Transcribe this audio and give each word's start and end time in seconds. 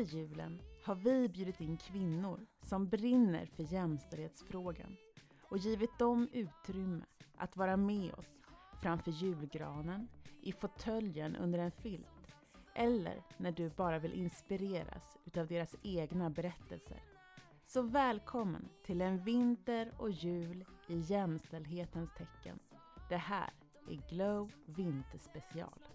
under 0.00 0.12
julen 0.12 0.62
har 0.84 0.94
vi 0.94 1.28
bjudit 1.28 1.60
in 1.60 1.76
kvinnor 1.76 2.46
som 2.62 2.88
brinner 2.88 3.46
för 3.46 3.72
jämställdhetsfrågan 3.72 4.96
och 5.42 5.58
givit 5.58 5.98
dem 5.98 6.28
utrymme 6.32 7.04
att 7.36 7.56
vara 7.56 7.76
med 7.76 8.14
oss 8.14 8.40
framför 8.82 9.10
julgranen, 9.10 10.08
i 10.42 10.52
fåtöljen 10.52 11.36
under 11.36 11.58
en 11.58 11.70
filt 11.70 12.34
eller 12.74 13.22
när 13.36 13.52
du 13.52 13.70
bara 13.70 13.98
vill 13.98 14.12
inspireras 14.12 15.16
utav 15.24 15.46
deras 15.46 15.76
egna 15.82 16.30
berättelser. 16.30 17.02
Så 17.64 17.82
välkommen 17.82 18.68
till 18.84 19.00
en 19.00 19.24
vinter 19.24 19.92
och 19.98 20.10
jul 20.10 20.64
i 20.88 20.98
jämställdhetens 20.98 22.14
tecken. 22.14 22.58
Det 23.08 23.16
här 23.16 23.52
är 23.88 24.08
Glow 24.10 24.52
Vinterspecial. 24.66 25.89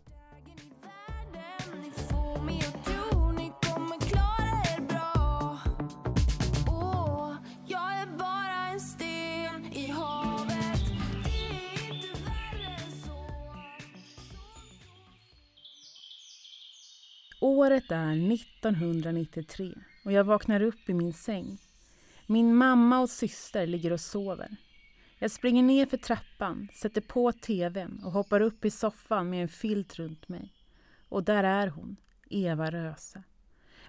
Året 17.46 17.92
är 17.92 18.34
1993 18.34 19.74
och 20.06 20.12
jag 20.12 20.24
vaknar 20.24 20.62
upp 20.62 20.90
i 20.90 20.94
min 20.94 21.14
säng. 21.14 21.58
Min 22.28 22.56
mamma 22.56 23.00
och 23.00 23.10
syster 23.10 23.68
ligger 23.68 23.94
och 23.94 24.00
sover. 24.00 24.56
Jag 25.20 25.32
springer 25.32 25.64
ner 25.64 25.86
för 25.86 25.98
trappan, 25.98 26.68
sätter 26.74 27.02
på 27.02 27.32
tvn 27.32 28.02
och 28.06 28.12
hoppar 28.12 28.42
upp 28.42 28.66
i 28.66 28.72
soffan 28.72 29.30
med 29.30 29.42
en 29.42 29.48
filt 29.48 29.96
runt 29.96 30.28
mig. 30.30 30.54
Och 31.10 31.24
där 31.24 31.44
är 31.44 31.68
hon, 31.68 31.98
Eva 32.30 32.72
Röse. 32.72 33.24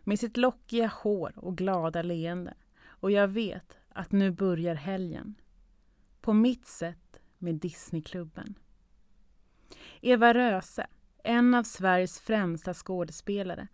Med 0.05 0.21
sitt 0.21 0.37
lockiga 0.37 0.87
hår 1.03 1.33
och 1.37 1.57
glada 1.57 2.03
leende. 2.03 2.55
Och 2.85 3.11
jag 3.11 3.29
vet 3.29 3.79
att 3.89 4.13
nu 4.13 4.31
börjar 4.31 4.75
helgen. 4.75 5.35
På 6.21 6.33
mitt 6.33 6.67
sätt 6.67 7.21
med 7.39 7.55
Disneyklubben. 7.55 8.55
Eva 10.01 10.35
Röse, 10.35 10.87
en 11.27 11.55
av 11.55 11.63
Sveriges 11.63 12.21
främsta 12.21 12.75
skådespelare 12.75 13.69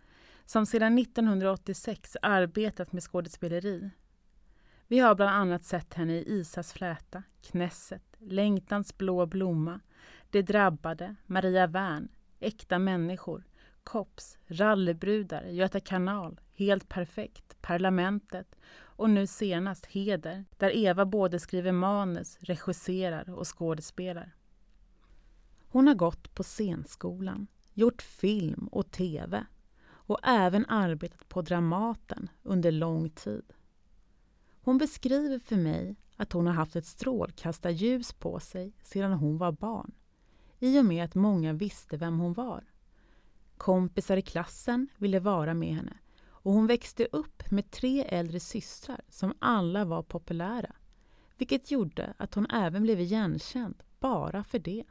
som 0.45 0.65
sedan 0.65 0.97
1986 0.97 2.17
arbetat 2.21 2.91
med 2.91 3.03
skådespeleri. 3.03 3.89
Vi 4.87 4.99
har 4.99 5.15
bland 5.15 5.31
annat 5.31 5.63
sett 5.63 5.93
henne 5.93 6.13
i 6.13 6.39
Isas 6.39 6.73
fläta, 6.73 7.23
Knesset, 7.41 8.03
Längtans 8.19 8.97
blå 8.97 9.25
blomma, 9.25 9.79
De 10.29 10.41
drabbade, 10.41 11.15
Maria 11.25 11.67
Wern, 11.67 12.07
Äkta 12.39 12.79
människor, 12.79 13.43
Kops, 13.83 14.37
Rallybrudar, 14.47 15.43
Göta 15.43 15.79
kanal, 15.79 16.39
Helt 16.55 16.89
perfekt, 16.89 17.61
Parlamentet 17.61 18.55
och 18.75 19.09
nu 19.09 19.27
senast 19.27 19.85
Heder, 19.85 20.45
där 20.57 20.75
Eva 20.77 21.05
både 21.05 21.39
skriver 21.39 21.71
manus, 21.71 22.37
regisserar 22.41 23.29
och 23.29 23.57
skådespelar. 23.57 24.35
Hon 25.73 25.87
har 25.87 25.95
gått 25.95 26.35
på 26.35 26.43
scenskolan, 26.43 27.47
gjort 27.73 28.01
film 28.01 28.67
och 28.71 28.91
tv 28.91 29.45
och 29.85 30.19
även 30.23 30.65
arbetat 30.65 31.29
på 31.29 31.41
Dramaten 31.41 32.29
under 32.43 32.71
lång 32.71 33.09
tid. 33.09 33.53
Hon 34.61 34.77
beskriver 34.77 35.39
för 35.39 35.55
mig 35.55 35.95
att 36.15 36.33
hon 36.33 36.47
har 36.47 36.53
haft 36.53 36.75
ett 36.75 36.85
strålkastarljus 36.85 38.13
på 38.13 38.39
sig 38.39 38.73
sedan 38.83 39.13
hon 39.13 39.37
var 39.37 39.51
barn 39.51 39.91
i 40.59 40.79
och 40.79 40.85
med 40.85 41.05
att 41.05 41.15
många 41.15 41.53
visste 41.53 41.97
vem 41.97 42.19
hon 42.19 42.33
var. 42.33 42.63
Kompisar 43.57 44.17
i 44.17 44.21
klassen 44.21 44.87
ville 44.97 45.19
vara 45.19 45.53
med 45.53 45.75
henne 45.75 45.97
och 46.25 46.53
hon 46.53 46.67
växte 46.67 47.07
upp 47.11 47.51
med 47.51 47.71
tre 47.71 48.03
äldre 48.03 48.39
systrar 48.39 49.01
som 49.09 49.33
alla 49.39 49.85
var 49.85 50.03
populära 50.03 50.75
vilket 51.37 51.71
gjorde 51.71 52.13
att 52.17 52.33
hon 52.33 52.47
även 52.49 52.83
blev 52.83 52.99
igenkänd 52.99 53.83
bara 53.99 54.43
för 54.43 54.59
det. 54.59 54.83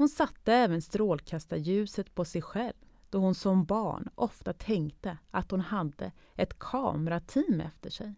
Hon 0.00 0.08
satte 0.08 0.52
även 0.52 0.82
strålkastarljuset 0.82 2.14
på 2.14 2.24
sig 2.24 2.42
själv 2.42 2.74
då 3.10 3.18
hon 3.18 3.34
som 3.34 3.64
barn 3.64 4.08
ofta 4.14 4.52
tänkte 4.52 5.18
att 5.30 5.50
hon 5.50 5.60
hade 5.60 6.12
ett 6.36 6.58
kamerateam 6.58 7.60
efter 7.60 7.90
sig. 7.90 8.14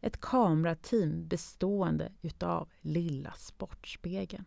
Ett 0.00 0.20
kamerateam 0.20 1.28
bestående 1.28 2.12
utav 2.22 2.68
Lilla 2.80 3.32
Sportspegeln. 3.32 4.44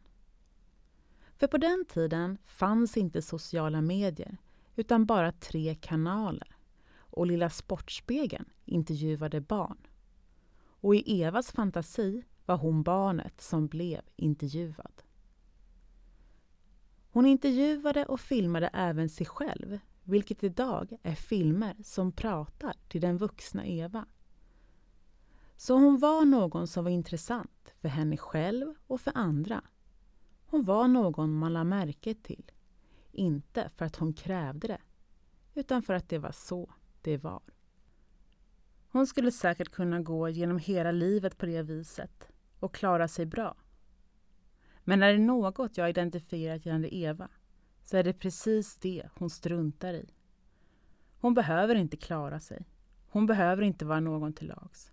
För 1.37 1.47
på 1.47 1.57
den 1.57 1.85
tiden 1.85 2.37
fanns 2.45 2.97
inte 2.97 3.21
sociala 3.21 3.81
medier 3.81 4.37
utan 4.75 5.05
bara 5.05 5.31
tre 5.31 5.75
kanaler 5.75 6.55
och 6.95 7.27
Lilla 7.27 7.49
Sportspegeln 7.49 8.49
intervjuade 8.65 9.41
barn. 9.41 9.87
Och 10.59 10.95
i 10.95 11.21
Evas 11.21 11.51
fantasi 11.51 12.23
var 12.45 12.57
hon 12.57 12.83
barnet 12.83 13.41
som 13.41 13.67
blev 13.67 14.01
intervjuad. 14.15 15.03
Hon 17.17 17.25
intervjuade 17.25 18.05
och 18.05 18.19
filmade 18.19 18.69
även 18.73 19.09
sig 19.09 19.25
själv, 19.25 19.79
vilket 20.03 20.43
idag 20.43 20.97
är 21.03 21.15
filmer 21.15 21.75
som 21.83 22.11
pratar 22.11 22.73
till 22.87 23.01
den 23.01 23.17
vuxna 23.17 23.65
Eva. 23.65 24.05
Så 25.55 25.73
hon 25.73 25.99
var 25.99 26.25
någon 26.25 26.67
som 26.67 26.83
var 26.83 26.91
intressant 26.91 27.73
för 27.81 27.89
henne 27.89 28.17
själv 28.17 28.73
och 28.87 29.01
för 29.01 29.11
andra. 29.15 29.61
Hon 30.45 30.63
var 30.63 30.87
någon 30.87 31.33
man 31.33 31.53
lade 31.53 31.65
märke 31.65 32.13
till. 32.13 32.51
Inte 33.11 33.69
för 33.75 33.85
att 33.85 33.95
hon 33.95 34.13
krävde 34.13 34.67
det, 34.67 34.81
utan 35.53 35.83
för 35.83 35.93
att 35.93 36.09
det 36.09 36.17
var 36.17 36.31
så 36.31 36.69
det 37.01 37.17
var. 37.17 37.43
Hon 38.89 39.07
skulle 39.07 39.31
säkert 39.31 39.69
kunna 39.69 39.99
gå 39.99 40.29
genom 40.29 40.59
hela 40.59 40.91
livet 40.91 41.37
på 41.37 41.45
det 41.45 41.61
viset 41.61 42.27
och 42.59 42.73
klara 42.73 43.07
sig 43.07 43.25
bra. 43.25 43.55
Men 44.89 45.03
är 45.03 45.13
det 45.13 45.19
något 45.19 45.77
jag 45.77 45.89
identifierat 45.89 46.65
gällande 46.65 46.95
Eva 46.95 47.27
så 47.83 47.97
är 47.97 48.03
det 48.03 48.13
precis 48.13 48.77
det 48.77 49.03
hon 49.13 49.29
struntar 49.29 49.93
i. 49.93 50.09
Hon 51.19 51.33
behöver 51.33 51.75
inte 51.75 51.97
klara 51.97 52.39
sig. 52.39 52.65
Hon 53.07 53.25
behöver 53.25 53.63
inte 53.63 53.85
vara 53.85 53.99
någon 53.99 54.33
till 54.33 54.47
lags. 54.47 54.91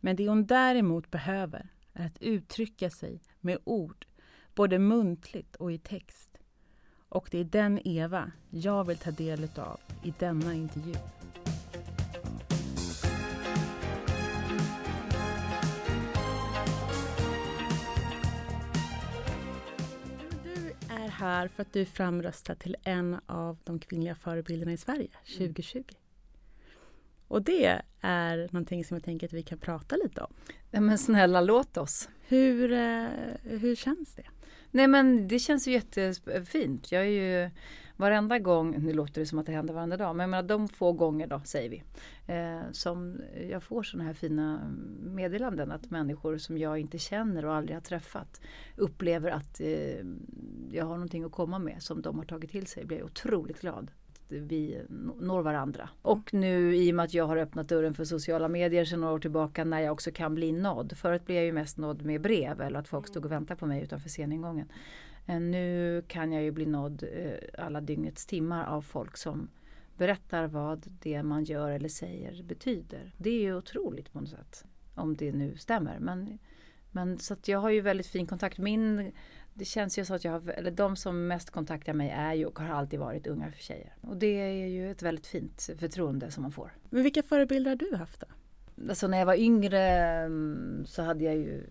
Men 0.00 0.16
det 0.16 0.28
hon 0.28 0.46
däremot 0.46 1.10
behöver 1.10 1.68
är 1.92 2.06
att 2.06 2.22
uttrycka 2.22 2.90
sig 2.90 3.20
med 3.40 3.58
ord, 3.64 4.06
både 4.54 4.78
muntligt 4.78 5.56
och 5.56 5.72
i 5.72 5.78
text. 5.78 6.38
Och 7.08 7.28
det 7.30 7.38
är 7.38 7.44
den 7.44 7.80
Eva 7.84 8.32
jag 8.50 8.84
vill 8.84 8.98
ta 8.98 9.10
del 9.10 9.48
av 9.56 9.80
i 10.02 10.14
denna 10.18 10.54
intervju. 10.54 10.94
Här 21.18 21.48
för 21.48 21.62
att 21.62 21.72
du 21.72 21.80
är 21.80 21.84
framröstad 21.84 22.54
till 22.54 22.76
en 22.84 23.20
av 23.26 23.58
de 23.64 23.78
kvinnliga 23.78 24.14
förebilderna 24.14 24.72
i 24.72 24.76
Sverige 24.76 25.08
2020. 25.38 25.82
Och 27.28 27.42
det 27.42 27.82
är 28.00 28.48
någonting 28.52 28.84
som 28.84 28.94
jag 28.94 29.04
tänker 29.04 29.26
att 29.26 29.32
vi 29.32 29.42
kan 29.42 29.58
prata 29.58 29.96
lite 29.96 30.20
om. 30.20 30.34
Nej 30.70 30.82
men 30.82 30.98
snälla 30.98 31.40
låt 31.40 31.76
oss. 31.76 32.08
Hur, 32.28 32.72
eh, 32.72 33.06
hur 33.42 33.76
känns 33.76 34.14
det? 34.14 34.26
Nej 34.70 34.86
men 34.86 35.28
det 35.28 35.38
känns 35.38 35.68
ju 35.68 35.72
jättefint. 35.72 36.92
Jag 36.92 37.02
är 37.02 37.06
ju 37.06 37.50
varenda 37.98 38.38
gång, 38.38 38.76
nu 38.78 38.92
låter 38.92 39.20
det 39.20 39.26
som 39.26 39.38
att 39.38 39.46
det 39.46 39.52
händer 39.52 39.74
varenda 39.74 39.96
dag, 39.96 40.16
men 40.16 40.24
jag 40.24 40.30
menar 40.30 40.48
de 40.48 40.68
få 40.68 40.92
gånger 40.92 41.26
då 41.26 41.40
säger 41.44 41.70
vi. 41.70 41.82
Eh, 42.26 42.72
som 42.72 43.20
jag 43.50 43.62
får 43.62 43.82
sådana 43.82 44.04
här 44.04 44.14
fina 44.14 44.60
meddelanden 45.02 45.72
att 45.72 45.90
människor 45.90 46.38
som 46.38 46.58
jag 46.58 46.78
inte 46.78 46.98
känner 46.98 47.44
och 47.44 47.54
aldrig 47.54 47.76
har 47.76 47.80
träffat 47.80 48.40
upplever 48.76 49.30
att 49.30 49.60
eh, 49.60 50.04
jag 50.70 50.84
har 50.84 50.94
någonting 50.94 51.24
att 51.24 51.32
komma 51.32 51.58
med 51.58 51.82
som 51.82 52.02
de 52.02 52.18
har 52.18 52.24
tagit 52.24 52.50
till 52.50 52.66
sig. 52.66 52.84
blir 52.84 52.98
jag 52.98 53.06
otroligt 53.06 53.60
glad 53.60 53.90
vi 54.28 54.82
når 55.20 55.42
varandra. 55.42 55.88
Och 56.02 56.34
nu 56.34 56.76
i 56.76 56.90
och 56.90 56.94
med 56.94 57.04
att 57.04 57.14
jag 57.14 57.26
har 57.26 57.36
öppnat 57.36 57.68
dörren 57.68 57.94
för 57.94 58.04
sociala 58.04 58.48
medier 58.48 58.84
sedan 58.84 59.00
några 59.00 59.14
år 59.14 59.18
tillbaka 59.18 59.64
när 59.64 59.80
jag 59.80 59.92
också 59.92 60.10
kan 60.10 60.34
bli 60.34 60.52
nådd. 60.52 60.92
Förut 60.96 61.26
blev 61.26 61.36
jag 61.36 61.46
ju 61.46 61.52
mest 61.52 61.78
nådd 61.78 62.04
med 62.04 62.20
brev 62.20 62.60
eller 62.60 62.78
att 62.78 62.88
folk 62.88 63.08
stod 63.08 63.24
och 63.24 63.32
väntade 63.32 63.60
på 63.60 63.66
mig 63.66 63.82
utanför 63.82 64.08
sceningången. 64.08 64.68
Eh, 65.28 65.40
Nu 65.40 66.02
kan 66.08 66.32
jag 66.32 66.42
ju 66.42 66.50
bli 66.50 66.66
nådd 66.66 67.02
eh, 67.02 67.64
alla 67.64 67.80
dygnets 67.80 68.26
timmar 68.26 68.66
av 68.66 68.82
folk 68.82 69.16
som 69.16 69.48
berättar 69.96 70.46
vad 70.46 70.86
det 71.02 71.22
man 71.22 71.44
gör 71.44 71.70
eller 71.70 71.88
säger 71.88 72.42
betyder. 72.42 73.14
Det 73.16 73.30
är 73.30 73.40
ju 73.40 73.56
otroligt 73.56 74.12
på 74.12 74.20
något 74.20 74.30
sätt. 74.30 74.64
Om 74.94 75.16
det 75.16 75.32
nu 75.32 75.56
stämmer. 75.56 75.98
Men, 75.98 76.38
men 76.90 77.18
så 77.18 77.36
jag 77.44 77.58
har 77.58 77.70
ju 77.70 77.80
väldigt 77.80 78.06
fin 78.06 78.26
kontakt. 78.26 78.58
Min 78.58 79.12
det 79.58 79.64
känns 79.64 79.98
ju 79.98 80.04
så 80.04 80.14
att 80.14 80.24
jag 80.24 80.32
har, 80.32 80.50
eller 80.50 80.70
de 80.70 80.96
som 80.96 81.26
mest 81.26 81.50
kontaktar 81.50 81.92
mig 81.92 82.10
är 82.10 82.34
ju 82.34 82.46
och 82.46 82.58
har 82.58 82.68
alltid 82.68 83.00
varit 83.00 83.26
unga 83.26 83.52
tjejer. 83.52 83.96
Och 84.00 84.16
det 84.16 84.26
är 84.26 84.66
ju 84.66 84.90
ett 84.90 85.02
väldigt 85.02 85.26
fint 85.26 85.70
förtroende 85.78 86.30
som 86.30 86.42
man 86.42 86.52
får. 86.52 86.72
Men 86.90 87.02
vilka 87.02 87.22
förebilder 87.22 87.70
har 87.70 87.76
du 87.76 87.96
haft 87.96 88.20
då? 88.20 88.26
Alltså 88.88 89.08
när 89.08 89.18
jag 89.18 89.26
var 89.26 89.34
yngre 89.34 89.80
mm, 89.80 90.84
så 90.86 91.02
hade 91.02 91.24
jag 91.24 91.36
ju 91.36 91.66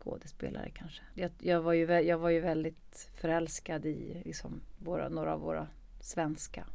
skådespelare 0.00 0.70
kanske. 0.70 1.02
Jag, 1.14 1.30
jag, 1.38 1.60
var, 1.60 1.72
ju, 1.72 1.86
jag 1.86 2.18
var 2.18 2.30
ju 2.30 2.40
väldigt 2.40 3.10
förälskad 3.14 3.86
i 3.86 4.22
liksom 4.24 4.60
våra, 4.78 5.08
några 5.08 5.34
av 5.34 5.40
våra 5.40 5.68
svenska. 6.00 6.66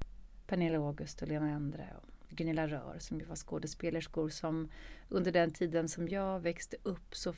Pernilla 0.48 0.78
August 0.78 1.22
och 1.22 1.28
Lena 1.28 1.50
Endre 1.50 1.88
och 2.02 2.10
Gunilla 2.30 2.68
Rör 2.68 2.96
som 3.00 3.20
ju 3.20 3.26
var 3.26 3.36
skådespelerskor 3.36 4.30
som 4.30 4.70
under 5.10 5.32
den 5.32 5.52
tiden 5.52 5.90
som 5.90 6.08
jag 6.08 6.40
växte 6.40 6.78
upp 6.84 7.16
så 7.16 7.34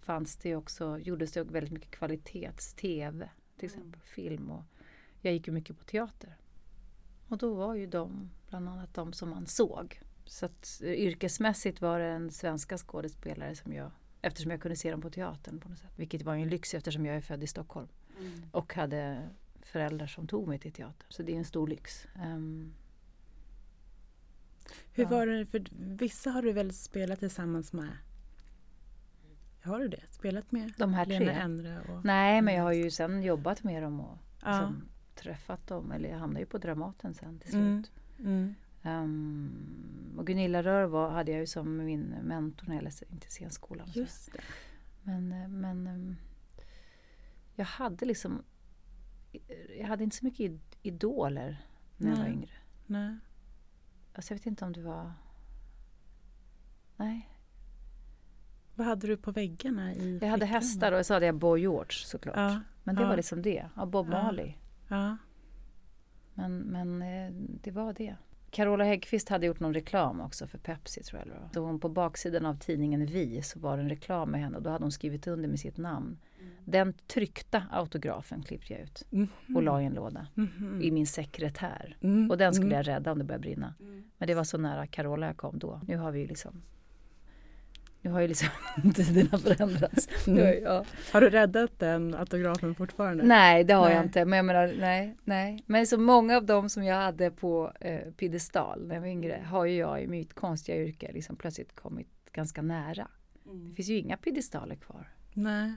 fanns 0.00 0.36
det 0.36 0.56
också, 0.56 0.98
gjordes 0.98 1.32
det 1.32 1.44
väldigt 1.44 1.72
mycket 1.72 1.90
kvalitets-tv 1.90 3.28
till 3.56 3.66
exempel, 3.66 4.00
film 4.00 4.50
och 4.50 4.64
jag 5.20 5.34
gick 5.34 5.46
ju 5.46 5.52
mycket 5.52 5.78
på 5.78 5.84
teater. 5.84 6.36
Och 7.28 7.38
då 7.38 7.54
var 7.54 7.74
ju 7.74 7.86
de 7.86 8.30
bland 8.48 8.68
annat 8.68 8.94
de 8.94 9.12
som 9.12 9.30
man 9.30 9.46
såg. 9.46 10.00
Så 10.24 10.46
att 10.46 10.80
eh, 10.82 10.92
yrkesmässigt 10.92 11.80
var 11.80 11.98
det 11.98 12.06
en 12.06 12.30
svenska 12.30 12.78
skådespelare 12.78 13.56
som 13.56 13.72
jag, 13.72 13.90
eftersom 14.22 14.50
jag 14.50 14.60
kunde 14.60 14.76
se 14.76 14.90
dem 14.90 15.00
på 15.00 15.10
teatern 15.10 15.60
på 15.60 15.68
något 15.68 15.78
sätt. 15.78 15.90
Vilket 15.96 16.22
var 16.22 16.34
en 16.34 16.48
lyx 16.48 16.74
eftersom 16.74 17.06
jag 17.06 17.16
är 17.16 17.20
född 17.20 17.42
i 17.42 17.46
Stockholm. 17.46 17.88
Och 18.52 18.74
hade 18.74 19.28
föräldrar 19.62 20.06
som 20.06 20.26
tog 20.26 20.48
mig 20.48 20.58
till 20.58 20.72
teatern. 20.72 21.06
Så 21.08 21.22
det 21.22 21.32
är 21.34 21.38
en 21.38 21.44
stor 21.44 21.68
lyx. 21.68 22.06
Ehm, 22.22 22.72
Hur 24.92 25.04
Ja. 25.04 25.10
var 25.10 25.26
det, 25.26 25.46
för 25.46 25.64
vissa 25.78 26.30
har 26.30 26.42
du 26.42 26.52
väl 26.52 26.72
spelat 26.72 27.18
tillsammans 27.18 27.72
med? 27.72 27.88
Har 29.62 29.78
du 29.80 29.88
det? 29.88 30.02
Spelat 30.10 30.52
med 30.52 30.72
de 30.78 30.94
här 30.94 31.06
Lena 31.06 31.24
tre. 31.24 31.34
Endre 31.34 31.80
och... 31.80 32.04
Nej, 32.04 32.42
men 32.42 32.54
jag 32.54 32.62
har 32.62 32.72
ju 32.72 32.90
sen 32.90 33.22
jobbat 33.22 33.62
med 33.62 33.82
dem 33.82 34.00
och 34.00 34.18
Ja. 34.42 34.72
träffat 35.14 35.66
dem. 35.66 35.92
Eller 35.92 36.08
jag 36.08 36.18
hamnade 36.18 36.40
ju 36.40 36.46
på 36.46 36.58
Dramaten 36.58 37.14
sen 37.14 37.38
till 37.38 37.54
Mm. 37.54 37.82
slut. 37.84 37.92
Mm. 38.26 38.54
Ehm, 38.82 40.14
och 40.18 40.26
Gunilla 40.26 40.62
Rör 40.62 40.84
var, 40.84 41.10
hade 41.10 41.30
jag 41.32 41.40
ju 41.40 41.46
som 41.46 41.76
min 41.76 42.02
mentor 42.02 42.66
när 42.66 42.74
jag 42.74 42.84
läste 42.84 43.04
in 43.10 43.18
till 43.20 43.30
scenskolan. 43.30 43.88
Just 43.94 44.32
det. 44.32 44.40
Men, 45.02 45.32
eh, 45.32 45.48
men 45.48 45.86
ehm, 45.86 46.16
jag 47.54 47.64
hade 47.64 48.06
liksom 48.06 48.42
jag 49.78 49.86
hade 49.86 50.04
inte 50.04 50.16
så 50.16 50.24
mycket 50.24 50.40
id- 50.50 50.76
idoler 50.82 51.66
när 51.96 52.08
jag 52.10 52.16
var 52.16 52.24
Nej. 52.24 52.32
yngre. 52.32 52.50
Nej. 52.86 53.16
Alltså 54.14 54.32
jag 54.34 54.38
vet 54.38 54.46
inte 54.46 54.64
om 54.64 54.72
det 54.72 54.82
var... 54.82 55.12
Nej. 56.96 57.28
Vad 58.74 58.86
hade 58.86 59.06
du 59.06 59.16
på 59.16 59.32
väggarna 59.32 59.94
i 59.94 60.18
Jag 60.22 60.28
hade 60.28 60.46
hästar 60.46 60.92
och 60.92 61.06
så 61.06 61.14
hade 61.14 61.26
jag 61.26 61.34
Boy 61.34 61.60
George 61.60 61.92
såklart. 61.92 62.36
Ja. 62.36 62.60
Men 62.84 62.94
det 62.94 63.02
ja. 63.02 63.08
var 63.08 63.16
liksom 63.16 63.42
det. 63.42 63.68
Ja, 63.76 63.86
Bob 63.86 64.06
Ja. 64.06 64.10
Marley. 64.22 64.54
Ja. 64.88 65.16
Men, 66.34 66.58
men 66.58 67.02
eh, 67.02 67.32
det 67.62 67.70
var 67.70 67.92
det. 67.92 68.16
Carola 68.52 68.84
Häggkvist 68.84 69.28
hade 69.28 69.46
gjort 69.46 69.60
någon 69.60 69.74
reklam 69.74 70.20
också 70.20 70.46
för 70.46 70.58
Pepsi 70.58 71.02
tror 71.02 71.20
jag. 71.26 71.54
Så 71.54 71.60
hon 71.60 71.80
på 71.80 71.88
baksidan 71.88 72.46
av 72.46 72.54
tidningen 72.58 73.06
Vi 73.06 73.42
så 73.42 73.58
var 73.60 73.76
det 73.76 73.82
en 73.82 73.88
reklam 73.88 74.30
med 74.30 74.40
henne 74.40 74.56
och 74.56 74.62
då 74.62 74.70
hade 74.70 74.84
hon 74.84 74.92
skrivit 74.92 75.26
under 75.26 75.48
med 75.48 75.60
sitt 75.60 75.76
namn. 75.76 76.18
Den 76.64 76.94
tryckta 77.06 77.62
autografen 77.70 78.42
klippte 78.42 78.72
jag 78.72 78.82
ut 78.82 79.02
och 79.56 79.62
la 79.62 79.82
i 79.82 79.84
en 79.84 79.92
låda 79.94 80.26
Mhm. 80.34 80.80
i 80.82 80.90
min 80.90 81.06
sekretär. 81.06 81.96
Mm. 82.00 82.30
Och 82.30 82.38
den 82.38 82.54
skulle 82.54 82.66
Mm. 82.66 82.76
jag 82.76 82.86
rädda 82.88 83.12
om 83.12 83.18
det 83.18 83.24
började 83.24 83.42
brinna. 83.42 83.74
Men 84.18 84.28
det 84.28 84.34
var 84.34 84.44
så 84.44 84.58
nära 84.58 84.86
Carola 84.86 85.26
jag 85.26 85.36
kom 85.36 85.58
då. 85.58 85.80
Nu 85.88 85.96
har 85.96 86.12
vi 86.12 86.20
ju 86.20 86.26
liksom 86.26 86.62
nu 88.02 88.10
har 88.10 88.20
ju 88.20 88.28
liksom 88.28 88.48
tiderna 88.94 89.38
förändrats. 89.38 90.08
Mm. 90.26 90.38
Har 90.44 90.46
jag- 90.52 90.62
ja. 90.62 90.84
Har 91.12 91.20
du 91.20 91.30
räddat 91.30 91.78
den 91.78 92.14
autografen 92.14 92.74
fortfarande? 92.74 93.24
Nej, 93.24 93.64
det 93.64 93.74
har 93.74 93.88
jag 93.90 93.96
Nej. 93.96 94.04
inte. 94.06 94.24
Men 94.24 94.36
jag 94.36 94.44
menar, 94.46 94.74
nej, 94.80 95.16
nej. 95.24 95.62
Men 95.66 95.86
så 95.86 95.98
många 95.98 96.36
av 96.36 96.46
dem 96.46 96.68
som 96.68 96.84
jag 96.84 96.96
hade 96.96 97.30
på 97.30 97.72
eh, 97.80 98.10
piedestal 98.12 98.86
när 98.86 98.94
jag 98.94 99.02
var 99.02 99.08
yngre 99.08 99.42
har 99.46 99.64
ju 99.64 99.76
jag 99.76 100.02
i 100.02 100.06
mitt 100.06 100.34
konstiga 100.34 100.78
yrke 100.84 101.12
liksom 101.12 101.36
plötsligt 101.36 101.74
kommit 101.74 102.08
ganska 102.32 102.62
nära. 102.62 103.08
Det 103.68 103.74
finns 103.74 103.88
ju 103.88 103.96
inga 103.98 104.16
piedestaler 104.16 104.74
kvar. 104.76 105.08
Nej. 105.34 105.72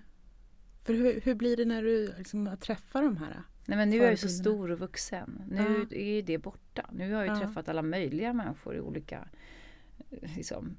För 0.83 0.93
hur, 0.93 1.21
hur 1.21 1.35
blir 1.35 1.57
det 1.57 1.65
när 1.65 1.83
du 1.83 2.13
liksom 2.17 2.57
träffar 2.61 3.01
de 3.03 3.17
här? 3.17 3.41
Nej 3.65 3.77
men 3.77 3.89
nu 3.89 3.97
är 3.97 4.01
jag 4.01 4.11
ju 4.11 4.17
så 4.17 4.29
stor 4.29 4.71
och 4.71 4.79
vuxen. 4.79 5.41
Nu 5.51 5.87
är 5.91 6.03
ju 6.15 6.21
det 6.21 6.37
borta. 6.37 6.89
Nu 6.91 7.13
har 7.13 7.23
jag 7.25 7.35
ju 7.35 7.41
Ja. 7.41 7.47
träffat 7.47 7.69
alla 7.69 7.81
möjliga 7.81 8.33
människor 8.33 8.75
i 8.75 8.79
olika, 8.79 9.27
eh, 10.11 10.35
liksom, 10.35 10.77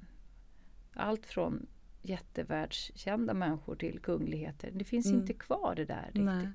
allt 0.97 1.25
från 1.25 1.65
jättevärldskända 2.01 3.33
människor 3.33 3.75
till 3.75 3.99
kungligheter. 3.99 4.71
Det 4.71 4.83
finns 4.85 5.05
Mm. 5.05 5.19
inte 5.19 5.33
kvar 5.33 5.73
det 5.75 5.85
där 5.85 6.05
riktigt. 6.05 6.23
Nej. 6.25 6.47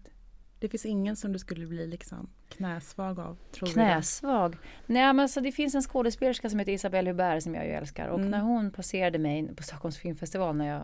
Det 0.58 0.68
finns 0.68 0.86
ingen 0.86 1.16
som 1.16 1.32
du 1.32 1.38
skulle 1.38 1.66
bli 1.66 1.86
liksom 1.86 2.28
knäsvag 2.48 3.20
av? 3.20 3.38
Tror 3.52 3.68
Knäsvag? 3.68 4.56
Nej 4.86 5.02
men 5.06 5.20
alltså 5.20 5.40
det 5.40 5.52
finns 5.52 5.74
en 5.74 5.82
skådespelerska 5.82 6.50
som 6.50 6.58
heter 6.58 6.72
Isabelle 6.72 7.10
Hubert 7.10 7.42
som 7.42 7.54
jag 7.54 7.64
ju 7.66 7.70
älskar 7.72 8.08
och 8.08 8.18
Mm. 8.18 8.30
när 8.30 8.40
hon 8.40 8.70
passerade 8.70 9.18
mig 9.18 9.54
på 9.56 9.62
Stockholms 9.62 9.98
filmfestival 9.98 10.56
när 10.56 10.68
jag 10.68 10.82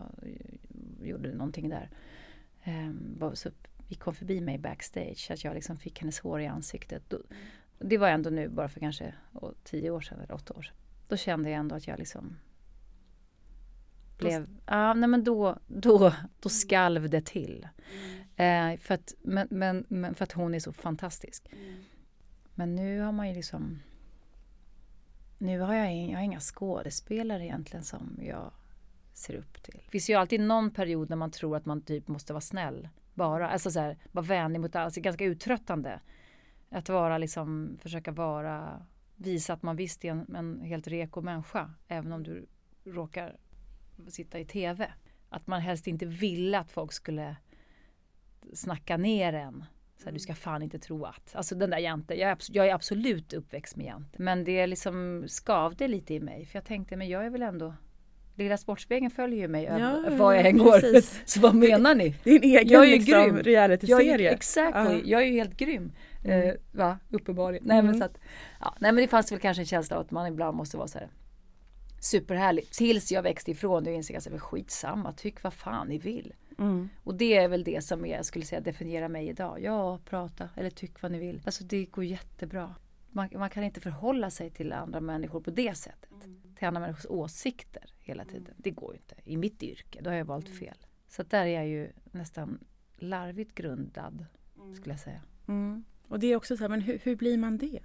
gjorde 1.03 1.35
någonting 1.35 1.69
där. 1.69 1.91
Eh, 2.63 3.33
så 3.35 3.51
gick 3.89 4.01
hon 4.01 4.15
förbi 4.15 4.41
mig 4.41 4.59
backstage 4.59 5.29
att 5.31 5.45
jag 5.45 5.55
liksom 5.55 5.77
fick 5.77 6.01
hennes 6.01 6.21
hår 6.21 6.41
i 6.41 6.47
ansiktet. 6.47 7.03
Då, 7.09 7.19
det 7.79 7.99
var 7.99 8.09
ändå 8.09 8.31
nu 8.31 8.49
bara 8.49 8.69
för 8.69 8.81
kanske 8.81 9.15
tio 9.65 9.91
år 9.91 10.01
sedan 10.01 10.21
eller 10.21 10.35
åtta 10.35 10.55
år 10.55 10.63
sedan. 10.63 10.75
Då 11.09 11.17
kände 11.17 11.51
jag 11.51 11.59
ändå 11.59 11.75
att 11.77 11.87
jag 11.87 11.99
liksom 11.99 12.37
blev, 14.19 14.47
ja 14.67 14.95
nej 14.95 15.09
men 15.09 15.25
då, 15.25 15.59
då, 15.67 16.13
då 16.41 16.49
skalv 16.49 17.11
det 17.11 17.27
till. 17.27 17.69
Eh, 18.37 18.79
för, 18.81 18.95
att, 18.95 19.15
men, 19.23 19.49
men, 19.51 19.85
men 19.89 20.15
för 20.15 20.25
att 20.25 20.33
hon 20.33 20.55
är 20.55 20.61
så 20.61 20.73
fantastisk. 20.73 21.49
Men 22.55 22.75
nu 22.75 23.01
har 23.01 23.13
man 23.13 23.29
ju 23.29 23.35
liksom... 23.35 23.83
Nu 25.39 25.61
har 25.61 25.75
jag, 25.75 25.97
jag 25.97 26.17
har 26.17 26.25
inga 26.25 26.41
skådespelare 26.41 27.45
egentligen 27.45 27.85
som 27.85 28.19
jag 28.23 28.53
ser 29.15 29.35
upp 29.35 29.63
till. 29.63 29.81
Det 29.85 29.91
finns 29.91 30.11
ju 30.11 30.15
alltid 30.15 30.41
någon 30.41 30.71
period 30.71 31.11
när 31.11 31.17
man 31.17 31.31
tror 31.31 31.57
att 31.57 31.67
man 31.67 31.81
typ 31.81 32.09
måste 32.09 32.33
vara 32.33 32.41
snäll. 32.41 32.89
Bara, 33.15 33.49
alltså 33.49 33.71
så 33.71 33.81
här, 33.81 33.99
vara 34.13 34.27
vänlig 34.27 34.61
mot 34.61 34.77
alla. 34.77 34.85
Alltså 34.85 35.01
ganska 35.01 35.25
uttröttande. 35.25 36.01
Att 36.71 36.89
vara 36.89 37.19
liksom, 37.19 37.79
försöka 37.83 38.13
vara, 38.13 38.87
visa 39.17 39.53
att 39.53 39.63
man 39.63 39.77
visst 39.77 40.05
är 40.05 40.11
en, 40.11 40.37
en 40.37 40.61
helt 40.61 40.89
reko 40.89 41.21
människa. 41.21 41.71
Även 41.89 42.13
om 42.13 42.23
du 42.23 42.47
råkar 42.85 43.37
sitta 44.09 44.39
i 44.39 44.45
TV. 44.45 44.93
Att 45.29 45.47
man 45.47 45.61
helst 45.61 45.87
inte 45.87 46.07
ville 46.07 46.59
att 46.59 46.71
folk 46.71 46.93
skulle 46.93 47.37
snacka 48.55 48.97
ner 48.97 49.33
en. 49.33 49.65
Så 49.99 50.05
här, 50.05 50.13
du 50.13 50.19
ska 50.19 50.35
fan 50.35 50.63
inte 50.63 50.79
tro 50.79 51.05
att. 51.05 51.35
Alltså 51.37 51.55
den 51.55 51.71
där 51.71 51.79
jante. 51.79 52.15
Jag 52.15 52.31
är, 52.31 52.35
abs- 52.35 52.51
jag 52.53 52.67
är 52.69 52.75
absolut 52.75 53.33
uppväxt 53.33 53.77
med 53.77 53.87
jante. 53.87 54.23
Men 54.23 54.45
det 54.45 54.67
liksom 54.67 55.25
skavde 55.29 55.89
lite 55.89 56.15
i 56.15 56.21
mig. 56.21 56.45
För 56.47 56.57
jag 56.57 56.65
tänkte, 56.65 56.97
men 56.97 57.09
jag 57.09 57.27
är 57.27 57.31
väl 57.31 57.43
ändå 57.43 57.75
Lilla 58.35 58.57
Sportspegeln 58.57 59.11
följer 59.11 59.39
ju 59.39 59.49
mig 59.49 59.65
Ja, 59.65 60.05
var 60.11 60.33
jag 60.33 60.45
ja, 60.45 60.49
än 60.49 60.59
går. 60.59 61.01
Så 61.27 61.41
vad 61.41 61.55
menar 61.55 61.95
ni? 61.95 62.15
Din 62.25 62.43
egen 62.43 62.69
Jag 62.69 62.83
är 62.83 62.87
ju 62.89 62.93
liksom, 62.97 63.13
grym. 63.13 63.29
Jag 63.35 63.39
är, 63.39 63.43
realityserie. 63.45 64.31
exactly. 64.31 64.95
Ja. 64.97 65.01
jag 65.05 65.23
är 65.23 65.27
ju 65.27 65.33
helt 65.33 65.57
grym. 65.57 65.93
Mm. 66.25 66.49
Eh, 66.49 66.55
va? 66.73 66.99
Uppenbarligen. 67.11 67.67
Nej, 67.67 67.77
men 67.77 67.87
Mm. 67.89 67.99
så 67.99 68.05
att, 68.05 68.19
ja, 68.61 68.75
nej 68.81 68.93
men 68.93 69.03
det 69.03 69.09
fanns 69.09 69.33
väl 69.33 69.39
kanske 69.41 69.63
en 69.63 69.67
känsla 69.67 69.97
av 69.97 70.03
att 70.03 70.11
man 70.11 70.27
ibland 70.27 70.57
måste 70.57 70.77
vara 70.77 70.89
så 70.89 70.99
här 70.99 71.09
superhärlig. 72.01 72.71
Tills 72.71 73.13
jag 73.13 73.23
växte 73.23 73.51
ifrån 73.51 73.85
det 73.85 73.91
och 73.91 73.97
insåg 73.97 74.17
att 74.17 74.25
det 74.25 74.31
var 74.31 74.39
skitsamma. 74.39 75.13
Tyck 75.13 75.43
vad 75.43 75.53
fan 75.53 75.89
ni 75.89 75.99
vill. 75.99 76.35
Mm. 76.59 76.89
Och 77.05 77.15
det 77.15 77.37
är 77.37 77.49
väl 77.49 77.65
det 77.65 77.85
som 77.85 78.07
jag 78.07 78.25
skulle 78.25 78.45
säga 78.45 78.61
definierar 78.61 79.09
mig 79.09 79.29
idag. 79.29 79.61
Ja, 79.63 79.99
prata 80.05 80.49
eller 80.57 80.71
tyck 80.71 81.03
vad 81.03 81.13
ni 81.13 81.19
vill. 81.19 81.43
Alltså 81.45 81.65
det 81.65 81.85
går 81.85 82.05
jättebra. 82.05 82.75
Man, 83.11 83.29
man 83.33 83.51
kan 83.51 83.65
inte 83.65 83.81
förhålla 83.81 84.31
sig 84.31 84.51
till 84.51 84.73
andra 84.73 85.01
människor 85.01 85.41
på 85.41 85.51
det 85.51 85.75
sättet. 85.75 86.11
Till 86.57 86.69
andra 86.69 86.81
människors 86.81 87.07
åsikter 87.07 87.85
hela 88.01 88.25
tiden. 88.25 88.55
Det 88.57 88.71
går 88.71 88.93
ju 88.93 88.97
inte. 88.97 89.15
I 89.25 89.37
mitt 89.37 89.63
yrke, 89.63 90.01
då 90.03 90.11
har 90.11 90.17
jag 90.17 90.25
valt 90.25 90.59
fel. 90.59 90.77
Så 91.09 91.23
där 91.23 91.47
är 91.47 91.55
jag 91.55 91.69
ju 91.69 91.93
nästan 92.05 92.59
larvigt 92.97 93.55
grundad, 93.55 94.27
skulle 94.77 94.93
jag 94.93 95.01
säga. 95.01 95.23
Mm. 95.49 95.85
Och 96.09 96.19
det 96.19 96.27
är 96.27 96.37
också 96.37 96.57
så 96.57 96.63
här, 96.63 96.69
men 96.69 96.81
hur, 96.81 96.99
hur 97.03 97.17
blir 97.17 97.39
man 97.39 97.59
det? 97.59 97.81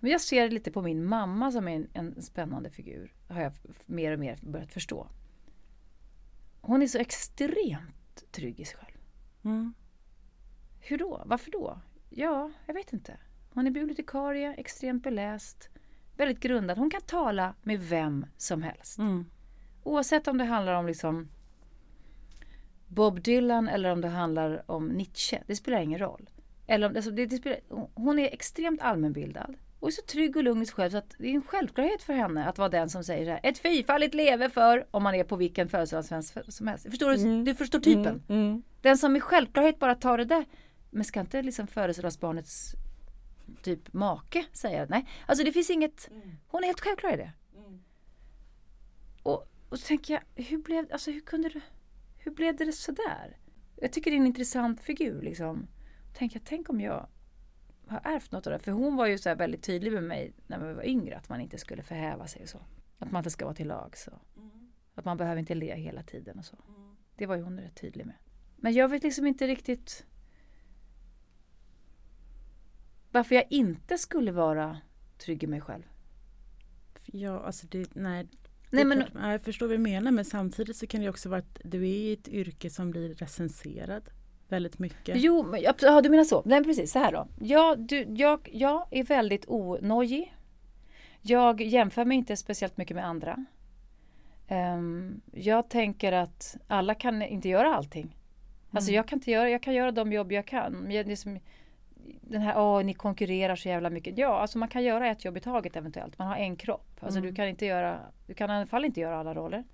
Men 0.00 0.10
jag 0.10 0.20
ser 0.20 0.50
lite 0.50 0.70
på 0.70 0.82
min 0.82 1.04
mamma 1.04 1.52
som 1.52 1.68
är 1.68 1.76
en, 1.76 1.88
en 1.92 2.22
spännande 2.22 2.70
figur. 2.70 3.14
Har 3.28 3.40
jag 3.40 3.52
mer 3.86 4.12
och 4.12 4.18
mer 4.18 4.38
börjat 4.42 4.72
förstå. 4.72 5.08
Hon 6.60 6.82
är 6.82 6.86
så 6.86 6.98
extremt 6.98 8.32
trygg 8.32 8.60
i 8.60 8.64
sig 8.64 8.78
själv. 8.78 8.96
Mm. 9.44 9.74
Hur 10.80 10.98
då? 10.98 11.22
Varför 11.26 11.50
då? 11.50 11.80
Ja, 12.10 12.50
jag 12.66 12.74
vet 12.74 12.92
inte. 12.92 13.18
Hon 13.50 13.66
är 13.66 13.70
bibliotekarie, 13.70 14.54
extremt 14.54 15.02
beläst, 15.02 15.68
väldigt 16.16 16.40
grundad. 16.40 16.78
Hon 16.78 16.90
kan 16.90 17.00
tala 17.00 17.54
med 17.62 17.80
vem 17.80 18.26
som 18.36 18.62
helst. 18.62 18.98
Mm. 18.98 19.24
Oavsett 19.82 20.28
om 20.28 20.38
det 20.38 20.44
handlar 20.44 20.74
om 20.74 20.86
liksom 20.86 21.28
Bob 22.86 23.22
Dylan 23.22 23.68
eller 23.68 23.90
om 23.90 24.00
det 24.00 24.08
handlar 24.08 24.70
om 24.70 24.88
Nietzsche. 24.88 25.42
Det 25.46 25.56
spelar 25.56 25.80
ingen 25.80 25.98
roll. 25.98 26.30
Eller 26.66 26.88
om, 26.88 26.96
alltså 26.96 27.10
det, 27.10 27.26
det 27.26 27.36
spelar, 27.36 27.60
hon 27.94 28.18
är 28.18 28.32
extremt 28.32 28.80
allmänbildad 28.80 29.56
och 29.86 29.90
är 29.90 29.94
så 29.94 30.02
trygg 30.02 30.36
och 30.36 30.44
lugn 30.44 30.62
i 30.62 30.66
sig 30.66 30.74
själv 30.74 30.90
så 30.90 30.96
att 30.96 31.14
det 31.18 31.28
är 31.28 31.34
en 31.34 31.42
självklarhet 31.42 32.02
för 32.02 32.12
henne 32.12 32.46
att 32.46 32.58
vara 32.58 32.68
den 32.68 32.90
som 32.90 33.04
säger 33.04 33.24
så 33.24 33.30
här, 33.30 33.40
ett 33.42 33.58
fyrfaldigt 33.58 34.14
leve 34.14 34.50
för 34.50 34.86
om 34.90 35.02
man 35.02 35.14
är 35.14 35.24
på 35.24 35.36
vilken 35.36 35.68
födelsedagsfest 35.68 36.52
som 36.52 36.66
helst. 36.66 36.86
Förstår 36.90 37.10
du? 37.10 37.16
Mm. 37.16 37.44
Du 37.44 37.54
förstår 37.54 37.78
typen. 37.78 38.22
Mm. 38.28 38.46
Mm. 38.46 38.62
Den 38.80 38.98
som 38.98 39.16
i 39.16 39.20
självklarhet 39.20 39.78
bara 39.78 39.94
tar 39.94 40.18
det 40.18 40.24
där. 40.24 40.44
Men 40.90 41.04
ska 41.04 41.20
inte 41.20 41.42
liksom 41.42 41.66
födelsedagsbarnets 41.66 42.72
typ 43.62 43.92
make 43.92 44.44
säga 44.52 44.86
det? 44.86 44.90
Nej, 44.90 45.06
alltså 45.26 45.44
det 45.44 45.52
finns 45.52 45.70
inget. 45.70 46.10
Hon 46.46 46.62
är 46.62 46.66
helt 46.66 46.80
självklar 46.80 47.12
i 47.12 47.16
det. 47.16 47.32
Och, 49.22 49.48
och 49.68 49.78
så 49.78 49.86
tänker 49.86 50.14
jag, 50.14 50.44
hur 50.44 50.58
blev, 50.58 50.86
alltså 50.92 51.10
hur 51.10 51.20
kunde 51.20 51.48
du, 51.48 51.60
hur 52.18 52.30
blev 52.30 52.56
det 52.56 52.72
sådär? 52.72 53.36
Jag 53.76 53.92
tycker 53.92 54.10
det 54.10 54.16
är 54.16 54.20
en 54.20 54.26
intressant 54.26 54.80
figur 54.80 55.22
liksom. 55.22 55.68
tänkte 56.18 56.38
jag, 56.38 56.46
tänk 56.46 56.70
om 56.70 56.80
jag 56.80 57.08
har 57.86 58.00
ärvt 58.04 58.32
något 58.32 58.46
av 58.46 58.52
det. 58.52 58.58
För 58.58 58.72
hon 58.72 58.96
var 58.96 59.06
ju 59.06 59.18
så 59.18 59.28
här 59.28 59.36
väldigt 59.36 59.62
tydlig 59.62 59.92
med 59.92 60.02
mig 60.02 60.32
när 60.46 60.58
vi 60.58 60.72
var 60.74 60.86
yngre 60.86 61.16
att 61.16 61.28
man 61.28 61.40
inte 61.40 61.58
skulle 61.58 61.82
förhäva 61.82 62.26
sig 62.26 62.42
och 62.42 62.48
så. 62.48 62.60
Att 62.98 63.12
man 63.12 63.20
inte 63.20 63.30
ska 63.30 63.44
vara 63.44 63.54
till 63.54 63.68
lag 63.68 63.96
så. 63.96 64.10
Att 64.94 65.04
man 65.04 65.16
behöver 65.16 65.38
inte 65.38 65.54
le 65.54 65.74
hela 65.74 66.02
tiden 66.02 66.38
och 66.38 66.44
så. 66.44 66.56
Det 67.16 67.26
var 67.26 67.36
ju 67.36 67.42
hon 67.42 67.60
rätt 67.60 67.74
tydlig 67.80 68.06
med. 68.06 68.14
Men 68.56 68.72
jag 68.72 68.88
vet 68.88 69.02
liksom 69.02 69.26
inte 69.26 69.46
riktigt 69.46 70.04
varför 73.10 73.34
jag 73.34 73.44
inte 73.50 73.98
skulle 73.98 74.32
vara 74.32 74.80
trygg 75.18 75.44
i 75.44 75.46
mig 75.46 75.60
själv. 75.60 75.82
Ja, 77.04 77.40
alltså 77.40 77.66
det, 77.66 77.94
nej. 77.94 78.28
Nej, 78.70 78.84
men- 78.84 79.04
jag 79.14 79.42
förstår 79.42 79.66
vad 79.66 79.74
du 79.74 79.82
menar 79.82 80.10
men 80.10 80.24
samtidigt 80.24 80.76
så 80.76 80.86
kan 80.86 81.00
det 81.00 81.08
också 81.08 81.28
vara 81.28 81.38
att 81.38 81.60
du 81.64 81.82
är 81.82 81.92
i 81.92 82.12
ett 82.12 82.28
yrke 82.28 82.70
som 82.70 82.90
blir 82.90 83.14
recenserad 83.14 84.10
väldigt 84.48 84.78
mycket. 84.78 85.16
Jo, 85.20 85.42
men, 85.42 85.62
ja, 85.80 86.00
du 86.02 86.08
menar 86.08 86.24
så. 86.24 86.42
Nej, 86.44 86.64
precis. 86.64 86.92
Så 86.92 86.98
här 86.98 87.12
då. 87.12 87.26
Jag, 87.40 87.78
du, 87.78 88.06
jag, 88.16 88.48
jag 88.52 88.86
är 88.90 89.04
väldigt 89.04 89.44
onojig. 89.48 90.34
Jag 91.22 91.60
jämför 91.60 92.04
mig 92.04 92.16
inte 92.16 92.36
speciellt 92.36 92.76
mycket 92.76 92.94
med 92.94 93.06
andra. 93.06 93.46
Ehm, 94.48 95.20
jag 95.32 95.68
tänker 95.68 96.12
att 96.12 96.56
alla 96.68 96.94
kan 96.94 97.22
inte 97.22 97.48
göra 97.48 97.74
allting. 97.74 98.16
Alltså 98.70 98.90
Mm. 98.90 98.96
jag 98.96 99.08
kan 99.08 99.18
inte 99.18 99.30
göra, 99.30 99.50
jag 99.50 99.62
kan 99.62 99.74
göra 99.74 99.90
de 99.92 100.12
jobb 100.12 100.32
jag 100.32 100.46
kan. 100.46 100.90
Jag, 100.90 101.06
det 101.06 101.12
är 101.12 101.16
som, 101.16 101.38
den 102.20 102.42
här, 102.42 102.58
åh 102.60 102.84
ni 102.84 102.94
konkurrerar 102.94 103.56
så 103.56 103.68
jävla 103.68 103.90
mycket. 103.90 104.18
Ja, 104.18 104.38
alltså 104.40 104.58
man 104.58 104.68
kan 104.68 104.82
göra 104.84 105.08
ett 105.10 105.24
jobb 105.24 105.36
i 105.36 105.40
taget 105.40 105.76
eventuellt. 105.76 106.18
Man 106.18 106.28
har 106.28 106.36
en 106.36 106.56
kropp. 106.56 106.88
Alltså 107.00 107.18
Mm. 107.18 107.30
du 107.30 107.36
kan 107.36 107.48
inte 107.48 107.66
göra, 107.66 108.00
du 108.26 108.34
kan 108.34 108.50
i 108.50 108.52
alla 108.52 108.66
fall 108.66 108.84
inte 108.84 109.00
göra 109.00 109.16
alla 109.16 109.34
roller. 109.34 109.64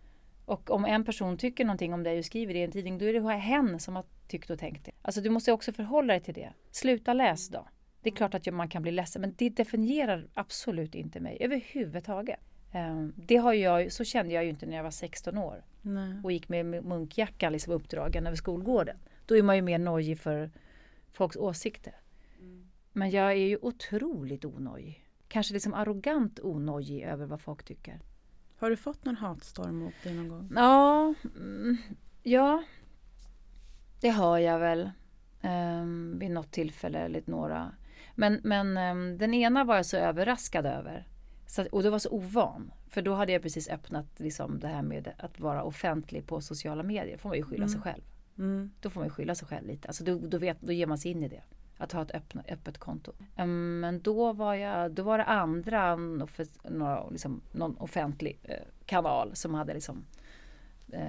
Och 0.44 0.70
om 0.70 0.84
en 0.84 1.04
person 1.04 1.38
tycker 1.38 1.64
någonting 1.64 1.94
om 1.94 2.02
dig 2.02 2.18
och 2.18 2.25
skriver 2.25 2.54
det 2.54 2.61
i 2.61 2.62
en 2.62 2.72
tidning, 2.72 2.99
då 2.99 3.04
är 3.04 3.12
det 3.12 3.32
hen 3.32 3.80
som 3.80 3.96
har 3.96 4.04
tyckt 4.28 4.50
och 4.50 4.58
tänkt 4.58 4.84
det. 4.84 4.92
Alltså 5.02 5.20
du 5.20 5.30
måste 5.30 5.52
också 5.52 5.72
förhålla 5.72 6.12
dig 6.12 6.22
till 6.22 6.34
det. 6.34 6.52
Sluta 6.70 7.12
läs 7.12 7.49
då. 7.49 7.68
Det 8.02 8.11
är 8.11 8.14
klart 8.14 8.34
att 8.34 8.54
man 8.54 8.68
kan 8.68 8.82
bli 8.82 8.92
ledsen, 8.92 9.20
men 9.20 9.34
det 9.38 9.50
definierar 9.50 10.28
absolut 10.34 10.94
inte 10.94 11.20
mig 11.20 11.37
överhuvudtaget. 11.40 12.40
Ehm, 12.72 13.12
Det 13.16 13.37
har 13.37 13.52
jag, 13.52 13.92
så 13.92 14.04
kände 14.04 14.34
jag 14.34 14.44
ju 14.44 14.50
inte 14.50 14.66
när 14.66 14.76
jag 14.76 14.82
var 14.82 14.90
16 14.90 15.38
år 15.38 15.64
Nej. 15.82 16.14
och 16.25 16.32
gick 16.32 16.49
med 16.49 16.66
munkjackan 16.66 17.52
liksom 17.52 17.72
uppdragen 17.72 18.26
över 18.26 18.37
skolgården. 18.37 18.96
Då 19.26 19.37
är 19.37 19.42
man 19.42 19.56
ju 19.56 19.62
mer 19.62 19.78
nojig 19.78 20.18
för 20.18 20.50
folks 21.12 21.37
åsikter. 21.37 21.94
Men 22.92 23.11
jag 23.11 23.26
är 23.32 23.37
ju 23.37 23.58
otroligt 23.62 24.44
onojig. 24.44 25.04
Kanske 25.28 25.54
liksom 25.54 25.75
arrogant 25.75 26.40
onojig 26.42 27.02
över 27.02 27.26
vad 27.26 27.40
folk 27.40 27.64
tycker. 27.64 28.00
Har 28.62 28.71
du 28.71 28.76
fått 28.76 29.04
någon 29.04 29.16
hatstorm 29.16 29.76
mot 29.76 29.95
dig 30.02 30.14
någon 30.14 30.28
gång? 30.28 30.49
Ja, 30.57 31.14
mm, 31.37 31.76
ja. 32.23 32.62
Det 34.00 34.09
har 34.09 34.38
jag 34.38 34.59
väl. 34.59 34.90
Um, 35.42 36.19
vid 36.19 36.31
något 36.31 36.50
tillfälle 36.52 36.99
eller 36.99 37.23
några. 37.26 37.73
Men, 38.14 38.40
men 38.45 38.76
ehm, 38.76 39.19
den 39.19 39.35
ena 39.35 39.64
var 39.64 39.76
jag 39.76 39.87
så 39.87 39.97
överraskad 39.97 40.66
över. 40.66 41.07
Så, 41.47 41.66
och 41.73 41.83
det 41.83 41.90
var 41.90 41.99
så 41.99 42.11
ovan. 42.11 42.73
För 42.88 43.02
då 43.02 43.14
hade 43.14 43.33
jag 43.33 43.42
precis 43.42 43.69
öppnat 43.69 44.21
liksom, 44.21 44.59
det 44.61 44.69
här 44.69 44.83
med 44.83 45.12
att 45.19 45.40
vara 45.40 45.62
offentlig 45.62 46.26
på 46.26 46.40
sociala 46.40 46.83
medier. 46.83 47.16
får 47.16 47.28
man 47.28 47.38
ju 47.38 47.45
skylla 47.45 47.69
sig 47.69 47.76
Mm. 47.76 47.83
själv. 47.83 48.02
Mm. 48.38 48.71
Då 48.81 48.90
får 48.90 49.00
man 49.00 49.07
ju 49.07 49.11
skylla 49.11 49.35
sig 49.35 49.49
själv 49.49 49.66
lite. 49.66 49.88
Alltså 49.88 50.04
då, 50.04 50.19
då, 50.19 50.38
vet, 50.38 50.61
då 50.61 50.73
ger 50.73 50.87
man 50.87 50.99
sig 50.99 51.11
in 51.11 51.23
i 51.23 51.28
det. 51.28 51.42
Att 51.82 51.92
ha 51.92 52.02
ett 52.02 52.10
öppna, 52.14 52.44
öppet 52.48 52.78
konto. 52.78 53.12
Ehm, 53.36 53.80
men 53.80 54.02
då 54.02 54.32
var, 54.32 54.54
jag, 54.54 54.92
då 54.92 55.02
var 55.02 55.18
det 55.18 55.24
andra, 55.24 55.96
några, 55.96 57.10
liksom, 57.10 57.40
någon 57.52 57.76
offentlig 57.76 58.40
eh, 58.42 58.56
kanal 58.86 59.36
som 59.36 59.54
hade 59.54 59.74
liksom, 59.74 60.04
eh, 60.92 61.06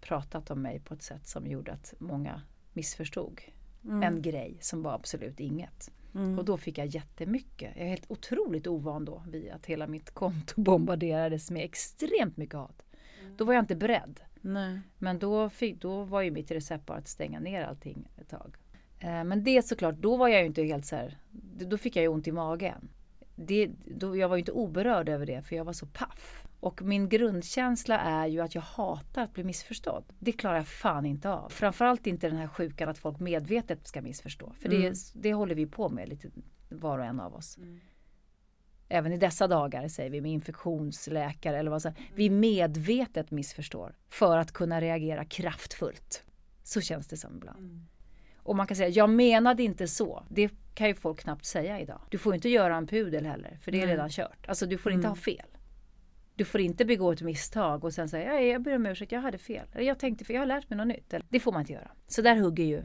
pratat 0.00 0.50
om 0.50 0.62
mig 0.62 0.80
på 0.80 0.94
ett 0.94 1.02
sätt 1.02 1.26
som 1.26 1.46
gjorde 1.46 1.72
att 1.72 1.94
många 1.98 2.42
missförstod 2.72 3.40
Mm. 3.84 4.02
en 4.02 4.22
grej 4.22 4.56
som 4.60 4.82
var 4.82 4.92
absolut 4.92 5.40
inget. 5.40 5.90
Mm. 6.14 6.38
Och 6.38 6.44
då 6.44 6.56
fick 6.56 6.78
jag 6.78 6.86
jättemycket. 6.86 7.72
Jag 7.76 7.84
är 7.84 7.88
helt 7.88 8.10
otroligt 8.10 8.66
ovan 8.66 9.04
då 9.04 9.22
vid 9.28 9.50
att 9.50 9.66
hela 9.66 9.86
mitt 9.86 10.10
konto 10.10 10.60
bombarderades 10.60 11.50
med 11.50 11.64
extremt 11.64 12.36
mycket 12.36 12.54
hat. 12.54 12.82
Då 13.36 13.44
var 13.44 13.54
jag 13.54 13.62
inte 13.62 13.76
beredd. 13.76 14.20
Nej. 14.40 14.80
Men 14.98 15.18
då, 15.18 15.50
fick, 15.50 15.80
då 15.80 16.04
var 16.04 16.22
ju 16.22 16.30
mitt 16.30 16.50
recept 16.50 16.86
bara 16.86 16.98
att 16.98 17.08
stänga 17.08 17.40
ner 17.40 17.62
allting 17.64 18.08
ett 18.20 18.28
tag. 18.28 18.56
Eh, 19.00 19.24
men 19.24 19.44
det 19.44 19.62
såklart, 19.62 19.94
då 19.94 20.16
var 20.16 20.28
jag 20.28 20.40
ju 20.40 20.46
inte 20.46 20.62
helt 20.62 20.86
så 20.86 20.96
här, 20.96 21.18
då 21.60 21.78
fick 21.78 21.96
jag 21.96 22.02
ju 22.02 22.08
ont 22.08 22.26
i 22.26 22.32
magen. 22.32 22.88
Det, 23.36 23.70
då, 23.96 24.16
jag 24.16 24.28
var 24.28 24.36
ju 24.36 24.40
inte 24.40 24.52
oberörd 24.52 25.08
över 25.08 25.26
det 25.26 25.42
för 25.42 25.56
jag 25.56 25.64
var 25.64 25.72
så 25.72 25.86
paff. 25.86 26.44
Och 26.60 26.82
min 26.82 27.08
grundkänsla 27.08 27.98
är 27.98 28.26
ju 28.26 28.40
att 28.40 28.54
jag 28.54 28.62
hatar 28.62 29.22
att 29.22 29.32
bli 29.32 29.44
missförstådd. 29.44 30.04
Det 30.18 30.32
klarar 30.32 30.56
jag 30.56 30.68
fan 30.68 31.06
inte 31.06 31.30
av. 31.30 31.48
Framförallt 31.48 32.06
inte 32.06 32.28
den 32.28 32.36
här 32.36 32.48
sjukan 32.48 32.88
att 32.88 32.98
folk 32.98 33.20
medvetet 33.20 33.86
ska 33.86 34.02
missförstå. 34.02 34.52
För 34.60 34.68
Mm. 34.68 34.82
det, 34.82 34.94
det 35.14 35.34
håller 35.34 35.54
vi 35.54 35.66
på 35.66 35.88
med 35.88 36.08
lite 36.08 36.30
var 36.68 36.98
och 36.98 37.04
en 37.04 37.20
av 37.20 37.34
oss. 37.34 37.58
Även 38.88 39.12
i 39.12 39.16
dessa 39.16 39.48
dagar 39.48 39.88
säger 39.88 40.10
vi 40.10 40.20
med 40.20 40.32
infektionsläkare 40.32 41.58
eller 41.58 41.70
vad 41.70 41.82
så 41.82 41.92
Vi 42.14 42.30
medvetet 42.30 43.30
missförstår 43.30 43.94
för 44.08 44.38
att 44.38 44.52
kunna 44.52 44.80
reagera 44.80 45.24
kraftfullt. 45.24 46.24
Så 46.62 46.80
känns 46.80 47.06
det 47.08 47.16
som 47.16 47.36
ibland. 47.36 47.86
Och 48.42 48.56
man 48.56 48.66
kan 48.66 48.76
säga, 48.76 48.88
jag 48.88 49.10
menade 49.10 49.62
inte 49.62 49.88
så. 49.88 50.24
Det 50.28 50.50
kan 50.74 50.88
ju 50.88 50.94
folk 50.94 51.20
knappt 51.20 51.44
säga 51.44 51.80
idag. 51.80 52.00
Du 52.10 52.18
får 52.18 52.34
inte 52.34 52.48
göra 52.48 52.76
en 52.76 52.86
pudel 52.86 53.26
heller, 53.26 53.58
för 53.62 53.72
det 53.72 53.78
är 53.80 53.86
Nej. 53.86 53.94
redan 53.94 54.10
kört. 54.10 54.46
Alltså 54.48 54.66
du 54.66 54.78
får 54.78 54.92
inte 54.92 55.06
Mm. 55.06 55.10
ha 55.10 55.16
fel. 55.22 55.46
Du 56.34 56.44
får 56.44 56.60
inte 56.60 56.84
begå 56.84 57.12
ett 57.12 57.22
misstag 57.22 57.84
och 57.84 57.92
sen 57.94 58.08
säga, 58.08 58.34
ja, 58.34 58.40
jag 58.40 58.62
ber 58.62 58.76
om 58.76 58.86
ursäkt, 58.86 59.12
jag 59.12 59.20
hade 59.20 59.38
fel. 59.38 59.66
Eller 59.74 59.84
jag 59.86 59.98
tänkte, 59.98 60.24
för 60.24 60.34
jag 60.34 60.40
har 60.40 60.46
lärt 60.46 60.70
mig 60.70 60.76
något 60.76 60.86
nytt. 60.86 61.12
Eller, 61.14 61.26
Det 61.28 61.40
får 61.40 61.52
man 61.52 61.60
inte 61.60 61.72
göra. 61.72 61.90
Så 62.06 62.22
där 62.22 62.36
hugger 62.36 62.64
ju 62.64 62.82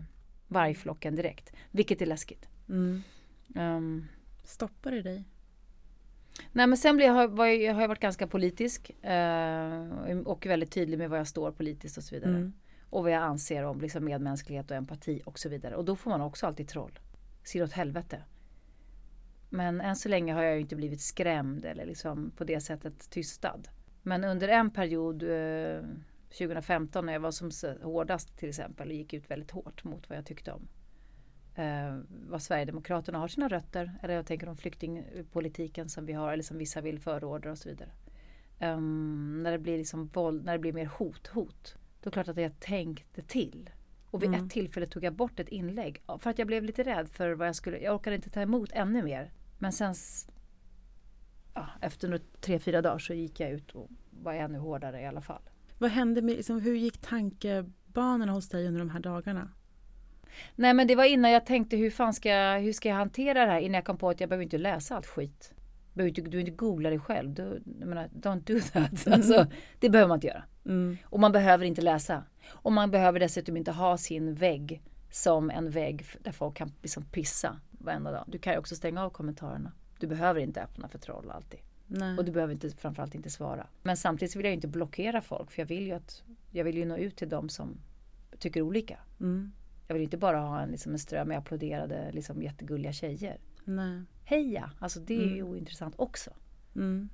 vargflocken 0.48 1.16
direkt, 1.16 1.54
vilket 1.72 2.02
är 2.02 2.06
läskigt. 2.06 2.48
Mm. 2.70 3.04
Um, 3.56 4.08
Stoppar 4.44 4.92
det 4.92 5.02
dig? 5.02 5.24
Nej 6.52 6.68
men 6.68 6.78
sen 6.78 6.96
blir 6.96 7.06
jag, 7.06 7.14
har 7.74 7.82
jag 7.82 7.88
varit 7.88 8.00
ganska 8.00 8.28
politisk 8.28 8.90
eh, 8.90 10.18
och 10.26 10.46
väldigt 10.46 10.72
tydlig 10.72 10.98
med 10.98 11.10
var 11.10 11.18
jag 11.18 11.28
står 11.28 11.52
politiskt 11.52 11.98
och 11.98 12.04
så 12.04 12.16
vidare. 12.16 12.32
Mm. 12.32 12.54
Och 12.96 13.04
vad 13.04 13.12
jag 13.12 13.24
anser 13.24 13.64
om 13.64 13.82
liksom, 13.82 14.06
medmänsklighet 14.06 14.72
och 14.72 14.78
empati 14.78 15.22
och 15.26 15.40
så 15.40 15.50
vidare. 15.50 15.76
Och 15.76 15.86
då 15.86 15.96
får 15.96 16.10
man 16.10 16.22
också 16.22 16.48
alltid 16.48 16.68
troll. 16.68 17.00
Ser 17.44 17.64
åt 17.64 17.72
helvete. 17.72 18.24
Men 19.50 19.82
än 19.82 19.96
så 19.96 20.10
länge 20.10 20.34
har 20.34 20.44
jag 20.44 20.56
ju 20.56 20.62
inte 20.62 20.76
blivit 20.76 21.02
skrämd 21.02 21.66
eller 21.66 21.86
liksom 21.86 22.32
på 22.38 22.44
det 22.44 22.62
sättet 22.62 23.10
tystad. 23.10 23.62
Men 24.02 24.24
under 24.24 24.48
en 24.48 24.72
period, 24.72 25.24
eh, 25.24 25.84
2015 26.30 27.06
när 27.06 27.14
jag 27.14 27.20
var 27.20 27.32
som 27.32 27.52
hårdast 27.84 28.38
till 28.38 28.50
exempel 28.50 28.88
och 28.88 28.94
gick 28.94 29.14
ut 29.14 29.32
väldigt 29.32 29.52
hårt 29.52 29.84
mot 29.84 30.10
vad 30.10 30.18
jag 30.18 30.26
tyckte 30.26 30.52
om. 30.52 30.68
Eh, 31.56 31.98
vad 32.30 32.42
Sverigedemokraterna 32.42 33.20
har 33.20 33.28
sina 33.28 33.48
rötter, 33.48 34.00
eller 34.04 34.14
jag 34.14 34.26
tänker 34.26 34.50
om 34.50 34.58
flyktingpolitiken 34.58 35.90
som 35.90 36.06
vi 36.06 36.14
har 36.14 36.34
eller 36.34 36.44
som 36.44 36.58
vissa 36.58 36.82
vill 36.82 37.00
förorda 37.00 37.52
och 37.52 37.58
så 37.58 37.70
vidare. 37.70 37.90
Um, 38.62 39.44
när 39.44 39.52
det 39.52 39.60
blir 39.60 39.78
liksom 39.78 40.08
våld, 40.08 40.46
när 40.46 40.54
det 40.54 40.60
blir 40.60 40.74
mer 40.74 40.86
hot, 40.86 41.28
hot. 41.28 41.78
Då 42.06 42.10
är 42.10 42.12
det 42.12 42.14
klart 42.24 42.28
att 42.28 42.42
jag 42.44 42.60
tänkte 42.60 43.22
till. 43.22 43.70
Och 44.12 44.24
vid 44.24 44.30
Mm. 44.30 44.46
ett 44.46 44.52
tillfälle 44.52 44.86
tog 44.86 45.04
jag 45.04 45.14
bort 45.14 45.40
ett 45.40 45.50
inlägg. 45.50 46.02
För 46.20 46.30
att 46.30 46.40
jag 46.40 46.48
blev 46.48 46.64
lite 46.64 46.84
rädd 46.84 47.10
för 47.10 47.32
vad 47.32 47.48
jag 47.48 47.56
skulle, 47.56 47.80
jag 47.80 47.96
orkade 47.96 48.16
inte 48.16 48.30
ta 48.30 48.42
emot 48.42 48.72
ännu 48.74 49.04
mer. 49.04 49.32
Men 49.58 49.72
sen 49.72 49.96
ja, 51.54 51.68
efter 51.82 52.08
några 52.08 52.24
tre, 52.42 52.60
fyra 52.60 52.82
dagar 52.82 53.00
så 53.00 53.14
gick 53.14 53.40
jag 53.40 53.52
ut 53.52 53.72
och 53.72 53.90
var 54.10 54.34
ännu 54.34 54.58
hårdare 54.58 55.02
i 55.02 55.06
alla 55.06 55.22
fall. 55.22 55.42
Vad 55.78 55.92
hände 55.92 56.22
med, 56.22 56.36
liksom, 56.36 56.62
hur 56.62 56.76
gick 56.76 56.98
tankebanorna 56.98 58.32
hos 58.32 58.50
dig 58.50 58.68
under 58.68 58.80
de 58.80 58.90
här 58.90 59.00
dagarna? 59.00 59.50
Nej 60.56 60.74
men 60.74 60.88
det 60.88 60.96
var 60.96 61.06
innan 61.06 61.32
jag 61.32 61.46
tänkte 61.46 61.78
hur 61.78 61.92
fan 61.92 62.14
ska 62.14 62.30
jag, 62.30 62.62
hur 62.62 62.74
ska 62.74 62.90
jag 62.90 62.96
hantera 62.96 63.46
det 63.46 63.52
här 63.52 63.60
innan 63.60 63.76
jag 63.76 63.86
kom 63.86 63.98
på 63.98 64.10
att 64.10 64.20
jag 64.20 64.30
behöver 64.30 64.44
inte 64.44 64.58
läsa 64.58 64.96
allt 64.96 65.06
skit. 65.08 65.54
Du 65.94 65.98
behöver 65.98 66.10
inte, 66.10 66.22
du 66.22 66.40
inte 66.40 66.52
googla 66.52 66.90
dig 66.90 67.00
själv. 67.00 67.34
Du, 67.34 67.62
jag 67.80 67.88
menar, 67.88 68.08
don't 68.08 68.40
do 68.54 68.60
that. 68.60 69.08
Alltså, 69.14 69.48
det 69.80 69.90
behöver 69.90 70.08
man 70.08 70.18
inte 70.18 70.28
göra. 70.28 70.44
Mm. 70.66 70.98
Och 71.04 71.20
man 71.20 71.32
behöver 71.32 71.66
inte 71.66 71.82
läsa. 71.82 72.24
Och 72.48 72.72
man 72.72 72.92
behöver 72.92 73.20
dessutom 73.20 73.58
inte 73.58 73.72
ha 73.72 73.98
sin 73.98 74.36
vägg 74.36 74.82
som 75.12 75.50
en 75.50 75.70
vägg 75.70 76.06
där 76.24 76.32
folk 76.32 76.56
kan 76.58 76.72
liksom 76.82 77.04
pissa 77.06 77.60
varenda 77.72 78.12
dag. 78.12 78.24
Du 78.28 78.38
kan 78.38 78.54
ju 78.54 78.60
också 78.60 78.76
stänga 78.76 79.04
av 79.04 79.10
kommentarerna. 79.10 79.72
Du 80.00 80.08
behöver 80.08 80.40
inte 80.40 80.62
öppna 80.64 80.88
för 80.88 80.98
troll 81.00 81.32
alltid. 81.32 81.60
Nej. 81.88 82.18
Och 82.18 82.26
du 82.26 82.32
behöver 82.32 82.54
inte, 82.54 82.70
framförallt 82.70 83.16
inte 83.16 83.30
svara. 83.30 83.68
Men 83.84 83.98
samtidigt 83.98 84.36
vill 84.36 84.46
jag 84.46 84.52
ju 84.52 84.56
inte 84.56 84.68
blockera 84.68 85.22
folk 85.22 85.52
för 85.52 85.62
jag 85.62 85.68
vill 85.68 85.88
ju 85.88 85.92
att 85.94 86.24
jag 86.52 86.64
vill 86.64 86.78
ju 86.78 86.86
nå 86.86 86.98
ut 86.98 87.16
till 87.16 87.30
dem 87.30 87.50
som 87.50 87.78
tycker 88.40 88.62
olika. 88.62 89.00
Mm. 89.20 89.52
Jag 89.88 89.94
vill 89.94 90.04
inte 90.04 90.18
bara 90.18 90.40
ha 90.40 90.62
en, 90.62 90.70
liksom 90.70 90.92
en 90.92 91.00
ström 91.00 91.28
med 91.28 91.38
applåderade 91.38 92.12
liksom 92.12 92.42
jättegulliga 92.44 92.94
tjejer. 92.94 93.38
Nej. 93.64 94.02
Heja! 94.24 94.72
Alltså 94.80 95.00
det 95.00 95.14
är 95.18 95.28
ju 95.28 95.40
Mm. 95.40 95.48
ointressant 95.48 95.96
också. 95.98 96.32
Mm. 96.76 97.10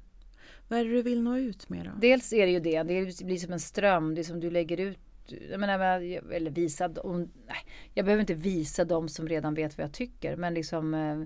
Vad 0.67 0.79
är 0.79 0.85
det 0.85 0.91
du 0.91 1.01
vill 1.01 1.21
nå 1.21 1.37
ut 1.37 1.69
med 1.69 1.85
då? 1.85 1.91
Dels 2.01 2.33
är 2.33 2.45
det 2.45 2.51
ju 2.51 2.59
det, 2.59 2.83
det 2.83 3.25
blir 3.25 3.37
som 3.37 3.53
en 3.53 3.59
ström, 3.59 4.15
det 4.15 4.23
som 4.23 4.39
du 4.39 4.51
lägger 4.51 4.79
ut 4.79 4.99
jag 5.49 5.59
menar, 5.59 5.79
eller 6.33 6.51
visa 6.51 6.87
dem, 6.87 7.31
nej, 7.47 7.57
jag 7.93 8.05
behöver 8.05 8.21
inte 8.21 8.33
visa 8.33 8.85
dem 8.85 9.09
som 9.09 9.27
redan 9.27 9.53
vet 9.53 9.77
vad 9.77 9.83
jag 9.83 9.93
tycker 9.93 10.35
men 10.35 10.53
liksom 10.53 10.93
eh, 10.93 11.23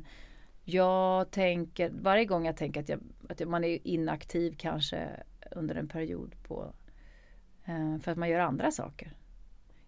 jag 0.64 1.32
tänker, 1.32 1.90
varje 2.02 2.26
gång 2.26 2.46
jag 2.46 2.58
tänker 2.58 2.82
att, 2.82 2.90
jag, 2.90 3.00
att 3.30 3.48
man 3.48 3.64
är 3.64 3.88
inaktiv 3.88 4.56
kanske 4.58 5.10
under 5.52 5.76
en 5.76 5.88
period 5.88 6.36
på 6.44 6.74
eh, 7.66 7.98
för 8.00 8.12
att 8.12 8.18
man 8.18 8.30
gör 8.30 8.40
andra 8.40 8.72
saker. 8.72 9.14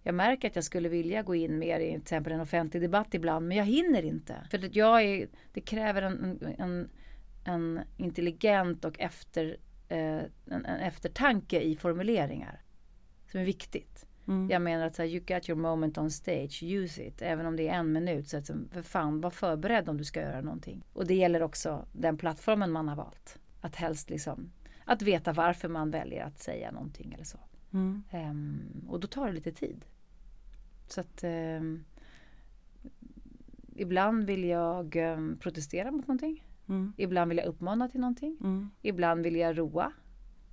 Jag 0.04 0.16
märker 0.16 0.48
att 0.48 0.56
jag 0.56 0.64
skulle 0.64 0.90
vilja 0.90 1.24
gå 1.24 1.36
in 1.36 1.60
mer 1.60 1.80
i 1.80 1.92
till 1.92 2.02
exempel 2.02 2.34
en 2.34 2.42
offentlig 2.42 2.84
debatt 2.84 3.14
ibland 3.14 3.48
men 3.48 3.58
jag 3.58 3.66
hinner 3.66 4.04
inte. 4.04 4.36
För 4.52 4.66
att 4.66 4.76
jag 4.76 5.04
är, 5.04 5.28
det 5.54 5.62
kräver 5.62 6.02
en, 6.02 6.40
en, 6.58 6.90
en 7.48 7.82
intelligent 7.98 8.86
och 8.86 9.00
efter, 9.00 9.58
eh, 9.88 10.22
en, 10.46 10.66
en 10.66 10.80
eftertanke 10.80 11.62
i 11.62 11.76
formuleringar. 11.76 12.62
Som 13.32 13.40
är 13.40 13.46
viktigt. 13.46 14.06
Mm. 14.28 14.50
Jag 14.50 14.62
menar 14.62 14.88
att 14.88 14.96
så 14.96 15.02
här, 15.02 15.10
you 15.10 15.20
got 15.20 15.50
your 15.50 15.60
moment 15.60 15.98
on 15.98 16.12
stage, 16.12 16.64
use 16.64 17.04
it. 17.04 17.22
Även 17.22 17.46
om 17.46 17.56
det 17.56 17.68
är 17.68 17.74
en 17.74 17.92
minut. 17.92 18.30
Så 18.30 18.38
att, 18.38 18.48
för 18.72 18.82
fan, 18.82 19.22
var 19.22 19.30
förberedd 19.30 19.90
om 19.90 19.98
du 19.98 20.04
ska 20.04 20.22
göra 20.22 20.42
någonting. 20.42 20.84
Och 20.94 21.08
det 21.08 21.16
gäller 21.16 21.44
också 21.44 21.86
den 21.92 22.18
plattformen 22.18 22.72
man 22.72 22.88
har 22.88 22.96
valt. 22.96 23.40
Att 23.62 23.76
helst 23.76 24.10
liksom, 24.10 24.52
att 24.86 25.02
veta 25.02 25.34
varför 25.34 25.70
man 25.70 25.92
väljer 25.92 26.26
att 26.26 26.40
säga 26.40 26.72
någonting 26.72 27.14
eller 27.14 27.24
så. 27.24 27.40
Mm. 27.74 28.04
Ehm, 28.12 28.86
och 28.88 29.00
då 29.00 29.08
tar 29.08 29.28
det 29.28 29.34
lite 29.34 29.52
tid. 29.52 29.86
Så 30.88 31.02
att 31.02 31.24
ehm, 31.24 31.84
ibland 33.76 34.24
vill 34.24 34.44
jag 34.44 34.96
ehm, 34.96 35.38
protestera 35.40 35.92
mot 35.92 36.08
någonting. 36.08 36.47
Mm. 36.70 36.94
Ibland 36.98 37.30
vill 37.30 37.38
jag 37.38 37.48
uppmana 37.48 37.88
till 37.90 38.00
någonting. 38.00 38.38
Mm. 38.42 38.70
Ibland 38.82 39.24
vill 39.24 39.36
jag 39.36 39.58
roa. 39.58 39.92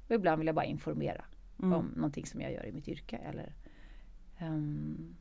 Och 0.09 0.15
ibland 0.15 0.39
vill 0.39 0.47
jag 0.47 0.55
bara 0.57 0.65
informera 0.65 1.25
Mm. 1.59 1.73
om 1.73 1.87
någonting 1.97 2.27
som 2.27 2.41
jag 2.41 2.53
gör 2.53 2.67
i 2.67 2.73
mitt 2.73 2.89
yrke. 2.89 3.17
Eller, 3.17 3.55
ehm, 4.39 5.15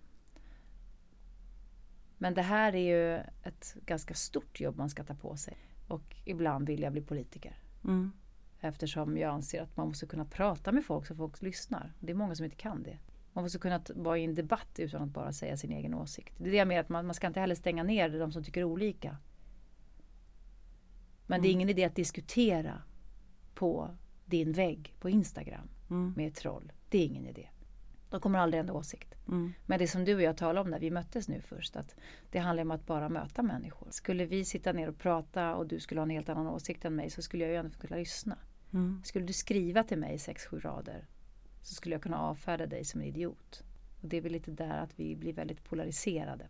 men 2.18 2.34
det 2.34 2.42
här 2.42 2.76
är 2.76 2.80
ju 3.16 3.16
ett 3.44 3.76
ganska 3.86 4.14
stort 4.14 4.60
jobb 4.60 4.78
man 4.78 4.90
ska 4.90 5.04
ta 5.04 5.14
på 5.16 5.36
sig. 5.38 5.58
Och 5.88 6.16
ibland 6.26 6.68
vill 6.68 6.82
jag 6.82 6.92
bli 6.92 7.02
politiker. 7.02 7.58
Mm. 7.84 8.12
Eftersom 8.60 9.18
jag 9.18 9.34
anser 9.34 9.62
att 9.62 9.78
man 9.78 9.88
måste 9.88 10.06
kunna 10.06 10.26
prata 10.26 10.72
med 10.72 10.86
folk 10.86 11.08
så 11.08 11.16
folk 11.16 11.42
lyssnar. 11.42 11.94
Det 12.00 12.12
är 12.12 12.16
många 12.16 12.36
som 12.36 12.44
inte 12.46 12.58
kan 12.58 12.84
det. 12.84 12.98
Man 13.34 13.44
måste 13.44 13.60
kunna 13.60 13.82
vara 13.96 14.18
i 14.18 14.24
en 14.24 14.36
debatt 14.36 14.80
utan 14.80 15.02
att 15.02 15.10
bara 15.10 15.34
säga 15.34 15.58
sin 15.58 15.72
egen 15.72 15.94
åsikt. 15.94 16.34
Det 16.38 16.48
är 16.48 16.52
det 16.52 16.58
jag 16.58 16.68
menar 16.68 16.82
att 16.82 16.90
man, 16.90 17.06
man 17.06 17.14
ska 17.16 17.28
inte 17.28 17.40
heller 17.40 17.56
stänga 17.56 17.84
ner 17.84 18.20
de 18.20 18.32
som 18.32 18.44
tycker 18.44 18.64
olika. 18.64 19.18
Men 21.34 21.42
det 21.42 21.48
är 21.48 21.50
Mm. 21.52 21.58
ingen 21.60 21.70
idé 21.70 21.84
att 21.84 21.96
diskutera 21.96 22.82
på 23.54 23.96
din 24.26 24.52
vägg 24.52 24.96
på 25.00 25.10
Instagram 25.10 25.70
Mm. 25.90 26.14
med 26.18 26.28
ett 26.28 26.36
troll. 26.36 26.72
Det 26.90 26.98
är 26.98 27.06
ingen 27.06 27.26
idé. 27.28 27.50
De 28.10 28.20
kommer 28.22 28.40
aldrig 28.40 28.60
ändra 28.60 28.74
åsikt. 28.74 29.14
Mm. 29.28 29.54
Men 29.66 29.80
det 29.80 29.88
som 29.88 30.06
du 30.06 30.16
och 30.16 30.22
jag 30.22 30.38
talade 30.38 30.60
om 30.60 30.70
när 30.70 30.80
vi 30.80 30.92
möttes 30.92 31.28
nu 31.28 31.42
först, 31.42 31.76
att 31.76 31.96
det 32.32 32.40
handlar 32.40 32.62
om 32.64 32.72
att 32.72 32.86
bara 32.86 33.10
möta 33.10 33.42
människor. 33.44 33.88
Skulle 33.92 34.26
vi 34.26 34.46
sitta 34.46 34.74
ner 34.74 34.90
och 34.90 34.98
prata 34.98 35.56
och 35.56 35.68
du 35.68 35.80
skulle 35.80 36.02
ha 36.02 36.04
en 36.04 36.10
helt 36.10 36.30
annan 36.30 36.48
åsikt 36.48 36.86
än 36.86 36.96
mig 36.96 37.10
så 37.10 37.22
skulle 37.22 37.44
jag 37.44 37.52
ju 37.52 37.58
ändå 37.58 37.78
kunna 37.78 37.96
lyssna. 37.98 38.38
Mm. 38.74 39.02
Skulle 39.04 39.26
du 39.26 39.34
skriva 39.34 39.84
till 39.84 39.98
mig 39.98 40.20
sex, 40.20 40.46
sju 40.46 40.60
rader 40.60 41.08
så 41.62 41.74
skulle 41.76 41.96
jag 41.96 42.02
kunna 42.04 42.20
avfärda 42.20 42.66
dig 42.66 42.86
som 42.86 43.02
en 43.02 43.08
idiot. 43.08 43.64
Och 44.02 44.08
det 44.10 44.18
är 44.18 44.22
väl 44.22 44.32
lite 44.32 44.52
där 44.52 44.78
att 44.78 45.00
vi 45.00 45.16
blir 45.16 45.34
väldigt 45.34 45.64
polariserade. 45.64 46.48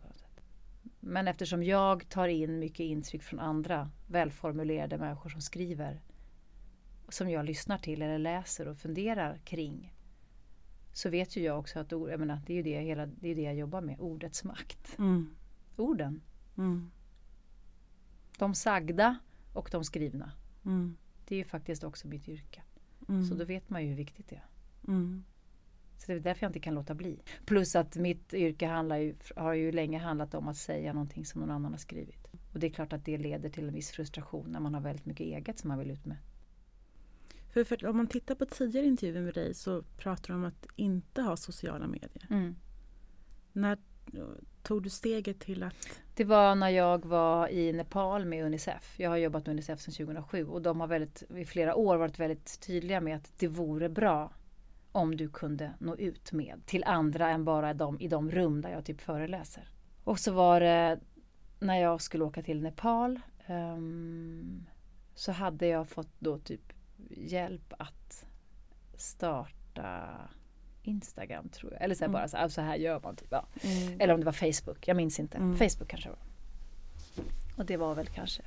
Men 0.99 1.27
eftersom 1.27 1.63
jag 1.63 2.09
tar 2.09 2.27
in 2.27 2.59
mycket 2.59 2.79
intryck 2.79 3.23
från 3.23 3.39
andra 3.39 3.91
välformulerade 4.07 4.97
människor 4.97 5.29
som 5.29 5.41
skriver 5.41 6.01
som 7.09 7.29
jag 7.29 7.45
lyssnar 7.45 7.77
till 7.77 8.01
eller 8.01 8.19
läser 8.19 8.67
och 8.67 8.77
funderar 8.77 9.37
kring 9.37 9.93
så 10.93 11.09
vet 11.09 11.35
ju 11.35 11.41
jag 11.43 11.59
också 11.59 11.79
att 11.79 11.93
ord, 11.93 12.09
jag 12.09 12.19
menar, 12.19 12.41
det 12.45 12.53
är 12.53 12.57
ju 12.57 12.63
det, 12.63 12.81
hela, 12.81 13.05
det, 13.05 13.29
är 13.29 13.35
det 13.35 13.41
jag 13.41 13.55
jobbar 13.55 13.81
med, 13.81 13.99
ordets 13.99 14.43
makt. 14.43 14.95
Mm. 14.97 15.35
Orden, 15.75 16.21
Mm. 16.57 16.91
de 18.37 18.55
sagda 18.55 19.19
och 19.53 19.69
de 19.71 19.83
skrivna. 19.83 20.31
Mm. 20.65 20.97
Det 21.27 21.35
är 21.35 21.37
ju 21.37 21.45
faktiskt 21.45 21.83
också 21.83 22.07
mitt 22.07 22.27
yrke. 22.27 22.61
Mm. 23.09 23.25
Så 23.25 23.35
då 23.35 23.45
vet 23.45 23.69
man 23.69 23.83
ju 23.83 23.89
hur 23.89 23.95
viktigt 23.95 24.27
det 24.29 24.35
är. 24.35 24.47
Mm. 25.93 25.99
Så 25.99 26.11
det 26.11 26.17
är 26.17 26.19
därför 26.19 26.43
jag 26.43 26.49
inte 26.49 26.59
kan 26.59 26.75
låta 26.75 26.93
bli. 26.93 27.19
Plus 27.45 27.75
att 27.75 27.95
mitt 27.95 28.33
yrke 28.33 28.67
handlar 28.67 28.97
ju, 28.97 29.15
har 29.35 29.53
ju 29.53 29.71
länge 29.71 29.97
handlat 29.97 30.33
om 30.33 30.47
att 30.47 30.57
säga 30.57 30.93
någonting 30.93 31.25
som 31.25 31.41
någon 31.41 31.51
annan 31.51 31.71
har 31.71 31.79
skrivit. 31.79 32.27
Och 32.53 32.59
det 32.59 32.67
är 32.67 32.71
klart 32.71 32.93
att 32.93 33.05
det 33.05 33.17
leder 33.17 33.49
till 33.49 33.67
en 33.67 33.73
viss 33.73 33.91
frustration 33.91 34.51
när 34.51 34.59
man 34.59 34.73
har 34.73 34.81
väldigt 34.81 35.05
mycket 35.05 35.25
eget 35.25 35.59
som 35.59 35.67
man 35.67 35.79
vill 35.79 35.91
ut 35.91 36.05
med. 36.05 36.17
För, 37.53 37.63
för 37.63 37.85
om 37.85 37.97
man 37.97 38.07
tittar 38.07 38.35
på 38.35 38.45
tidigare 38.45 38.85
intervjuer 38.85 39.21
med 39.21 39.33
dig 39.33 39.53
så 39.53 39.81
pratar 39.97 40.27
du 40.27 40.33
om 40.33 40.45
att 40.45 40.67
inte 40.75 41.21
ha 41.21 41.37
sociala 41.37 41.87
medier. 41.87 42.27
När 43.53 43.77
eh, 44.13 44.19
tog 44.63 44.83
du 44.83 44.89
steget 44.89 45.39
till 45.39 45.63
att... 45.63 45.99
Det 46.15 46.23
var 46.23 46.55
när 46.55 46.69
jag 46.69 47.05
var 47.05 47.47
i 47.47 47.73
Nepal 47.73 48.25
med 48.25 48.45
Unicef. 48.45 48.99
Jag 48.99 49.09
har 49.09 49.17
jobbat 49.17 49.45
med 49.45 49.53
Unicef 49.53 49.79
sedan 49.79 49.93
2007 49.93 50.45
och 50.45 50.61
de 50.61 50.79
har 50.79 50.87
väldigt, 50.87 51.23
i 51.35 51.45
flera 51.45 51.75
år 51.75 51.97
varit 51.97 52.19
väldigt 52.19 52.59
tydliga 52.59 53.01
med 53.01 53.15
att 53.15 53.33
det 53.37 53.47
vore 53.47 53.89
bra 53.89 54.31
om 54.93 55.17
du 55.17 55.29
kunde 55.29 55.73
nå 55.79 55.95
ut 55.95 56.31
med 56.31 56.65
till 56.65 56.83
andra 56.83 57.29
än 57.29 57.45
bara 57.45 57.73
de, 57.73 57.99
i 58.01 58.07
de 58.07 58.31
rum 58.31 58.61
där 58.61 58.69
jag 58.69 58.85
typ 58.85 59.01
föreläser. 59.01 59.67
Och 60.03 60.19
så 60.19 60.31
var 60.31 60.59
det 60.59 60.99
när 61.59 61.77
jag 61.81 62.01
skulle 62.01 62.23
åka 62.23 62.41
till 62.41 62.61
Nepal 62.61 63.19
ehm, 63.45 64.65
så 65.15 65.31
hade 65.31 65.67
jag 65.67 65.87
fått 65.89 66.11
då 66.19 66.37
typ 66.39 66.73
hjälp 67.09 67.73
att 67.79 68.25
starta 68.95 70.09
Instagram 70.83 71.49
tror 71.49 71.73
jag. 71.73 71.81
Eller 71.81 71.95
så 71.95 72.03
Mm. 72.03 72.13
bara 72.13 72.27
så 72.27 72.37
här, 72.37 72.47
så 72.47 72.61
här 72.61 72.75
gör 72.75 72.99
man 73.03 73.15
typ. 73.15 73.27
Ja. 73.31 73.45
Eller 73.99 74.13
om 74.13 74.19
det 74.19 74.25
var 74.25 74.51
Facebook, 74.51 74.87
jag 74.87 74.97
minns 74.97 75.19
inte. 75.19 75.37
Mm. 75.37 75.57
Facebook 75.57 75.87
kanske 75.89 76.09
det 76.09 76.15
var. 76.15 76.25
Och 77.57 77.65
det 77.65 77.77
var 77.77 77.95
väl 77.95 78.07
kanske, 78.07 78.41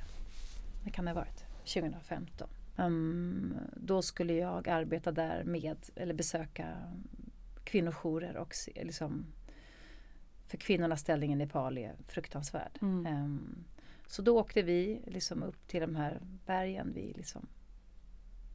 det 0.83 0.91
kan 0.91 1.05
det 1.05 1.11
ha 1.11 1.15
varit, 1.15 1.45
2015. 1.73 2.47
Ehm, 2.77 3.53
då 3.75 4.01
skulle 4.01 4.33
jag 4.33 4.67
arbeta 4.67 5.11
där 5.11 5.43
med, 5.43 5.77
eller 5.95 6.13
besöka 6.13 6.93
kvinnojourer 7.63 8.37
och 8.37 8.55
se, 8.55 8.83
liksom, 8.83 9.25
för 10.47 10.57
kvinnornas 10.57 11.01
ställning 11.01 11.33
i 11.33 11.35
Nepal 11.35 11.77
är 11.77 11.95
fruktansvärd. 12.07 12.77
Mm. 12.81 13.05
Ehm, 13.05 13.63
så 14.07 14.21
då 14.21 14.39
åkte 14.39 14.61
vi 14.61 15.01
liksom 15.07 15.43
upp 15.43 15.67
till 15.67 15.81
de 15.81 15.95
här 15.95 16.21
bergen 16.45 16.93
vid 16.93 17.17
liksom 17.17 17.47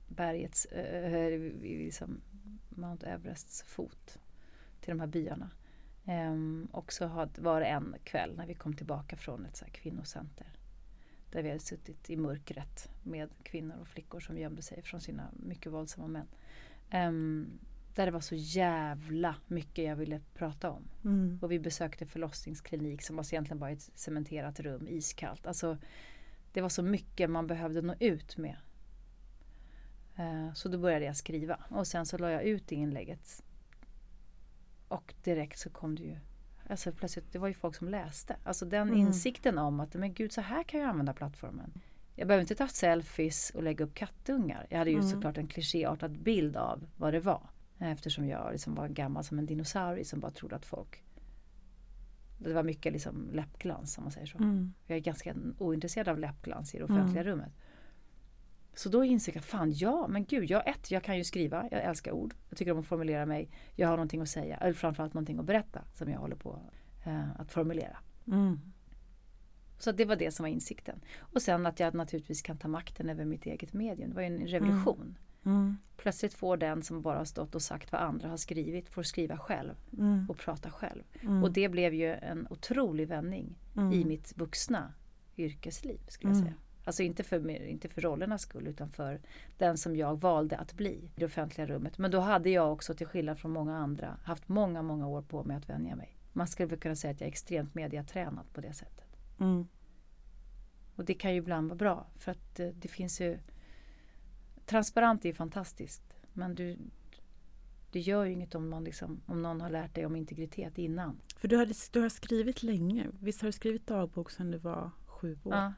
bergets, 0.09 0.65
äh, 0.67 1.39
vid 1.39 1.79
liksom 1.85 2.21
Mount 2.69 3.07
Everests 3.07 3.63
fot 3.63 4.19
till 4.81 4.91
de 4.91 5.01
här 5.01 5.07
byarna. 5.07 5.51
Ehm, 6.05 6.69
och 6.73 6.93
så 6.93 7.07
had- 7.07 7.39
var 7.39 7.61
det 7.61 7.67
en 7.67 7.95
kväll 8.05 8.37
när 8.37 8.47
vi 8.47 8.55
kom 8.55 8.75
tillbaka 8.77 9.17
från 9.17 9.47
ett 9.47 9.57
så 9.57 9.65
kvinnocenter. 9.65 10.47
Där 11.33 11.43
vi 11.43 11.49
hade 11.49 11.61
suttit 11.61 12.11
i 12.11 12.17
mörkret 12.17 12.89
med 13.03 13.29
kvinnor 13.43 13.77
och 13.81 13.89
flickor 13.89 14.21
som 14.21 14.39
gömde 14.39 14.63
sig 14.63 14.83
från 14.83 15.01
sina 15.01 15.31
mycket 15.33 15.73
våldsamma 15.73 16.07
män. 16.09 16.27
Ehm, 16.91 17.59
där 17.95 18.07
det 18.07 18.13
var 18.13 18.21
så 18.21 18.35
jävla 18.35 19.37
mycket 19.47 19.85
jag 19.85 19.97
ville 19.97 20.21
prata 20.35 20.71
om. 20.71 20.89
Mm. 21.05 21.39
Och 21.43 21.53
vi 21.53 21.59
besökte 21.59 22.07
förlossningsklinik 22.07 23.03
som 23.03 23.17
var 23.17 23.25
egentligen 23.35 23.59
bara 23.59 23.71
ett 23.71 23.91
cementerat 23.95 24.61
rum, 24.61 24.89
iskallt. 24.89 25.47
Alltså, 25.47 25.79
det 26.53 26.61
var 26.61 26.69
så 26.69 26.83
mycket 26.83 27.31
man 27.31 27.47
behövde 27.47 27.83
nå 27.83 27.95
ut 28.01 28.37
med. 28.37 28.57
Eh, 30.17 30.53
Så 30.55 30.69
då 30.69 30.79
började 30.79 31.05
jag 31.05 31.17
skriva 31.17 31.61
och 31.71 31.87
sen 31.87 32.07
så 32.07 32.19
la 32.19 32.31
jag 32.31 32.43
ut 32.43 32.69
det 32.69 32.75
inlägget. 32.75 33.43
Och 34.89 35.15
direkt 35.25 35.59
så 35.59 35.71
kom 35.71 35.95
det 35.95 36.03
ju, 36.03 36.19
alltså 36.73 36.93
plötsligt, 36.93 37.33
det 37.33 37.39
var 37.39 37.49
ju 37.49 37.55
folk 37.55 37.75
som 37.77 37.89
läste. 37.89 38.37
Alltså 38.45 38.65
den 38.67 38.89
Mm. 38.89 39.01
insikten 39.01 39.59
om 39.59 39.81
att, 39.81 39.95
men 39.95 40.15
gud 40.15 40.33
så 40.33 40.41
här 40.41 40.63
kan 40.63 40.81
jag 40.81 40.89
använda 40.89 41.13
plattformen. 41.13 41.73
Jag 42.15 42.29
behöver 42.29 42.41
inte 42.41 42.55
ta 42.55 42.69
selfies 42.69 43.51
och 43.55 43.63
lägga 43.63 43.85
upp 43.85 43.95
kattungar. 43.95 44.67
Jag 44.71 44.79
hade 44.79 44.91
ju 44.91 44.97
Mm. 44.99 45.09
såklart 45.11 45.39
en 45.39 45.47
klichéartad 45.47 46.19
bild 46.19 46.57
av 46.57 46.87
vad 46.97 47.13
det 47.15 47.21
var. 47.21 47.51
Eftersom 47.79 48.29
jag 48.29 48.53
liksom 48.53 48.75
var 48.75 48.89
gammal 48.89 49.25
som 49.25 49.39
en 49.39 49.47
dinosaurie 49.47 50.05
som 50.05 50.21
bara 50.21 50.31
trodde 50.33 50.57
att 50.57 50.67
folk 50.67 51.03
det 52.39 52.53
var 52.55 52.63
mycket 52.63 52.93
liksom 52.93 53.31
läppglans 53.33 53.99
om 53.99 54.05
man 54.05 54.13
säger 54.13 54.27
så. 54.27 54.39
Mm. 54.39 54.73
Jag 54.87 54.97
är 54.97 55.01
ganska 55.01 55.35
ointresserad 55.59 56.09
av 56.09 56.19
läppglans 56.19 56.75
i 56.75 56.79
det 56.79 56.85
offentliga 56.85 57.23
Mm. 57.23 57.25
rummet. 57.25 57.53
Så 58.75 58.89
då 58.89 59.05
insåg 59.05 59.37
jag, 59.37 59.45
fan 59.45 59.73
ja, 59.73 60.07
men 60.09 60.25
gud, 60.25 60.51
jag, 60.51 60.69
ett, 60.69 60.91
jag 60.91 61.03
kan 61.03 61.17
ju 61.17 61.25
skriva, 61.25 61.69
jag 61.71 61.83
älskar 61.85 62.13
ord. 62.13 62.35
Jag 62.49 62.59
tycker 62.59 62.73
om 62.73 62.79
att 62.79 62.87
formulera 62.87 63.27
mig. 63.27 63.51
Jag 63.77 63.89
har 63.89 63.97
någonting 63.97 64.21
att 64.21 64.29
säga, 64.29 64.57
eller 64.57 64.73
framförallt 64.75 65.15
någonting 65.15 65.39
att 65.39 65.45
berätta 65.45 65.83
som 65.95 66.11
jag 66.11 66.19
håller 66.19 66.37
på 66.37 66.61
eh, 67.05 67.41
att 67.41 67.53
formulera. 67.53 67.97
Mm. 68.27 68.61
Så 69.79 69.93
det 69.93 70.05
var 70.05 70.17
det 70.17 70.31
som 70.31 70.45
var 70.45 70.49
insikten. 70.51 71.01
Och 71.19 71.43
sen 71.43 71.67
att 71.67 71.81
jag 71.81 71.95
naturligtvis 71.95 72.43
kan 72.43 72.59
ta 72.59 72.69
makten 72.69 73.11
över 73.11 73.25
mitt 73.25 73.47
eget 73.47 73.73
medium. 73.73 74.09
Det 74.11 74.15
var 74.17 74.23
ju 74.23 74.27
en 74.27 74.47
revolution. 74.47 75.19
Mm. 75.45 75.77
Plötsligt 75.97 76.35
får 76.35 76.57
den 76.57 76.83
som 76.83 77.03
bara 77.03 77.19
har 77.19 77.25
stått 77.25 77.55
och 77.55 77.63
sagt 77.63 77.93
vad 77.93 78.01
andra 78.01 78.29
har 78.29 78.37
skrivit, 78.37 78.89
får 78.89 79.03
skriva 79.03 79.39
själv 79.39 79.75
Mm. 79.99 80.27
och 80.29 80.39
prata 80.39 80.71
själv. 80.71 81.03
Mm. 81.23 81.43
Och 81.43 81.53
det 81.53 81.69
blev 81.69 81.95
ju 81.95 82.13
en 82.15 82.47
otrolig 82.51 83.09
vändning 83.09 83.59
Mm. 83.77 83.93
i 83.93 84.05
mitt 84.05 84.37
vuxna 84.37 84.93
yrkesliv 85.37 86.01
skulle 86.09 86.31
jag 86.33 86.37
Mm. 86.41 86.49
säga. 86.49 86.59
Alltså 86.85 87.03
inte 87.03 87.23
för, 87.23 87.51
inte 87.51 87.89
för 87.89 88.01
rollernas 88.01 88.43
skull 88.43 88.67
utan 88.67 88.91
för 88.91 89.21
den 89.59 89.79
som 89.79 89.97
jag 89.97 90.21
valde 90.21 90.57
att 90.57 90.75
bli 90.75 90.91
i 90.91 91.11
det 91.15 91.25
offentliga 91.25 91.67
rummet. 91.67 91.99
Men 91.99 92.11
då 92.11 92.21
hade 92.21 92.51
jag 92.51 92.73
också 92.73 92.95
till 92.95 93.07
skillnad 93.07 93.39
från 93.39 93.51
många 93.51 93.77
andra 93.77 94.19
haft 94.25 94.49
många, 94.49 94.83
många 94.83 95.07
år 95.07 95.23
på 95.23 95.45
mig 95.45 95.57
att 95.57 95.69
vänja 95.69 95.97
mig. 95.97 96.19
Man 96.33 96.49
skulle 96.49 96.69
väl 96.69 96.79
kunna 96.79 96.97
säga 96.97 97.11
att 97.11 97.21
jag 97.21 97.27
är 97.27 97.31
extremt 97.31 97.75
mediatränad 97.75 98.53
på 98.53 98.61
det 98.61 98.73
sättet. 98.73 99.17
Mm. 99.41 99.69
Och 100.97 101.05
det 101.05 101.15
kan 101.15 101.33
ju 101.33 101.39
ibland 101.39 101.69
vara 101.69 101.79
bra 101.79 102.07
för 102.17 102.33
att 102.33 102.55
det, 102.55 102.73
det 102.73 102.89
finns 102.89 103.21
ju 103.21 103.39
Transparent 104.67 105.25
är 105.25 105.29
ju 105.29 105.35
fantastiskt 105.35 106.03
men 106.33 106.55
du 106.55 106.79
Det 107.91 108.01
gör 108.01 108.25
ju 108.25 108.33
inget 108.33 108.55
om, 108.55 108.69
man 108.69 108.85
liksom, 108.85 109.21
om 109.27 109.43
någon 109.43 109.61
har 109.61 109.71
lärt 109.71 109.95
dig 109.95 110.07
om 110.07 110.17
integritet 110.17 110.79
innan. 110.79 111.21
För 111.37 111.49
du 111.49 111.57
har, 111.57 111.93
du 111.93 112.01
har 112.01 112.09
skrivit 112.09 112.63
länge. 112.63 113.09
Visst 113.21 113.41
har 113.41 113.47
du 113.49 113.53
skrivit 113.53 113.87
dagbok 113.87 114.31
sedan 114.31 114.51
du 114.51 114.59
var 114.59 114.91
sju 115.07 115.39
år? 115.45 115.55
Ja. 115.55 115.73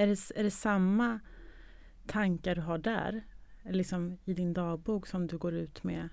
Är, 0.00 0.06
det, 0.06 0.38
är 0.38 0.42
det 0.42 0.50
samma 0.50 1.20
tankar 2.06 2.54
du 2.54 2.60
har 2.60 2.78
där? 2.78 3.24
Liksom 3.62 4.18
i 4.24 4.34
din 4.34 4.52
dagbok 4.52 5.06
som 5.06 5.26
du 5.26 5.38
går 5.38 5.54
ut 5.54 5.84
med 5.84 6.08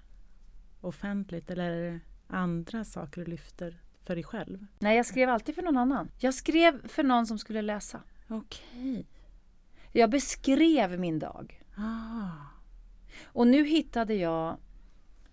offentligt? 0.81 1.51
Eller 1.51 1.71
är 1.71 1.91
det 1.91 1.99
andra 2.27 2.83
saker 2.83 3.25
du 3.25 3.31
lyfter 3.31 3.81
för 4.03 4.15
dig 4.15 4.23
själv? 4.23 4.65
Nej, 4.79 4.97
jag 4.97 5.05
skrev 5.05 5.29
alltid 5.29 5.55
för 5.55 5.61
någon 5.61 5.77
annan. 5.77 6.11
Jag 6.19 6.33
skrev 6.33 6.87
för 6.87 7.03
någon 7.03 7.27
som 7.27 7.39
skulle 7.39 7.61
läsa. 7.61 8.01
Okej. 8.27 9.07
Jag 9.91 10.09
beskrev 10.09 10.99
min 10.99 11.19
dag. 11.19 11.63
Ah. 11.75 12.31
Och 13.25 13.47
nu 13.47 13.65
hittade 13.65 14.13
jag, 14.13 14.57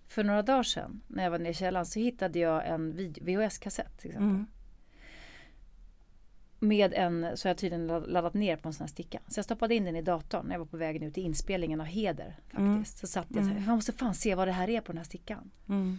för 0.06 0.24
några 0.24 0.42
dagar 0.42 0.62
sedan 0.62 1.00
när 1.06 1.22
jag 1.24 1.30
var 1.30 1.38
nere 1.38 1.50
i 1.50 1.54
källaren, 1.54 1.86
så 1.86 1.98
hittade 1.98 2.38
jag 2.38 2.68
en 2.68 2.92
VHS-kassett 3.20 3.98
till 3.98 4.10
exempel. 4.10 4.30
Mm. 4.30 4.46
Med 6.68 6.94
en, 6.94 7.36
så 7.36 7.46
har 7.46 7.50
jag 7.50 7.58
tydligen 7.58 7.86
ladd- 7.90 8.06
laddat 8.06 8.34
ner 8.34 8.56
på 8.56 8.68
en 8.68 8.72
sån 8.72 8.84
här 8.84 8.88
sticka. 8.88 9.20
Så 9.28 9.38
jag 9.38 9.44
stoppade 9.44 9.74
in 9.74 9.84
den 9.84 9.96
i 9.96 10.02
datorn 10.02 10.46
när 10.46 10.54
jag 10.54 10.58
var 10.58 10.66
på 10.66 10.76
vägen 10.76 11.02
ut 11.02 11.14
till 11.14 11.22
inspelningen 11.24 11.80
av 11.80 11.86
Heder. 11.86 12.36
faktiskt. 12.42 12.58
Mm. 12.58 12.84
Så 12.84 13.06
satt 13.06 13.26
jag 13.28 13.44
så 13.44 13.48
här, 13.50 13.56
Mm. 13.56 13.68
jag 13.68 13.74
måste 13.74 13.92
fan 13.92 14.14
se 14.14 14.34
vad 14.34 14.48
det 14.48 14.52
här 14.52 14.70
är 14.70 14.80
på 14.80 14.92
den 14.92 14.96
här 14.98 15.04
stickan. 15.04 15.50
Mm. 15.68 15.98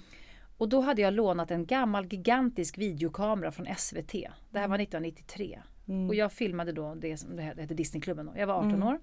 Och 0.57 0.69
då 0.69 0.81
hade 0.81 1.01
jag 1.01 1.13
lånat 1.13 1.51
en 1.51 1.65
gammal 1.65 2.05
gigantisk 2.05 2.77
videokamera 2.77 3.51
från 3.51 3.65
SVT. 3.77 4.11
Det 4.51 4.59
här 4.59 4.67
var 4.67 4.75
1993. 4.79 5.59
Mm. 5.87 6.09
Och 6.09 6.15
jag 6.15 6.31
filmade 6.31 6.71
då 6.71 6.95
det 6.95 7.17
som 7.17 7.35
det 7.35 7.41
hette 7.41 7.73
Disneyklubben. 7.73 8.25
Då. 8.25 8.33
Jag 8.35 8.47
var 8.47 8.53
18 8.55 8.71
Mm. 8.73 8.87
år. 8.87 8.99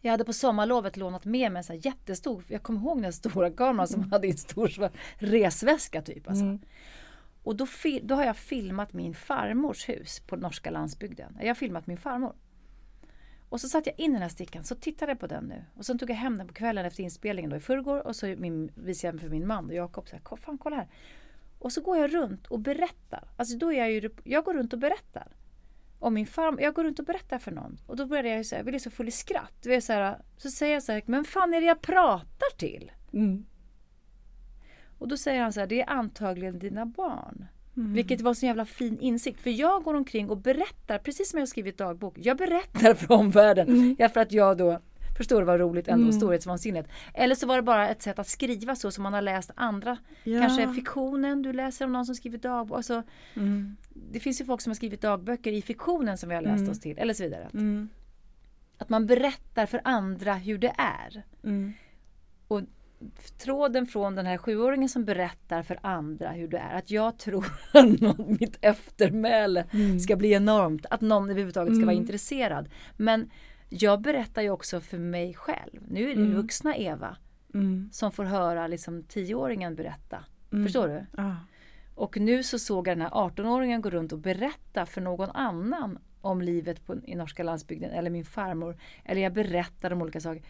Jag 0.00 0.10
hade 0.10 0.24
på 0.24 0.32
sommarlovet 0.32 0.96
lånat 0.96 1.24
med 1.24 1.52
mig 1.52 1.60
en 1.60 1.64
sån 1.64 1.76
här 1.76 1.86
jättestor, 1.86 2.44
jag 2.48 2.62
kommer 2.62 2.80
ihåg 2.80 3.02
den 3.02 3.12
stora 3.12 3.50
kameran 3.50 3.88
som 3.88 4.10
hade 4.12 4.26
en 4.28 4.36
stor 4.38 4.90
resväska 5.18 6.02
typ. 6.02 6.28
Alltså. 6.28 6.44
Mm. 6.44 6.60
Och 7.42 7.56
då, 7.56 7.66
då 8.02 8.14
har 8.14 8.24
jag 8.24 8.36
filmat 8.36 8.92
min 8.92 9.14
farmors 9.14 9.88
hus 9.88 10.20
på 10.20 10.36
norska 10.36 10.70
landsbygden. 10.70 11.36
Jag 11.40 11.48
har 11.48 11.54
filmat 11.54 11.86
min 11.86 11.96
farmor. 11.96 12.34
Och 13.48 13.60
så 13.60 13.68
satte 13.68 13.90
jag 13.90 14.00
in 14.00 14.12
den 14.12 14.22
här 14.22 14.28
stickan, 14.28 14.64
så 14.64 14.74
tittade 14.74 15.12
jag 15.12 15.20
på 15.20 15.26
den 15.26 15.44
nu. 15.44 15.64
Och 15.74 15.86
sen 15.86 15.98
tog 15.98 16.10
jag 16.10 16.16
hem 16.16 16.38
den 16.38 16.46
på 16.46 16.54
kvällen 16.54 16.84
efter 16.84 17.02
inspelningen 17.02 17.50
då 17.50 17.56
i 17.56 17.60
förrgår 17.60 18.06
och 18.06 18.16
så 18.16 18.26
min, 18.26 18.72
visade 18.74 19.06
jag 19.06 19.14
den 19.14 19.20
för 19.20 19.28
min 19.28 19.46
man 19.46 19.66
och 19.66 19.74
Jakob. 19.74 20.08
Så 20.08 20.16
här, 20.16 20.36
fan 20.36 20.58
kolla 20.58 20.76
här. 20.76 20.88
Och 21.58 21.72
så 21.72 21.80
går 21.80 21.98
jag 21.98 22.14
runt 22.14 22.46
och 22.46 22.60
berättar. 22.60 23.28
Alltså 23.36 23.58
då 23.58 23.72
är 23.72 23.78
jag 23.78 23.90
ju, 23.90 24.10
jag 24.24 24.44
går 24.44 24.54
runt 24.54 24.72
och 24.72 24.78
berättar. 24.78 25.36
Om 25.98 26.14
min 26.14 26.26
farmor, 26.26 26.60
jag 26.60 26.74
går 26.74 26.84
runt 26.84 26.98
och 26.98 27.04
berättar 27.04 27.38
för 27.38 27.50
någon. 27.50 27.78
Och 27.86 27.96
då 27.96 28.06
började 28.06 28.28
jag 28.28 28.38
ju 28.38 28.44
säga, 28.44 28.58
jag 28.58 28.66
blev 28.66 28.78
så 28.78 28.90
full 28.90 29.08
i 29.08 29.10
skratt. 29.10 29.66
Så, 29.82 29.92
här, 29.92 30.18
så 30.36 30.50
säger 30.50 30.74
jag 30.74 30.82
så 30.82 30.92
här, 30.92 31.02
men 31.06 31.24
fan 31.24 31.54
är 31.54 31.60
det 31.60 31.66
jag 31.66 31.80
pratar 31.80 32.56
till? 32.56 32.92
Mm. 33.12 33.46
Och 35.02 35.08
då 35.08 35.16
säger 35.16 35.42
han 35.42 35.52
så 35.52 35.60
här, 35.60 35.66
det 35.66 35.80
är 35.82 35.90
antagligen 35.90 36.58
dina 36.58 36.86
barn. 36.86 37.46
Mm. 37.76 37.92
Vilket 37.92 38.20
var 38.20 38.30
en 38.30 38.34
så 38.34 38.46
jävla 38.46 38.64
fin 38.64 38.98
insikt. 39.00 39.40
För 39.40 39.50
jag 39.50 39.82
går 39.82 39.94
omkring 39.94 40.30
och 40.30 40.36
berättar, 40.38 40.98
precis 40.98 41.30
som 41.30 41.38
jag 41.38 41.48
skrivit 41.48 41.78
dagbok. 41.78 42.14
Jag 42.18 42.36
berättar 42.36 42.94
för 43.00 43.12
omvärlden. 43.14 43.96
Ja, 43.98 44.08
för 44.08 44.20
att 44.20 44.32
jag 44.32 44.56
då 44.58 44.78
förstår 45.16 45.42
var 45.42 45.58
roligt 45.58 45.88
ändå, 45.88 46.02
Mm. 46.04 46.12
storhetsvansinnigt. 46.12 46.88
Eller 47.14 47.34
så 47.34 47.46
var 47.46 47.56
det 47.56 47.62
bara 47.62 47.88
ett 47.88 48.02
sätt 48.02 48.18
att 48.18 48.28
skriva 48.28 48.76
så 48.76 48.90
som 48.90 49.02
man 49.02 49.12
har 49.12 49.22
läst 49.22 49.50
andra. 49.54 49.96
Ja. 50.24 50.40
Kanske 50.40 50.74
fiktionen, 50.74 51.42
du 51.42 51.52
läser 51.52 51.84
om 51.84 51.92
någon 51.92 52.06
som 52.06 52.14
skriver 52.14 52.38
dagbok. 52.38 52.76
Alltså, 52.76 53.02
Mm. 53.34 53.76
det 54.12 54.20
finns 54.20 54.40
ju 54.40 54.44
folk 54.44 54.60
som 54.60 54.70
har 54.70 54.74
skrivit 54.74 55.00
dagböcker 55.00 55.52
i 55.52 55.62
fiktionen 55.62 56.18
som 56.18 56.28
vi 56.28 56.34
har 56.34 56.42
läst 56.42 56.58
Mm. 56.60 56.70
oss 56.70 56.80
till. 56.80 56.98
Eller 56.98 57.14
så 57.14 57.22
vidare. 57.22 57.48
Mm. 57.54 57.88
Att 58.78 58.88
man 58.88 59.06
berättar 59.06 59.66
för 59.66 59.80
andra 59.84 60.34
hur 60.34 60.58
det 60.58 60.72
är. 60.78 61.22
Mm. 61.44 61.72
Tråden 63.38 63.86
från 63.86 64.14
den 64.14 64.26
här 64.26 64.38
sjuåringen 64.38 64.88
som 64.88 65.04
berättar 65.04 65.62
för 65.62 65.78
andra 65.82 66.30
hur 66.30 66.48
det 66.48 66.58
är. 66.58 66.78
Att 66.78 66.90
jag 66.90 67.18
tror 67.18 67.46
att 67.72 68.00
någon, 68.00 68.36
mitt 68.40 68.58
eftermäle 68.60 69.66
Mm. 69.72 70.00
ska 70.00 70.16
bli 70.16 70.32
enormt. 70.32 70.86
Att 70.90 71.00
någon 71.00 71.30
överhuvudtaget 71.30 71.74
ska 71.76 71.84
vara 71.84 71.92
Mm. 71.92 72.02
intresserad. 72.02 72.68
Men 72.96 73.30
jag 73.68 74.00
berättar 74.00 74.42
ju 74.42 74.50
också 74.50 74.80
för 74.80 74.98
mig 74.98 75.34
själv. 75.34 75.80
Nu 75.88 76.02
är 76.10 76.14
det 76.16 76.22
Mm. 76.22 76.34
vuxna 76.34 76.76
Eva 76.76 77.16
Mm. 77.54 77.88
som 77.92 78.12
får 78.12 78.24
höra 78.24 78.66
liksom 78.66 79.02
tioåringen 79.02 79.74
berätta. 79.74 80.24
Mm. 80.52 80.64
Förstår 80.64 80.88
du? 80.88 81.06
Ja. 81.16 81.36
Och 81.94 82.16
nu 82.20 82.42
så 82.42 82.58
såg 82.58 82.88
jag 82.88 82.96
den 82.98 83.02
här 83.02 83.10
18-åringen 83.10 83.80
gå 83.82 83.90
runt 83.90 84.12
och 84.12 84.18
berätta 84.18 84.86
för 84.86 85.00
någon 85.00 85.30
annan 85.30 85.98
om 86.20 86.42
livet 86.42 86.86
på, 86.86 86.96
i 87.04 87.14
norska 87.14 87.42
landsbygden 87.42 87.90
eller 87.90 88.10
min 88.10 88.24
farmor. 88.24 88.76
Eller 89.04 89.20
jag 89.22 89.32
berättade 89.32 89.94
om 89.94 90.02
olika 90.02 90.20
saker. 90.20 90.42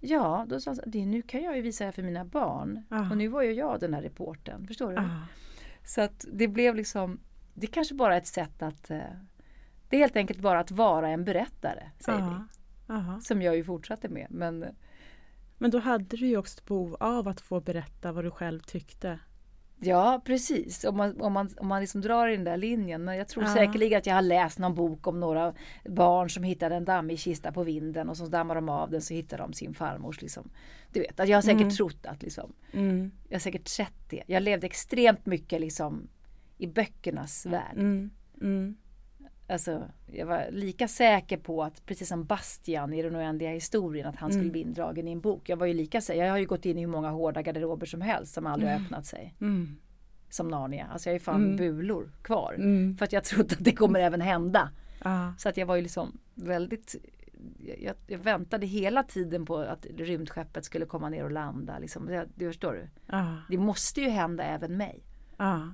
Ja, 0.00 0.46
då 0.48 0.60
sa 0.60 0.70
han 0.70 0.78
det, 0.86 1.06
nu 1.06 1.22
kan 1.22 1.42
jag 1.42 1.56
ju 1.56 1.62
visa 1.62 1.84
det 1.84 1.86
här 1.86 1.92
för 1.92 2.02
mina 2.02 2.24
barn. 2.24 2.82
Ja. 2.88 3.10
Och 3.10 3.16
nu 3.16 3.28
var 3.28 3.42
ju 3.42 3.52
jag 3.52 3.80
den 3.80 3.94
här 3.94 4.02
reportern. 4.02 4.66
Förstår 4.66 4.88
du? 4.88 4.94
Ja. 4.94 5.20
Så 5.84 6.00
att 6.00 6.24
det 6.32 6.48
blev 6.48 6.74
liksom, 6.74 7.20
det 7.54 7.66
är 7.66 7.70
kanske 7.70 7.94
bara 7.94 8.16
ett 8.16 8.26
sätt 8.26 8.62
att, 8.62 8.90
eh, 8.90 9.00
det 9.88 9.96
är 9.96 10.00
helt 10.00 10.16
enkelt 10.16 10.40
bara 10.40 10.60
att 10.60 10.70
vara 10.70 11.08
en 11.08 11.24
berättare, 11.24 11.90
säger. 11.98 12.18
Aha. 12.18 13.14
vi. 13.16 13.20
Som 13.24 13.42
jag 13.42 13.56
ju 13.56 13.64
fortsatte 13.64 14.08
med. 14.08 14.26
Men 14.30 14.64
Men 15.58 15.70
då 15.70 15.78
hade 15.78 16.16
du 16.16 16.26
ju 16.26 16.36
också 16.36 16.58
ett 16.58 16.66
behov 16.66 16.96
av 17.00 17.28
att 17.28 17.40
få 17.40 17.60
berätta 17.60 18.12
vad 18.12 18.24
du 18.24 18.30
själv 18.30 18.60
tyckte. 18.60 19.18
Ja, 19.82 20.22
precis. 20.24 20.84
Om 20.84 20.96
man, 20.96 21.20
om 21.20 21.32
man, 21.32 21.48
om 21.60 21.66
man 21.68 21.80
liksom 21.80 22.00
drar 22.00 22.28
i 22.28 22.36
den 22.36 22.44
där 22.44 22.56
linjen. 22.56 23.04
Men 23.04 23.16
jag 23.16 23.28
tror 23.28 23.44
Ja. 23.44 23.54
säkerligen 23.54 23.98
att 23.98 24.06
jag 24.06 24.14
har 24.14 24.22
läst 24.22 24.58
någon 24.58 24.74
bok 24.74 25.06
om 25.06 25.20
några 25.20 25.54
barn 25.88 26.30
som 26.30 26.42
hittade 26.42 26.74
en 26.74 26.84
dammig 26.84 27.18
kista 27.18 27.52
på 27.52 27.62
vinden 27.64 28.08
och 28.08 28.16
så 28.16 28.26
dammar 28.26 28.54
de 28.54 28.68
av 28.68 28.90
den 28.90 29.00
så 29.02 29.14
hittar 29.14 29.38
de 29.38 29.52
sin 29.52 29.74
farmors. 29.74 30.22
Liksom. 30.22 30.50
Du 30.92 31.00
vet, 31.00 31.20
att 31.20 31.28
jag 31.28 31.36
har 31.36 31.42
säkert 31.42 31.60
Mm. 31.60 31.70
trott 31.70 32.06
att 32.06 32.22
liksom, 32.22 32.52
Mm. 32.72 33.10
jag 33.28 33.34
har 33.34 33.40
säkert 33.40 33.68
sett 33.68 34.08
det. 34.10 34.22
Jag 34.26 34.42
levde 34.42 34.66
extremt 34.66 35.26
mycket 35.26 35.60
liksom 35.60 36.08
i 36.58 36.66
böckernas 36.66 37.46
värld. 37.46 37.76
Mm. 37.76 38.10
Alltså, 39.50 39.82
jag 40.06 40.26
var 40.26 40.46
lika 40.50 40.88
säker 40.88 41.36
på 41.36 41.62
att, 41.62 41.86
precis 41.86 42.08
som 42.08 42.24
Bastian 42.24 42.92
i 42.92 43.02
den 43.02 43.16
oändliga 43.16 43.50
historien, 43.50 44.06
att 44.06 44.16
han 44.16 44.30
skulle 44.30 44.42
Mm. 44.42 44.52
bli 44.52 44.60
indragen 44.60 45.08
i 45.08 45.12
en 45.12 45.20
bok. 45.20 45.48
Jag 45.48 45.56
var 45.56 45.66
ju 45.66 45.74
lika 45.74 46.00
säker. 46.00 46.24
Jag 46.24 46.30
har 46.30 46.38
ju 46.38 46.46
gått 46.46 46.66
in 46.66 46.78
i 46.78 46.80
hur 46.80 46.88
många 46.88 47.10
hårda 47.10 47.42
garderober 47.42 47.86
som 47.86 48.00
helst 48.00 48.34
som 48.34 48.46
aldrig 48.46 48.68
har 48.70 48.76
Mm. 48.76 48.84
öppnat 48.86 49.06
sig. 49.06 49.34
Mm. 49.40 49.76
Som 50.30 50.48
Narnia. 50.48 50.86
Alltså 50.92 51.08
jag 51.08 51.12
har 51.12 51.18
ju 51.18 51.24
fan 51.24 51.44
Mm. 51.44 51.56
bulor 51.56 52.10
kvar. 52.22 52.54
Mm. 52.58 52.96
För 52.96 53.04
att 53.04 53.12
jag 53.12 53.24
trodde 53.24 53.54
att 53.54 53.64
det 53.64 53.72
kommer 53.72 54.00
även 54.00 54.20
hända. 54.20 54.70
Ja. 55.04 55.34
Så 55.38 55.48
att 55.48 55.56
jag 55.56 55.66
var 55.66 55.76
ju 55.76 55.82
liksom 55.82 56.18
väldigt 56.34 56.96
jag, 57.78 57.94
jag 58.06 58.18
väntade 58.18 58.66
hela 58.66 59.02
tiden 59.02 59.46
på 59.46 59.58
att 59.58 59.86
rymdskeppet 59.96 60.64
skulle 60.64 60.86
komma 60.86 61.08
ner 61.08 61.24
och 61.24 61.30
landa. 61.30 61.78
Liksom. 61.78 62.06
Det, 62.06 62.28
det 62.34 62.46
förstår 62.46 62.72
du? 62.72 62.88
Ja. 63.06 63.36
Det 63.50 63.58
måste 63.58 64.00
ju 64.00 64.08
hända 64.08 64.44
även 64.44 64.76
mig. 64.76 65.04
Ja. 65.36 65.68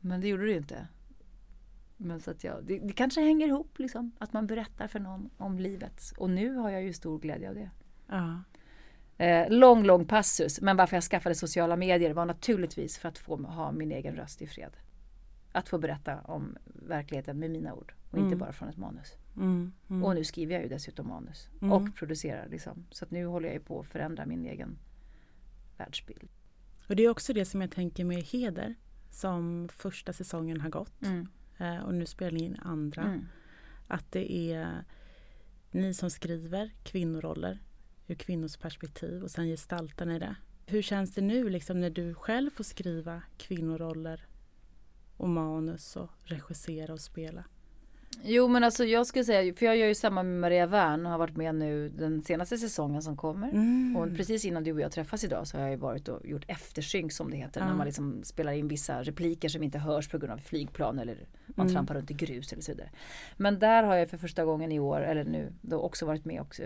Men 0.00 0.20
det 0.20 0.28
gjorde 0.28 0.44
det 0.44 0.50
ju 0.50 0.56
inte. 0.56 0.86
Men 2.04 2.20
så 2.20 2.30
att 2.30 2.44
jag, 2.44 2.64
det, 2.64 2.78
det 2.78 2.92
kanske 2.92 3.20
hänger 3.20 3.46
ihop 3.46 3.78
liksom. 3.78 4.12
Att 4.18 4.32
man 4.32 4.46
berättar 4.46 4.86
för 4.88 5.00
någon 5.00 5.30
om 5.36 5.58
livet. 5.58 6.12
Och 6.16 6.30
nu 6.30 6.54
har 6.54 6.70
jag 6.70 6.82
ju 6.82 6.92
stor 6.92 7.18
glädje 7.18 7.48
av 7.48 7.54
det. 7.54 7.70
Ja. 8.08 8.42
Eh, 9.24 9.50
lång, 9.50 9.84
lång 9.84 10.06
passus. 10.06 10.60
Men 10.60 10.76
varför 10.76 10.96
jag 10.96 11.04
skaffade 11.04 11.34
sociala 11.34 11.76
medier 11.76 12.12
var 12.14 12.24
naturligtvis 12.26 12.98
för 12.98 13.08
att 13.08 13.18
få 13.18 13.36
ha 13.36 13.72
min 13.72 13.92
egen 13.92 14.16
röst 14.16 14.42
i 14.42 14.46
fred. 14.46 14.76
Att 15.52 15.68
få 15.68 15.78
berätta 15.78 16.20
om 16.20 16.56
verkligheten 16.64 17.38
med 17.38 17.50
mina 17.50 17.74
ord. 17.74 17.94
Och 18.10 18.18
inte 18.18 18.26
Mm. 18.26 18.38
bara 18.38 18.52
från 18.52 18.68
ett 18.68 18.76
manus. 18.76 19.12
Mm. 19.36 19.72
Mm. 19.90 20.04
Och 20.04 20.14
nu 20.14 20.24
skriver 20.24 20.54
jag 20.54 20.62
ju 20.62 20.68
dessutom 20.68 21.08
manus. 21.08 21.48
Mm. 21.62 21.72
Och 21.72 21.96
producerar 21.96 22.48
liksom. 22.48 22.86
Så 22.90 23.04
att 23.04 23.10
nu 23.10 23.26
håller 23.26 23.48
jag 23.48 23.54
ju 23.54 23.60
på 23.60 23.80
att 23.80 23.86
förändra 23.86 24.26
min 24.26 24.46
egen 24.46 24.78
världsbild. 25.76 26.28
Och 26.88 26.96
det 26.96 27.02
är 27.04 27.08
också 27.08 27.32
det 27.32 27.44
som 27.44 27.60
jag 27.60 27.70
tänker 27.70 28.04
med 28.04 28.22
Heder. 28.22 28.74
Som 29.10 29.68
första 29.72 30.12
säsongen 30.12 30.60
har 30.60 30.70
gått. 30.70 31.02
Eh, 31.58 31.78
och 31.78 31.94
nu 31.94 32.06
spelar 32.06 32.32
ni 32.32 32.44
in 32.44 32.56
andra. 32.62 33.02
Mm. 33.02 33.26
Att 33.86 34.12
det 34.12 34.32
är 34.32 34.84
ni 35.70 35.94
som 35.94 36.10
skriver 36.10 36.70
kvinnoroller 36.82 37.58
ur 38.06 38.14
kvinnors 38.14 38.56
perspektiv 38.56 39.22
och 39.22 39.30
sen 39.30 39.46
gestaltar 39.46 40.06
ni 40.06 40.18
det. 40.18 40.36
Hur 40.66 40.82
känns 40.82 41.14
det 41.14 41.20
nu 41.20 41.48
liksom 41.48 41.80
när 41.80 41.90
du 41.90 42.14
själv 42.14 42.50
får 42.50 42.64
skriva 42.64 43.22
kvinnoroller 43.36 44.26
och 45.16 45.28
manus 45.28 45.96
och 45.96 46.10
regissera 46.24 46.92
och 46.92 47.00
spela? 47.00 47.44
Jo 48.22 48.48
men 48.48 48.64
alltså 48.64 48.84
jag 48.84 49.06
skulle 49.06 49.24
säga, 49.24 49.52
för 49.54 49.66
jag 49.66 49.76
gör 49.76 49.86
ju 49.86 49.94
samma 49.94 50.22
med 50.22 50.40
Maria 50.40 50.66
Wern 50.66 51.06
och 51.06 51.12
har 51.12 51.18
varit 51.18 51.36
med 51.36 51.54
nu 51.54 51.88
den 51.88 52.22
senaste 52.22 52.58
säsongen 52.58 53.02
som 53.02 53.16
kommer. 53.16 53.48
Mm. 53.50 53.96
Och 53.96 54.16
precis 54.16 54.44
innan 54.44 54.64
du 54.64 54.72
och 54.72 54.80
jag 54.80 54.92
träffas 54.92 55.24
idag 55.24 55.46
så 55.46 55.56
har 55.56 55.62
jag 55.62 55.70
ju 55.70 55.76
varit 55.76 56.08
och 56.08 56.26
gjort 56.26 56.44
eftersynk 56.48 57.12
som 57.12 57.30
det 57.30 57.36
heter. 57.36 57.60
Ja. 57.60 57.66
När 57.66 57.74
man 57.74 57.86
liksom 57.86 58.20
spelar 58.24 58.52
in 58.52 58.68
vissa 58.68 59.02
repliker 59.02 59.48
som 59.48 59.62
inte 59.62 59.78
hörs 59.78 60.08
på 60.08 60.18
grund 60.18 60.32
av 60.32 60.38
flygplan 60.38 60.98
eller 60.98 61.16
man 61.46 61.66
Mm. 61.66 61.74
trampar 61.74 61.94
runt 61.94 62.10
i 62.10 62.14
grus 62.14 62.52
eller 62.52 62.62
så 62.62 62.72
vidare. 62.72 62.90
Men 63.36 63.58
där 63.58 63.82
har 63.82 63.94
jag 63.96 64.10
för 64.10 64.16
första 64.18 64.44
gången 64.44 64.72
i 64.72 64.78
år, 64.80 65.00
eller 65.00 65.24
nu, 65.24 65.52
då 65.60 65.80
också 65.80 66.06
varit 66.06 66.24
med 66.24 66.40
och 66.40 66.60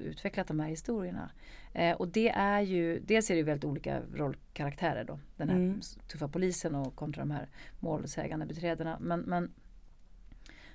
utvecklat 0.00 0.46
de 0.46 0.60
här 0.60 0.68
historierna. 0.68 1.30
Eh, 1.74 1.96
och 1.96 2.08
det 2.08 2.28
är 2.28 2.60
ju, 2.60 3.00
dels 3.00 3.30
är 3.30 3.34
det 3.34 3.38
ju 3.38 3.44
väldigt 3.44 3.64
olika 3.64 4.00
rollkaraktärer 4.14 5.04
då. 5.04 5.18
Den 5.36 5.48
här 5.48 5.56
Mm. 5.56 5.80
tuffa 6.12 6.28
polisen 6.28 6.74
och 6.74 6.96
kontra 6.96 7.22
de 7.22 7.30
här 7.30 7.48
målsägande 7.80 8.46
beträdena. 8.46 8.98
Men, 9.00 9.20
men 9.20 9.50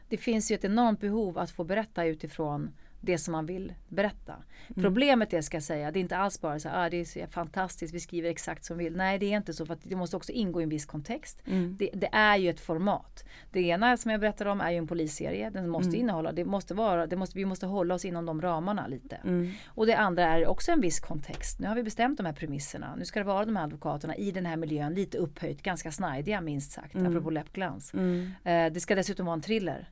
det 0.09 0.17
finns 0.17 0.51
ju 0.51 0.55
ett 0.55 0.65
enormt 0.65 0.99
behov 0.99 1.37
att 1.37 1.51
få 1.51 1.63
berätta 1.63 2.05
utifrån 2.05 2.71
det 3.01 3.17
som 3.17 3.31
man 3.31 3.45
vill 3.45 3.73
berätta. 3.87 4.33
Mm. 4.33 4.83
Problemet 4.83 5.33
är, 5.33 5.41
ska 5.41 5.57
jag 5.57 5.63
säga, 5.63 5.91
det 5.91 5.99
är 5.99 6.01
inte 6.01 6.17
alls 6.17 6.41
bara 6.41 6.59
så 6.59 6.69
här, 6.69 6.85
ah, 6.85 6.89
det 6.89 6.97
är 7.17 7.27
fantastiskt, 7.27 7.93
vi 7.93 7.99
skriver 7.99 8.29
exakt 8.29 8.65
som 8.65 8.77
vi 8.77 8.83
vill. 8.83 8.95
Nej, 8.97 9.19
det 9.19 9.25
är 9.33 9.37
inte 9.37 9.53
så 9.53 9.65
för 9.65 9.77
det 9.83 9.95
måste 9.95 10.17
också 10.17 10.31
ingå 10.31 10.59
i 10.59 10.63
en 10.63 10.69
viss 10.69 10.85
kontext. 10.85 11.41
Mm. 11.47 11.75
Det, 11.79 11.89
det 11.93 12.09
är 12.11 12.37
ju 12.37 12.49
ett 12.49 12.59
format. 12.59 13.25
Det 13.51 13.61
ena 13.61 13.97
som 13.97 14.11
jag 14.11 14.19
berättade 14.21 14.49
om 14.49 14.61
är 14.61 14.71
ju 14.71 14.77
en 14.77 14.87
polisserie. 14.87 15.49
Den 15.49 15.69
måste 15.69 15.87
Mm. 15.89 15.99
innehålla, 16.01 16.31
det 16.31 16.45
måste 16.45 16.73
vara, 16.73 17.07
det 17.07 17.15
måste, 17.15 17.37
vi 17.37 17.45
måste 17.45 17.65
hålla 17.65 17.95
oss 17.95 18.05
inom 18.05 18.25
de 18.25 18.41
ramarna 18.41 18.87
lite. 18.87 19.15
Mm. 19.15 19.51
Och 19.67 19.85
det 19.85 19.97
andra 19.97 20.23
är 20.23 20.47
också 20.47 20.71
en 20.71 20.81
viss 20.81 20.99
kontext. 20.99 21.59
Nu 21.59 21.67
har 21.67 21.75
vi 21.75 21.83
bestämt 21.83 22.17
de 22.17 22.25
här 22.25 22.33
premisserna. 22.33 22.95
Nu 22.95 23.05
ska 23.05 23.19
det 23.19 23.25
vara 23.25 23.45
de 23.45 23.55
här 23.55 23.63
advokaterna 23.63 24.15
i 24.15 24.31
den 24.31 24.45
här 24.45 24.57
miljön, 24.57 24.93
lite 24.93 25.17
upphöjt, 25.17 25.61
ganska 25.61 25.91
snajdiga 25.91 26.41
minst 26.41 26.71
sagt, 26.71 26.95
Mm. 26.95 27.07
apropå 27.07 27.29
läppglans. 27.29 27.93
Mm. 27.93 28.31
Eh, 28.43 28.73
det 28.73 28.79
ska 28.79 28.95
dessutom 28.95 29.25
vara 29.25 29.33
en 29.33 29.41
thriller. 29.41 29.89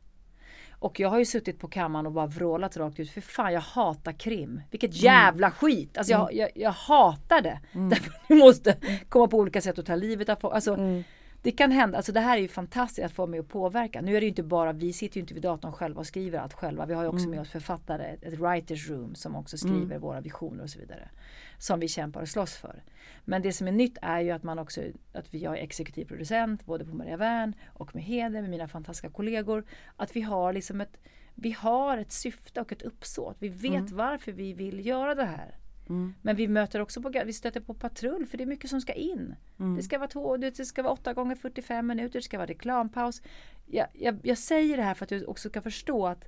Och 0.79 0.99
jag 0.99 1.09
har 1.09 1.19
ju 1.19 1.25
suttit 1.25 1.59
på 1.59 1.67
kammaren 1.67 2.05
och 2.05 2.11
bara 2.11 2.27
vrålat 2.27 2.77
rakt 2.77 2.99
ut. 2.99 3.09
För 3.11 3.21
fan 3.21 3.53
jag 3.53 3.61
hatar 3.61 4.11
krim. 4.11 4.61
Vilket 4.71 4.95
jävla 4.95 5.51
skit. 5.51 5.97
Alltså 5.97 6.13
jag, 6.13 6.33
jag, 6.33 6.49
jag 6.55 6.71
hatar 6.71 7.41
det. 7.41 7.59
Därför 7.89 8.13
vi 8.27 8.35
måste 8.35 8.75
komma 9.09 9.27
på 9.27 9.37
olika 9.37 9.61
sätt 9.61 9.79
att 9.79 9.85
ta 9.85 9.95
livet 9.95 10.29
av 10.29 10.35
folk. 10.35 10.55
Alltså, 10.55 10.73
Mm. 10.73 11.03
Det 11.45 11.51
kan 11.51 11.71
hända. 11.71 11.97
Alltså 11.97 12.11
det 12.11 12.19
här 12.19 12.37
är 12.37 12.41
ju 12.41 12.47
fantastiskt 12.47 13.05
att 13.05 13.11
få 13.11 13.27
med 13.27 13.39
och 13.39 13.47
påverka. 13.47 14.01
Nu 14.01 14.15
är 14.15 14.21
det 14.21 14.25
ju 14.25 14.29
inte 14.29 14.43
bara, 14.43 14.73
vi 14.73 14.93
sitter 14.93 15.17
ju 15.17 15.21
inte 15.21 15.33
vid 15.33 15.43
datorn 15.43 15.71
själva 15.71 15.99
och 15.99 16.07
skriver 16.07 16.39
allt 16.39 16.53
själva. 16.53 16.85
Vi 16.85 16.93
har 16.93 17.03
ju 17.03 17.09
också 17.09 17.29
med 17.29 17.41
oss 17.41 17.49
författare, 17.49 18.17
ett, 18.21 18.39
writers 18.39 18.89
room 18.89 19.15
som 19.15 19.35
också 19.35 19.57
skriver 19.57 19.97
våra 19.97 20.21
visioner 20.21 20.63
och 20.63 20.69
så 20.69 20.79
vidare. 20.79 21.09
Som 21.57 21.79
vi 21.79 21.87
kämpar 21.87 22.21
och 22.21 22.27
slåss 22.27 22.55
för. 22.55 22.83
Men 23.25 23.41
det 23.41 23.53
som 23.53 23.67
är 23.67 23.71
nytt 23.71 23.97
är 24.01 24.19
ju 24.19 24.31
att 24.31 24.43
man 24.43 24.59
också, 24.59 24.81
att 25.13 25.33
vi 25.33 25.45
har 25.45 25.55
exekutiv 25.55 26.05
producent 26.05 26.65
både 26.65 26.85
på 26.85 26.95
Maria 26.95 27.17
Wern 27.17 27.53
och 27.73 27.95
med 27.95 28.03
Heder 28.03 28.41
med 28.41 28.49
mina 28.49 28.67
fantastiska 28.67 29.09
kollegor. 29.09 29.63
Att 29.95 30.15
vi 30.15 30.21
har 30.21 30.53
liksom 30.53 30.81
ett, 30.81 30.97
vi 31.35 31.51
har 31.51 31.97
ett 31.97 32.11
syfte 32.11 32.61
och 32.61 32.71
ett 32.71 32.81
uppsåt. 32.81 33.35
Vi 33.39 33.49
vet 33.49 33.91
varför 33.91 34.31
vi 34.31 34.53
vill 34.53 34.85
göra 34.85 35.15
det 35.15 35.25
här. 35.25 35.55
Mm. 35.89 36.13
Men 36.21 36.35
vi 36.35 36.47
möter 36.47 36.79
också 36.79 37.01
på, 37.01 37.09
vi 37.25 37.33
stöter 37.33 37.59
på 37.59 37.73
patrull 37.73 38.25
för 38.25 38.37
det 38.37 38.43
är 38.43 38.47
mycket 38.47 38.69
som 38.69 38.81
ska 38.81 38.93
in. 38.93 39.35
Mm. 39.59 39.75
Det 39.75 39.83
ska 39.83 39.97
vara 39.97 40.07
två, 40.07 40.37
det 40.37 40.65
ska 40.65 40.83
vara 40.83 40.93
8 40.93 41.13
gånger 41.13 41.35
45 41.35 41.87
minuter, 41.87 42.19
det 42.19 42.23
ska 42.23 42.37
vara 42.37 42.47
reklampaus. 42.47 43.21
Jag, 43.65 43.87
jag, 43.93 44.19
jag 44.23 44.37
säger 44.37 44.77
det 44.77 44.83
här 44.83 44.93
för 44.93 45.05
att 45.05 45.09
du 45.09 45.25
också 45.25 45.49
ska 45.49 45.61
förstå 45.61 46.07
att 46.07 46.27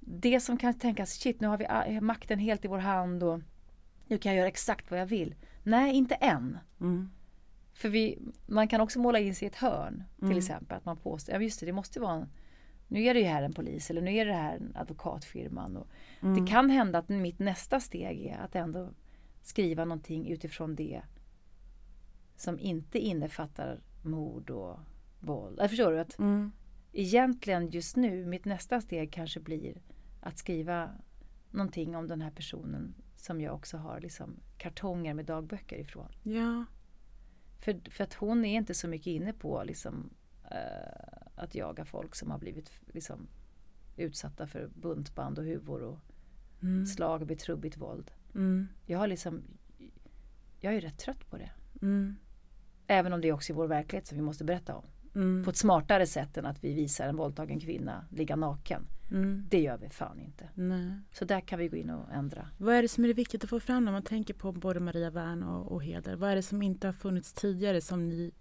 det 0.00 0.40
som 0.40 0.56
kan 0.56 0.74
tänkas, 0.74 1.12
shit 1.12 1.40
nu 1.40 1.46
har 1.48 1.58
vi 1.58 2.00
makten 2.00 2.38
helt 2.38 2.64
i 2.64 2.68
vår 2.68 2.78
hand 2.78 3.22
och 3.22 3.40
nu 4.06 4.18
kan 4.18 4.32
jag 4.32 4.38
göra 4.38 4.48
exakt 4.48 4.90
vad 4.90 5.00
jag 5.00 5.06
vill. 5.06 5.34
Nej, 5.62 5.94
inte 5.94 6.14
än. 6.14 6.58
Mm. 6.80 7.10
För 7.74 7.88
vi, 7.88 8.18
man 8.46 8.68
kan 8.68 8.80
också 8.80 8.98
måla 8.98 9.18
in 9.18 9.34
sig 9.34 9.46
i 9.46 9.50
ett 9.50 9.56
hörn. 9.56 10.04
Till 10.16 10.24
Mm. 10.24 10.38
exempel 10.38 10.76
att 10.76 10.84
man 10.84 10.96
påstår, 10.96 11.34
ja 11.34 11.40
just 11.40 11.60
det, 11.60 11.66
det 11.66 11.72
måste 11.72 12.00
vara 12.00 12.12
en, 12.14 12.28
nu 12.88 13.02
är 13.02 13.14
det 13.14 13.20
ju 13.20 13.26
här 13.26 13.42
en 13.42 13.52
polis 13.52 13.90
eller 13.90 14.02
nu 14.02 14.10
är 14.16 14.26
det 14.26 14.32
här 14.32 14.56
en 14.56 14.72
advokatfirman. 14.76 15.76
Och 15.76 15.86
Mm. 16.20 16.44
Det 16.44 16.50
kan 16.50 16.70
hända 16.70 16.98
att 16.98 17.08
mitt 17.08 17.38
nästa 17.38 17.80
steg 17.80 18.26
är 18.26 18.38
att 18.38 18.54
ändå 18.54 18.90
skriva 19.42 19.84
någonting 19.84 20.28
utifrån 20.28 20.74
det 20.74 21.02
som 22.36 22.58
inte 22.58 22.98
innefattar 22.98 23.80
mord 24.02 24.50
och 24.50 24.78
våld. 25.20 25.58
Jag 25.60 25.70
förstår 25.70 25.92
du? 25.92 25.98
Att 26.00 26.18
Mm. 26.18 26.52
egentligen 26.92 27.70
just 27.70 27.96
nu, 27.96 28.26
mitt 28.26 28.44
nästa 28.44 28.80
steg 28.80 29.12
kanske 29.12 29.40
blir 29.40 29.82
att 30.20 30.38
skriva 30.38 30.90
någonting 31.50 31.96
om 31.96 32.08
den 32.08 32.20
här 32.22 32.30
personen 32.30 32.94
som 33.16 33.40
jag 33.40 33.54
också 33.54 33.76
har 33.76 34.00
liksom 34.00 34.36
kartonger 34.58 35.14
med 35.14 35.24
dagböcker 35.24 35.76
ifrån. 35.76 36.08
Ja. 36.22 36.64
För, 37.58 37.90
för 37.90 38.04
att 38.04 38.14
hon 38.14 38.44
är 38.44 38.56
inte 38.56 38.74
så 38.74 38.88
mycket 38.88 39.06
inne 39.06 39.32
på 39.32 39.62
liksom, 39.64 40.10
att 41.34 41.54
jaga 41.54 41.84
folk 41.84 42.14
som 42.14 42.30
har 42.30 42.38
blivit 42.38 42.70
liksom, 42.86 43.28
utsatta 43.96 44.46
för 44.46 44.68
buntband 44.74 45.38
och 45.38 45.44
huvor 45.44 45.82
och 45.82 45.98
Mm. 46.62 46.86
slag 46.86 47.26
med 47.28 47.38
trubbigt 47.38 47.76
våld. 47.76 48.10
Mm. 48.34 48.68
Jag 48.86 48.98
har 48.98 49.06
liksom 49.06 49.42
Jag 50.60 50.74
är 50.74 50.80
rätt 50.80 50.98
trött 50.98 51.30
på 51.30 51.36
det. 51.36 51.50
Mm. 51.82 52.16
Även 52.86 53.12
om 53.12 53.20
det 53.20 53.28
är 53.28 53.32
också 53.32 53.52
är 53.52 53.54
vår 53.54 53.66
verklighet 53.66 54.06
som 54.06 54.18
vi 54.18 54.22
måste 54.24 54.44
berätta 54.44 54.74
om. 54.74 54.84
Mm. 55.14 55.44
På 55.44 55.50
ett 55.50 55.56
smartare 55.56 56.06
sätt 56.06 56.36
än 56.36 56.46
att 56.46 56.64
vi 56.64 56.74
visar 56.74 57.08
en 57.08 57.16
våldtagen 57.16 57.60
kvinna 57.60 58.06
ligga 58.10 58.36
naken. 58.36 58.86
Mm. 59.10 59.46
Det 59.50 59.60
gör 59.60 59.78
vi 59.78 59.88
fan 59.88 60.20
inte. 60.20 60.48
Nej. 60.54 61.00
Så 61.12 61.24
där 61.24 61.40
kan 61.40 61.58
vi 61.58 61.68
gå 61.68 61.76
in 61.76 61.90
och 61.90 62.12
ändra. 62.12 62.48
Vad 62.58 62.74
är 62.74 62.82
det 62.82 62.88
som 62.88 63.04
är 63.04 63.14
viktigt 63.14 63.44
att 63.44 63.50
få 63.50 63.60
fram 63.60 63.84
när 63.84 63.92
man 63.92 64.02
tänker 64.02 64.34
på 64.34 64.52
både 64.52 64.80
Maria 64.80 65.10
Wern 65.10 65.42
och, 65.42 65.72
och 65.72 65.84
Heder? 65.84 66.16
Vad 66.16 66.30
är 66.30 66.36
det 66.36 66.42
som 66.42 66.62
inte 66.62 66.86
har 66.88 66.92
funnits 66.92 67.32
tidigare 67.32 67.80
som 67.80 68.08
ni 68.08 68.32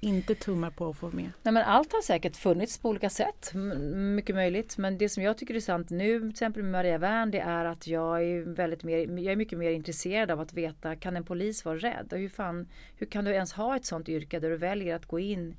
inte 0.00 0.34
tummar 0.34 0.70
på 0.70 0.88
att 0.88 0.96
få 0.96 1.10
med? 1.10 1.30
Nej, 1.42 1.54
men 1.54 1.62
allt 1.62 1.92
har 1.92 2.02
säkert 2.02 2.36
funnits 2.36 2.78
på 2.78 2.88
olika 2.88 3.10
sätt. 3.10 3.54
Mycket 3.94 4.34
möjligt. 4.34 4.78
Men 4.78 4.98
det 4.98 5.08
som 5.08 5.22
jag 5.22 5.38
tycker 5.38 5.54
är 5.54 5.60
sant 5.60 5.90
nu 5.90 6.20
till 6.20 6.30
exempel 6.30 6.62
med 6.62 6.72
Maria 6.72 6.98
Wern 6.98 7.30
det 7.30 7.40
är 7.40 7.64
att 7.64 7.86
jag 7.86 8.24
är, 8.24 8.40
väldigt 8.42 8.82
mer, 8.84 8.98
jag 8.98 9.32
är 9.32 9.36
mycket 9.36 9.58
mer 9.58 9.70
intresserad 9.70 10.30
av 10.30 10.40
att 10.40 10.52
veta 10.52 10.96
kan 10.96 11.16
en 11.16 11.24
polis 11.24 11.64
vara 11.64 11.78
rädd? 11.78 12.12
Och 12.12 12.18
hur, 12.18 12.28
fan, 12.28 12.68
hur 12.96 13.06
kan 13.06 13.24
du 13.24 13.30
ens 13.30 13.52
ha 13.52 13.76
ett 13.76 13.84
sånt 13.84 14.08
yrke 14.08 14.40
där 14.40 14.50
du 14.50 14.56
väljer 14.56 14.96
att 14.96 15.06
gå 15.06 15.18
in 15.18 15.56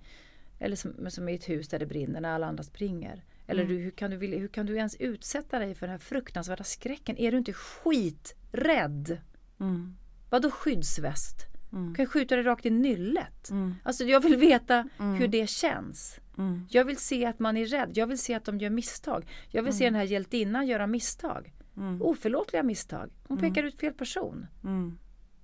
eller 0.59 0.75
som, 0.75 1.09
som 1.11 1.29
i 1.29 1.35
ett 1.35 1.49
hus 1.49 1.67
där 1.67 1.79
det 1.79 1.85
brinner 1.85 2.21
när 2.21 2.29
alla 2.35 2.47
andra 2.47 2.63
springer? 2.63 3.23
Eller 3.47 3.63
Mm. 3.63 3.75
du, 3.75 3.83
hur, 3.83 3.91
kan 3.91 4.11
du, 4.11 4.17
hur 4.17 4.47
kan 4.47 4.65
du 4.65 4.75
ens 4.77 4.95
utsätta 4.95 5.59
dig 5.59 5.75
för 5.75 5.87
den 5.87 5.91
här 5.91 5.99
fruktansvärda 5.99 6.63
skräcken? 6.63 7.17
Är 7.17 7.31
du 7.31 7.37
inte 7.37 7.53
skiträdd? 7.53 9.17
Mm. 9.59 9.95
Vadå 10.29 10.51
skyddsväst? 10.51 11.45
Mm. 11.73 11.95
Kan 11.95 12.03
ju 12.03 12.09
skjuta 12.09 12.35
dig 12.35 12.45
rakt 12.45 12.65
i 12.65 12.69
nyllet. 12.69 13.49
Mm. 13.49 13.75
Alltså 13.83 14.03
jag 14.03 14.19
vill 14.19 14.35
veta 14.35 14.89
Mm. 14.99 15.13
hur 15.15 15.27
det 15.27 15.49
känns. 15.49 16.19
Mm. 16.37 16.65
Jag 16.69 16.85
vill 16.85 16.97
se 16.97 17.25
att 17.25 17.39
man 17.39 17.57
är 17.57 17.65
rädd. 17.65 17.89
Jag 17.93 18.07
vill 18.07 18.17
se 18.17 18.33
att 18.33 18.45
de 18.45 18.57
gör 18.57 18.69
misstag. 18.69 19.25
Jag 19.49 19.63
vill 19.63 19.73
se 19.73 19.85
den 19.85 19.95
här 19.95 20.03
hjältinnan 20.03 20.67
göra 20.67 20.87
misstag. 20.87 21.53
Mm. 21.77 22.01
Oförlåtliga 22.01 22.63
misstag. 22.63 23.09
Hon 23.27 23.37
pekar 23.37 23.63
ut 23.63 23.79
fel 23.79 23.93
person. 23.93 24.45
Mm. 24.63 24.97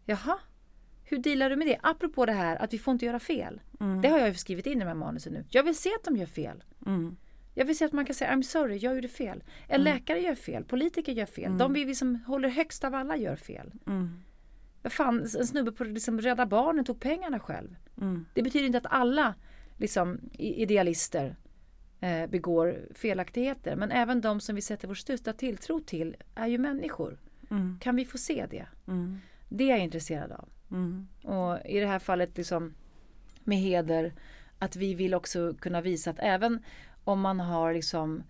Jaha. 0.06 0.38
Hur 1.04 1.18
dealar 1.18 1.50
du 1.50 1.56
med 1.56 1.68
det? 1.68 1.78
Apropå 1.84 2.26
det 2.26 2.32
här 2.32 2.56
att 2.56 2.74
vi 2.74 2.78
får 2.78 2.92
inte 2.92 3.06
göra 3.06 3.20
fel. 3.20 3.62
Mm. 3.80 4.02
Det 4.02 4.08
har 4.08 4.20
jag 4.20 4.28
ju 4.28 4.34
skrivit 4.34 4.66
in 4.66 4.78
i 4.78 4.80
de 4.80 4.86
här 4.88 4.94
manusen 4.96 5.34
nu. 5.34 5.46
Jag 5.50 5.64
vill 5.64 5.76
se 5.76 5.90
att 5.90 6.04
de 6.04 6.18
gör 6.18 6.26
fel. 6.26 6.64
Mm. 6.86 7.18
Jag 7.54 7.66
vill 7.66 7.78
se 7.78 7.86
att 7.86 7.92
man 7.94 8.06
kan 8.06 8.16
säga 8.16 8.32
I'm 8.32 8.42
sorry, 8.42 8.78
jag 8.78 8.96
gjorde 8.96 9.08
fel. 9.08 9.44
En 9.68 9.84
läkare 9.84 10.20
gör 10.20 10.36
fel, 10.36 10.64
politiker 10.64 11.12
gör 11.12 11.26
fel. 11.26 11.58
De 11.58 11.74
vi 11.74 11.96
som 11.96 12.16
håller 12.28 12.50
högst 12.50 12.84
av 12.84 12.96
alla 12.96 13.18
gör 13.18 13.36
fel. 13.36 13.72
Vad 14.86 14.94
fan, 14.94 15.22
en 15.22 15.48
snubbe 15.48 15.72
på 15.72 15.84
liksom 15.84 16.22
Rädda 16.22 16.46
Barnen 16.46 16.86
tog 16.86 17.00
pengarna 17.00 17.40
själv. 17.40 17.76
Mm. 18.02 18.26
Det 18.34 18.44
betyder 18.44 18.66
inte 18.66 18.78
att 18.78 18.86
alla 18.90 19.36
liksom, 19.78 20.20
idealister 20.38 21.36
eh, 22.00 22.28
begår 22.28 22.80
felaktigheter. 22.96 23.76
Men 23.76 23.92
även 23.92 24.22
de 24.22 24.40
som 24.40 24.56
vi 24.56 24.62
sätter 24.62 24.88
vår 24.88 24.96
största 24.96 25.34
tilltro 25.34 25.80
till 25.80 26.16
är 26.36 26.48
ju 26.48 26.58
människor. 26.58 27.20
Mm. 27.52 27.80
Kan 27.82 27.96
vi 27.96 28.06
få 28.06 28.18
se 28.18 28.46
det? 28.50 28.66
Mm. 28.88 29.20
Det 29.50 29.64
är 29.64 29.70
jag 29.70 29.80
intresserad 29.80 30.32
av. 30.32 30.50
Mm. 30.72 31.08
Och 31.24 31.66
i 31.66 31.80
det 31.80 31.88
här 31.88 32.00
fallet 32.00 32.38
liksom 32.38 32.74
med 33.44 33.58
heder 33.58 34.14
att 34.60 34.76
vi 34.76 34.94
vill 34.94 35.14
också 35.14 35.54
kunna 35.60 35.82
visa 35.82 36.10
att 36.10 36.20
även 36.20 36.64
om 37.04 37.22
man 37.22 37.40
har 37.40 37.74
liksom 37.74 38.24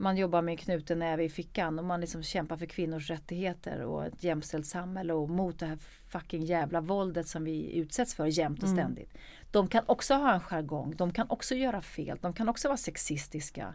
man 0.00 0.16
jobbar 0.16 0.42
med 0.42 0.52
en 0.52 0.56
knuten 0.58 0.98
näve 0.98 1.24
i 1.24 1.28
fickan 1.28 1.78
och 1.78 1.84
man 1.84 2.00
liksom 2.00 2.22
kämpar 2.22 2.56
för 2.56 2.66
kvinnors 2.66 3.10
rättigheter 3.10 3.82
och 3.82 4.06
ett 4.06 4.24
jämställt 4.24 4.66
samhälle 4.66 5.12
och 5.12 5.30
mot 5.30 5.58
det 5.58 5.66
här 5.66 5.76
fucking 6.08 6.42
jävla 6.42 6.80
våldet 6.80 7.28
som 7.28 7.44
vi 7.44 7.72
utsätts 7.76 8.14
för 8.14 8.26
jämt 8.26 8.62
och 8.62 8.68
Mm. 8.68 8.76
ständigt. 8.78 9.14
De 9.50 9.68
kan 9.68 9.84
också 9.86 10.14
ha 10.14 10.34
en 10.34 10.40
jargong, 10.40 10.94
de 10.96 11.12
kan 11.12 11.30
också 11.30 11.54
göra 11.54 11.82
fel, 11.82 12.18
de 12.20 12.32
kan 12.32 12.48
också 12.48 12.68
vara 12.68 12.76
sexistiska. 12.76 13.74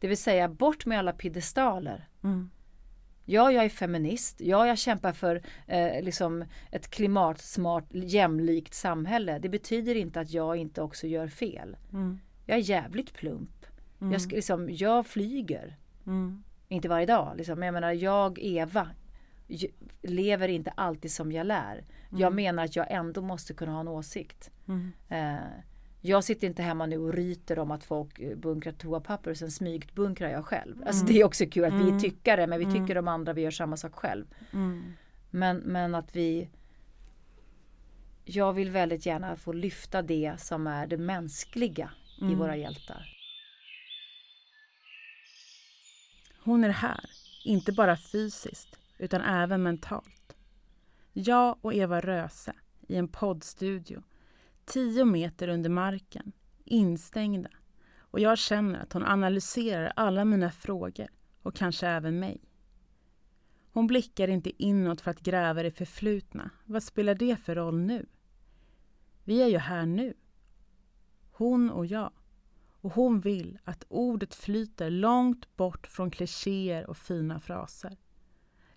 Det 0.00 0.08
vill 0.08 0.16
säga 0.16 0.48
bort 0.48 0.86
med 0.86 0.98
alla 0.98 1.12
piedestaler. 1.12 2.08
Mm. 2.24 2.50
Ja, 3.24 3.52
jag 3.52 3.64
är 3.64 3.68
feminist. 3.68 4.40
Ja, 4.40 4.66
jag 4.66 4.78
kämpar 4.78 5.12
för 5.12 5.42
eh, 5.66 6.02
liksom 6.02 6.44
ett 6.70 6.90
klimatsmart, 6.90 7.84
jämlikt 7.90 8.74
samhälle. 8.74 9.38
Det 9.38 9.48
betyder 9.48 9.94
inte 9.94 10.20
att 10.20 10.30
jag 10.30 10.56
inte 10.56 10.82
också 10.82 11.06
gör 11.06 11.28
fel. 11.28 11.76
Mm. 11.92 12.18
Jag 12.46 12.58
är 12.58 12.62
jävligt 12.62 13.12
plump. 13.12 13.50
Jag, 14.12 14.18
sk- 14.20 14.34
liksom, 14.34 14.70
jag 14.70 15.06
flyger. 15.06 15.76
Mm. 16.06 16.42
Inte 16.68 16.88
varje 16.88 17.06
dag. 17.06 17.36
Liksom. 17.36 17.58
Men 17.58 17.66
jag 17.66 17.72
menar, 17.72 17.92
jag, 17.92 18.38
Eva, 18.42 18.88
lever 20.02 20.48
inte 20.48 20.70
alltid 20.70 21.10
som 21.12 21.32
jag 21.32 21.46
lär. 21.46 21.84
Jag 22.10 22.32
menar 22.34 22.64
att 22.64 22.76
jag 22.76 22.86
ändå 22.90 23.22
måste 23.22 23.54
kunna 23.54 23.72
ha 23.72 23.80
en 23.80 23.88
åsikt. 23.88 24.50
Mm. 24.68 24.92
Eh, 25.08 25.44
jag 26.00 26.24
sitter 26.24 26.46
inte 26.46 26.62
hemma 26.62 26.86
nu 26.86 26.98
och 26.98 27.12
ryter 27.14 27.58
om 27.58 27.70
att 27.70 27.84
folk 27.84 28.18
eh, 28.18 28.36
bunkrar 28.36 28.72
toapapper 28.72 29.30
och 29.30 29.36
sen 29.36 29.50
smygt 29.50 29.94
bunkrar 29.94 30.28
jag 30.30 30.44
själv. 30.44 30.82
Alltså 30.86 31.06
det 31.06 31.20
är 31.20 31.24
också 31.24 31.46
kul 31.46 31.64
att 31.64 31.72
vi 31.74 31.90
är 31.90 31.98
tyckare 32.00 32.46
men 32.46 32.58
vi 32.58 32.64
tycker 32.72 32.98
om 32.98 33.08
andra, 33.08 33.32
vi 33.32 33.42
gör 33.42 33.50
samma 33.50 33.76
sak 33.76 33.94
själv. 33.94 34.24
Mm. 34.52 34.82
Men, 35.30 35.56
men 35.56 35.94
att 35.94 36.16
vi 36.16 36.48
Jag 38.24 38.52
vill 38.52 38.70
väldigt 38.70 39.06
gärna 39.06 39.36
få 39.36 39.52
lyfta 39.52 40.02
det 40.02 40.34
som 40.38 40.66
är 40.66 40.86
det 40.86 40.96
mänskliga 40.98 41.90
i 42.18 42.24
Mm. 42.24 42.38
våra 42.38 42.56
hjältar. 42.56 43.15
Hon 46.46 46.64
är 46.64 46.68
här, 46.68 47.10
inte 47.44 47.72
bara 47.72 47.96
fysiskt 47.96 48.78
utan 48.98 49.20
även 49.20 49.62
mentalt. 49.62 50.36
Jag 51.12 51.58
och 51.60 51.74
Eva 51.74 52.00
Röse 52.00 52.52
i 52.88 52.96
en 52.96 53.08
poddstudio, 53.08 54.02
tio 54.64 55.04
meter 55.04 55.48
under 55.48 55.70
marken, 55.70 56.32
instängda. 56.64 57.50
Och 57.98 58.20
jag 58.20 58.38
känner 58.38 58.80
att 58.80 58.92
hon 58.92 59.04
analyserar 59.04 59.92
alla 59.96 60.24
mina 60.24 60.50
frågor 60.50 61.08
och 61.42 61.54
kanske 61.54 61.88
även 61.88 62.18
mig. 62.18 62.40
Hon 63.72 63.86
blickar 63.86 64.28
inte 64.28 64.62
inåt 64.62 65.00
för 65.00 65.10
att 65.10 65.20
gräva 65.20 65.60
i 65.60 65.62
det 65.62 65.70
förflutna. 65.70 66.50
Vad 66.64 66.82
spelar 66.82 67.14
det 67.14 67.36
för 67.36 67.54
roll 67.54 67.78
nu? 67.80 68.06
Vi 69.24 69.42
är 69.42 69.48
ju 69.48 69.58
här 69.58 69.86
nu. 69.86 70.14
Hon 71.30 71.70
och 71.70 71.86
jag. 71.86 72.12
Och 72.86 72.92
hon 72.92 73.20
vill 73.20 73.58
att 73.64 73.84
ordet 73.88 74.34
flyter 74.34 74.90
långt 74.90 75.56
bort 75.56 75.86
från 75.86 76.10
klichéer 76.10 76.86
och 76.86 76.96
fina 76.96 77.40
fraser. 77.40 77.96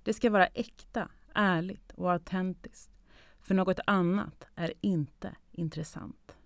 Det 0.04 0.13
ska 0.13 0.30
vara 0.30 0.48
äkta, 0.48 1.10
ärligt 1.34 1.91
och 1.91 2.12
autentiskt. 2.12 2.91
För 3.41 3.56
något 3.56 3.80
annat 3.86 4.45
är 4.56 4.74
inte 4.82 5.36
intressant. 5.52 6.38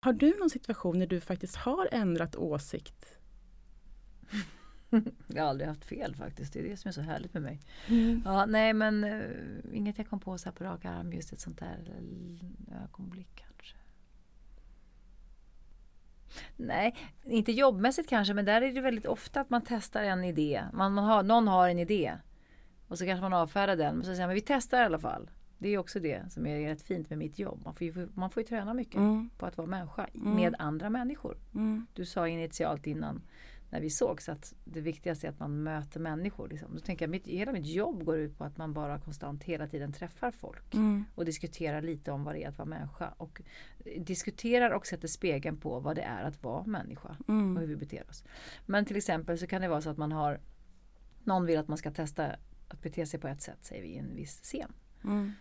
Har 0.00 0.12
du 0.12 0.38
någon 0.38 0.50
situation 0.50 0.98
där 0.98 1.06
du 1.06 1.20
faktiskt 1.20 1.56
har 1.56 1.88
ändrat 1.92 2.36
åsikt? 2.36 3.18
Jag 5.26 5.42
har 5.42 5.50
aldrig 5.50 5.68
haft 5.68 5.84
fel 5.84 6.14
faktiskt. 6.14 6.52
Det 6.52 6.58
är 6.58 6.68
det 6.68 6.76
som 6.76 6.88
är 6.88 6.92
så 6.92 7.00
härligt 7.00 7.34
med 7.34 7.42
mig. 7.42 7.60
Ja, 8.24 8.46
nej 8.46 8.72
men 8.72 9.04
uh, 9.04 9.76
inget 9.76 9.98
jag 9.98 10.08
kom 10.08 10.20
på 10.20 10.38
så 10.38 10.44
här 10.44 10.52
på 10.52 10.64
rak 10.64 10.84
arm. 10.84 11.12
Just 11.12 11.32
ett 11.32 11.40
sånt 11.40 11.58
där 11.58 12.00
ögonblick 12.84 13.30
kanske. 13.34 13.49
Nej, 16.56 16.96
inte 17.24 17.52
jobbmässigt 17.52 18.08
kanske 18.08 18.34
men 18.34 18.44
där 18.44 18.62
är 18.62 18.72
det 18.72 18.80
väldigt 18.80 19.06
ofta 19.06 19.40
att 19.40 19.50
man 19.50 19.62
testar 19.66 20.02
en 20.02 20.24
idé. 20.24 20.64
Man, 20.72 20.92
man 20.94 21.04
har, 21.04 21.22
någon 21.22 21.48
har 21.48 21.68
en 21.68 21.78
idé. 21.78 22.12
Och 22.88 22.98
så 22.98 23.04
kanske 23.04 23.22
man 23.22 23.32
avfärdar 23.32 23.76
den. 23.76 23.94
Men 23.96 24.04
så 24.06 24.14
säger 24.14 24.26
man 24.26 24.34
vi 24.34 24.40
testar 24.40 24.82
i 24.82 24.84
alla 24.84 24.98
fall. 24.98 25.30
Det 25.58 25.68
är 25.68 25.78
också 25.78 26.00
det 26.00 26.32
som 26.32 26.46
är 26.46 26.68
rätt 26.68 26.82
fint 26.82 27.10
med 27.10 27.18
mitt 27.18 27.38
jobb. 27.38 27.60
Man 27.64 27.74
får 27.74 27.86
ju, 27.86 28.08
man 28.14 28.30
får 28.30 28.42
ju 28.42 28.46
träna 28.46 28.74
mycket 28.74 28.94
Mm. 28.96 29.30
på 29.38 29.46
att 29.46 29.56
vara 29.56 29.68
människa 29.68 30.06
Mm. 30.14 30.34
med 30.34 30.54
andra 30.58 30.90
människor. 30.90 31.36
Mm. 31.54 31.86
Du 31.94 32.04
sa 32.04 32.28
initialt 32.28 32.86
innan 32.86 33.22
när 33.70 33.80
vi 33.80 33.90
sågs 33.90 34.28
att 34.28 34.54
det 34.64 34.80
viktigaste 34.80 35.26
är 35.26 35.30
att 35.30 35.38
man 35.38 35.62
möter 35.62 36.00
människor. 36.00 36.48
Liksom. 36.48 36.74
Då 36.74 36.80
tänker 36.80 37.04
jag, 37.04 37.10
mitt, 37.10 37.26
hela 37.26 37.52
mitt 37.52 37.66
jobb 37.66 38.04
går 38.04 38.18
ut 38.18 38.38
på 38.38 38.44
att 38.44 38.56
man 38.56 38.72
bara 38.72 38.98
konstant 39.00 39.44
hela 39.44 39.66
tiden 39.66 39.92
träffar 39.92 40.30
folk 40.30 40.74
Mm. 40.74 41.04
och 41.14 41.24
diskuterar 41.24 41.82
lite 41.82 42.12
om 42.12 42.24
vad 42.24 42.34
det 42.34 42.44
är 42.44 42.48
att 42.48 42.58
vara 42.58 42.68
människa. 42.68 43.14
Och 43.16 43.42
diskuterar 43.98 44.70
och 44.70 44.86
sätter 44.86 45.08
spegeln 45.08 45.56
på 45.56 45.80
vad 45.80 45.96
det 45.96 46.02
är 46.02 46.22
att 46.22 46.42
vara 46.42 46.64
människa 46.64 47.16
och 47.20 47.28
Mm. 47.28 47.56
hur 47.56 47.66
vi 47.66 47.76
beter 47.76 48.06
oss. 48.10 48.24
Men 48.66 48.84
till 48.84 48.96
exempel 48.96 49.38
så 49.38 49.46
kan 49.46 49.62
det 49.62 49.68
vara 49.68 49.80
så 49.80 49.90
att 49.90 49.96
man 49.98 50.12
har 50.12 50.40
någon 51.24 51.46
vill 51.46 51.58
att 51.58 51.68
man 51.68 51.78
ska 51.78 51.90
testa 51.90 52.36
att 52.68 52.80
bete 52.82 53.06
sig 53.06 53.20
på 53.20 53.28
ett 53.28 53.42
sätt, 53.42 53.58
säger 53.64 53.82
vi, 53.82 53.88
i 53.88 53.98
en 53.98 54.14
viss 54.16 54.40
scen. 54.42 54.72
Mm. 55.04 55.32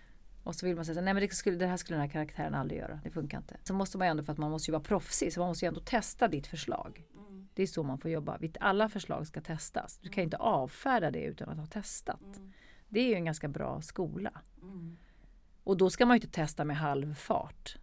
Och 0.44 0.56
så 0.56 0.66
vill 0.66 0.76
man 0.76 0.86
säga 0.86 0.96
så 0.96 1.02
nej 1.02 1.14
men 1.14 1.22
det, 1.24 1.34
skulle, 1.34 1.58
det 1.58 1.68
här 1.68 1.78
skulle 1.78 1.96
den 1.96 2.02
här 2.02 2.10
karaktären 2.14 2.54
aldrig 2.56 2.80
göra. 2.80 3.00
Det 3.04 3.10
funkar 3.10 3.38
inte. 3.38 3.58
Så 3.64 3.74
måste 3.74 3.98
man 3.98 4.08
ju 4.08 4.12
ändå, 4.12 4.24
för 4.24 4.32
att 4.32 4.38
man 4.40 4.52
måste 4.52 4.72
ju 4.72 4.74
vara 4.74 4.84
proffsig, 4.84 5.34
så 5.34 5.40
man 5.40 5.48
måste 5.50 5.66
ju 5.66 5.68
ändå 5.68 5.80
testa 5.82 6.28
ditt 6.28 6.48
förslag. 6.48 7.04
Det 7.54 7.64
är 7.64 7.68
så 7.68 7.84
man 7.84 7.98
får 7.98 8.12
jobba. 8.12 8.40
Alla 8.60 8.90
förslag 8.90 9.28
ska 9.28 9.42
testas. 9.42 9.98
Du 9.98 10.10
kan 10.10 10.24
inte 10.24 10.38
avfärda 10.38 11.12
det 11.12 11.24
utan 11.24 11.50
att 11.50 11.58
ha 11.58 11.66
testat. 11.66 12.42
Det 12.90 13.00
är 13.00 13.08
ju 13.08 13.14
en 13.14 13.26
ganska 13.26 13.48
bra 13.48 13.82
skola. 13.82 14.42
Och 15.64 15.78
då 15.78 15.90
ska 15.90 16.06
man 16.06 16.16
ju 16.16 16.18
inte 16.18 16.36
testa 16.36 16.66
med 16.66 16.78
halv 16.78 17.14
fart. 17.14 17.78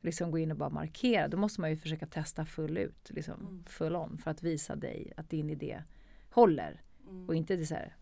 Liksom 0.00 0.30
gå 0.30 0.38
in 0.38 0.50
och 0.50 0.56
bara 0.56 0.70
markera. 0.70 1.28
Då 1.28 1.36
måste 1.36 1.60
man 1.60 1.70
ju 1.70 1.76
försöka 1.76 2.06
testa 2.06 2.44
full 2.44 2.78
ut. 2.78 3.10
Liksom 3.10 3.64
full 3.66 3.96
on. 3.96 4.18
För 4.18 4.30
att 4.30 4.42
visa 4.42 4.76
dig 4.76 5.12
att 5.16 5.30
din 5.30 5.50
idé 5.50 5.82
håller. 6.30 6.82
Och 7.26 7.34
inte 7.34 7.56
det 7.56 7.66
så 7.66 7.74
här. 7.74 7.96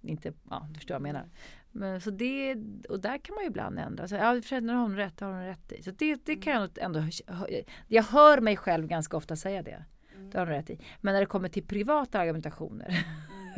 Inte, 0.00 0.32
ja 0.50 0.66
du 0.68 0.74
förstår 0.74 0.94
vad 0.94 1.08
jag 1.08 1.14
menar. 1.14 1.30
Men, 1.72 2.00
så 2.00 2.10
det, 2.10 2.56
och 2.88 3.00
där 3.00 3.18
kan 3.18 3.34
man 3.34 3.44
ju 3.44 3.48
ibland 3.48 3.78
ändra. 3.78 4.08
Så, 4.08 4.14
ja, 4.14 4.42
sig, 4.42 4.60
när 4.60 4.74
har 4.74 4.82
hon 4.82 4.96
rätt, 4.96 5.20
har 5.20 5.32
hon 5.32 5.44
rätt 5.44 5.72
i. 5.72 5.82
Så 5.82 5.90
det, 5.90 6.24
det 6.24 6.36
kan 6.36 6.52
jag 6.52 6.78
ändå, 6.78 7.02
jag 7.86 8.02
hör 8.02 8.40
mig 8.40 8.56
själv 8.56 8.86
ganska 8.86 9.16
ofta 9.16 9.36
säga 9.36 9.62
det. 9.62 9.84
Det 10.32 10.38
har 10.38 10.46
hon 10.46 10.54
rätt 10.54 10.70
i. 10.70 10.80
Men 11.00 11.14
när 11.14 11.20
det 11.20 11.26
kommer 11.26 11.48
till 11.48 11.66
privata 11.66 12.18
argumentationer. 12.18 13.06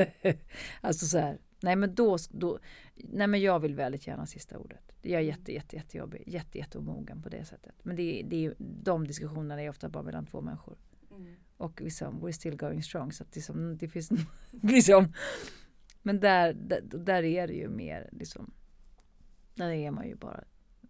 alltså 0.81 1.07
så 1.07 1.19
här. 1.19 1.39
Nej 1.63 1.77
men 1.77 1.95
då, 1.95 2.19
då, 2.31 2.59
nej 2.95 3.27
men 3.27 3.41
jag 3.41 3.61
vill 3.61 3.75
väldigt 3.75 4.07
gärna 4.07 4.27
sista 4.27 4.59
ordet. 4.59 4.93
Jag 5.03 5.21
är 5.21 5.25
jätte, 5.25 5.53
jätte, 5.53 5.77
jättejobbig, 5.77 6.25
jätte, 6.27 6.59
jätteomogen 6.59 7.23
på 7.23 7.29
det 7.29 7.45
sättet. 7.45 7.75
Men 7.83 7.97
det, 7.97 8.23
det 8.27 8.47
är 8.47 8.55
de 8.59 9.07
diskussionerna 9.07 9.63
är 9.63 9.69
ofta 9.69 9.89
bara 9.89 10.03
mellan 10.03 10.27
två 10.27 10.41
människor. 10.41 10.77
Och 11.57 11.81
liksom, 11.81 12.21
we're 12.21 12.33
still 12.33 12.57
going 12.57 12.83
strong. 12.83 13.13
Så 13.13 13.23
att 13.23 13.33
det, 13.33 13.41
som, 13.41 13.79
det 13.79 13.89
finns 13.89 14.11
liksom, 14.51 15.13
men 16.03 16.21
där, 16.21 16.53
där, 16.53 16.81
där 16.81 17.23
är 17.23 17.47
det 17.47 17.53
ju 17.55 17.69
mer 17.69 18.09
liksom, 18.13 18.51
där 19.55 19.71
är 19.71 19.91
man 19.91 20.09
ju 20.09 20.15
bara 20.15 20.45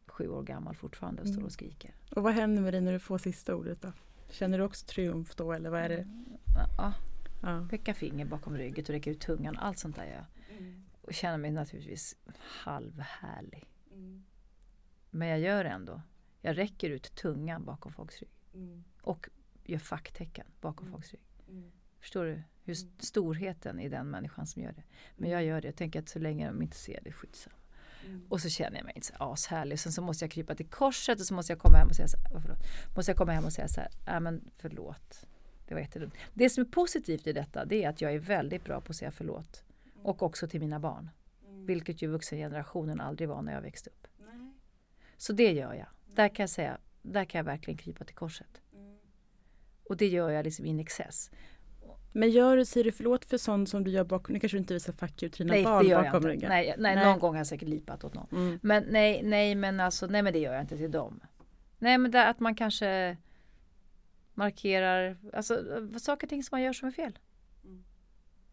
sju 0.07 0.29
år 0.29 0.43
gammal 0.43 0.75
fortfarande 0.75 1.23
och 1.23 1.29
står 1.29 1.43
och 1.45 1.53
skriker. 1.53 1.95
Och 2.17 2.23
vad 2.23 2.33
händer 2.33 2.63
med 2.63 2.75
dig 2.75 2.81
när 2.81 2.93
du 2.93 2.99
får 2.99 3.19
sista 3.19 3.55
ordet 3.55 3.83
då? 3.83 3.93
Känner 4.31 4.59
du 4.59 4.65
också 4.65 4.87
triumf 4.87 5.35
då 5.37 5.53
eller 5.53 5.71
vad 5.71 5.81
är 5.81 5.89
det? 5.89 6.07
Ja, 6.79 6.95
Ja. 7.43 7.67
peka 7.71 7.95
finger 7.95 8.25
bakom 8.27 8.57
ryggen 8.57 8.85
och 8.85 8.91
räcka 8.91 9.11
ut 9.11 9.21
tungan. 9.21 9.57
Allt 9.59 9.79
sånt 9.79 9.97
där 9.97 10.05
gör 10.05 10.13
jag. 10.15 10.25
Och 11.03 11.15
känner 11.15 11.39
mig 11.39 11.51
naturligtvis 11.51 12.17
halvhärlig. 12.41 13.69
Men 15.11 15.29
jag 15.29 15.41
gör 15.41 15.65
det 15.65 15.71
ändå. 15.71 16.03
Jag 16.41 16.59
räcker 16.59 16.91
ut 16.91 17.15
tungan 17.15 17.65
bakom 17.65 17.93
folks 17.93 18.21
rygg. 18.23 18.31
Och 19.03 19.29
gör 19.65 19.79
facktecken 19.79 20.47
bakom 20.61 20.91
folks 20.91 21.13
rygg. 21.13 21.23
Förstår 22.01 22.25
du 22.25 22.43
hur 22.71 22.75
st- 22.75 23.07
storheten 23.07 23.81
i 23.81 23.89
den 23.89 24.11
människan 24.11 24.47
som 24.47 24.63
gör 24.63 24.73
det. 24.73 24.83
Men 25.17 25.31
jag 25.31 25.45
gör 25.45 25.61
det. 25.61 25.69
Jag 25.69 25.77
tänker 25.77 25.99
att 26.01 26.09
så 26.09 26.19
länge 26.19 26.47
de 26.47 26.63
inte 26.63 26.77
ser 26.77 27.01
det, 27.05 27.13
skitsamma. 27.13 27.57
Och 28.29 28.41
så 28.41 28.49
känner 28.49 28.77
jag 28.77 28.85
mig 28.85 28.93
inte 28.97 29.07
så 29.07 29.15
ashärlig. 29.19 29.79
Sen 29.81 29.93
så 29.93 30.03
måste 30.03 30.25
jag 30.25 30.33
krypa 30.33 30.55
till 30.55 30.67
korset 30.69 31.21
och 31.21 31.27
så 31.27 31.35
måste 31.35 31.53
jag 31.53 31.61
komma 31.61 31.79
hem 31.79 31.89
och 31.89 31.95
säga 31.97 32.09
så 32.09 32.17
här, 32.19 32.41
förlåt. 32.41 32.59
Måste 32.97 33.11
jag 33.11 33.17
komma 33.17 33.33
hem 33.33 33.45
och 33.45 33.53
säga 33.53 33.69
så 33.69 33.81
här, 33.81 33.91
ja 34.07 34.21
men 34.21 34.51
förlåt. 34.57 35.27
Det 35.69 35.75
var 35.75 35.81
jättedumt. 35.81 36.15
Det 36.35 36.51
som 36.51 36.65
är 36.65 36.69
positivt 36.69 37.27
i 37.27 37.33
detta 37.33 37.65
det 37.65 37.85
är 37.85 37.89
att 37.89 38.01
jag 38.01 38.15
är 38.15 38.19
väldigt 38.19 38.65
bra 38.65 38.81
på 38.81 38.91
att 38.91 38.97
säga 38.97 39.11
förlåt. 39.11 39.65
Och 40.03 40.23
också 40.23 40.49
till 40.49 40.61
mina 40.61 40.81
barn. 40.81 41.11
Vilket 41.67 42.03
ju 42.03 42.07
vuxengenerationen 42.09 43.01
aldrig 43.01 43.29
var 43.29 43.43
när 43.43 43.53
jag 43.53 43.61
växte 43.63 43.91
upp. 43.91 44.07
Så 45.17 45.33
det 45.33 45.53
gör 45.53 45.75
jag. 45.75 45.87
Där 46.15 46.29
kan 46.29 46.43
jag 46.43 46.51
säga, 46.51 46.79
där 47.03 47.25
kan 47.25 47.39
jag 47.39 47.45
verkligen 47.45 47.79
krypa 47.79 48.05
till 48.05 48.15
korset. 48.15 48.61
Och 49.85 49.97
det 49.97 50.07
gör 50.09 50.31
jag 50.31 50.45
liksom 50.45 50.67
in 50.67 50.81
excess. 50.81 51.31
Men 52.13 52.31
gör 52.31 52.57
du, 52.57 52.65
säger 52.65 52.85
du 52.85 52.93
förlåt 52.93 53.25
för 53.25 53.39
sånt 53.39 53.69
som 53.69 53.85
du 53.85 53.91
gör 53.91 54.05
bakom, 54.05 54.33
nu 54.33 54.41
kanske 54.41 54.57
du 54.57 54.61
inte 54.61 54.75
visar 54.75 54.93
fuck 54.93 55.23
you 55.23 55.31
till 55.31 55.47
dina 55.47 55.55
Nej, 55.55 55.65
barn 55.65 55.85
det 55.85 55.91
gör 55.91 55.97
jag 55.97 56.05
bakom 56.05 56.17
inte. 56.17 56.29
ryggen? 56.29 56.49
Nej, 56.49 56.75
nej, 56.79 56.95
Nej. 56.97 57.05
någon 57.05 57.19
gång 57.19 57.31
har 57.35 57.39
jag 57.41 57.47
säkert 57.47 57.69
lipat 57.69 58.05
åt 58.05 58.15
någon. 58.15 58.27
Mm. 58.33 58.59
Men 58.63 58.85
nej, 58.91 59.23
nej 59.23 59.55
men 59.55 59.81
alltså, 59.81 60.07
nej 60.07 60.23
men 60.23 60.33
det 60.33 60.39
gör 60.39 60.53
jag 60.53 60.63
inte 60.63 60.77
till 60.77 60.91
dem. 60.91 61.21
Nej 61.79 61.99
men 61.99 62.11
det, 62.11 62.27
att 62.27 62.41
man 62.41 62.55
kanske 62.55 63.17
markerar, 64.35 65.17
alltså 65.33 65.63
saker 65.99 66.27
och 66.27 66.29
ting 66.29 66.43
som 66.43 66.57
man 66.57 66.63
gör 66.63 66.73
som 66.73 66.89
är 66.89 66.93
fel. 66.93 67.19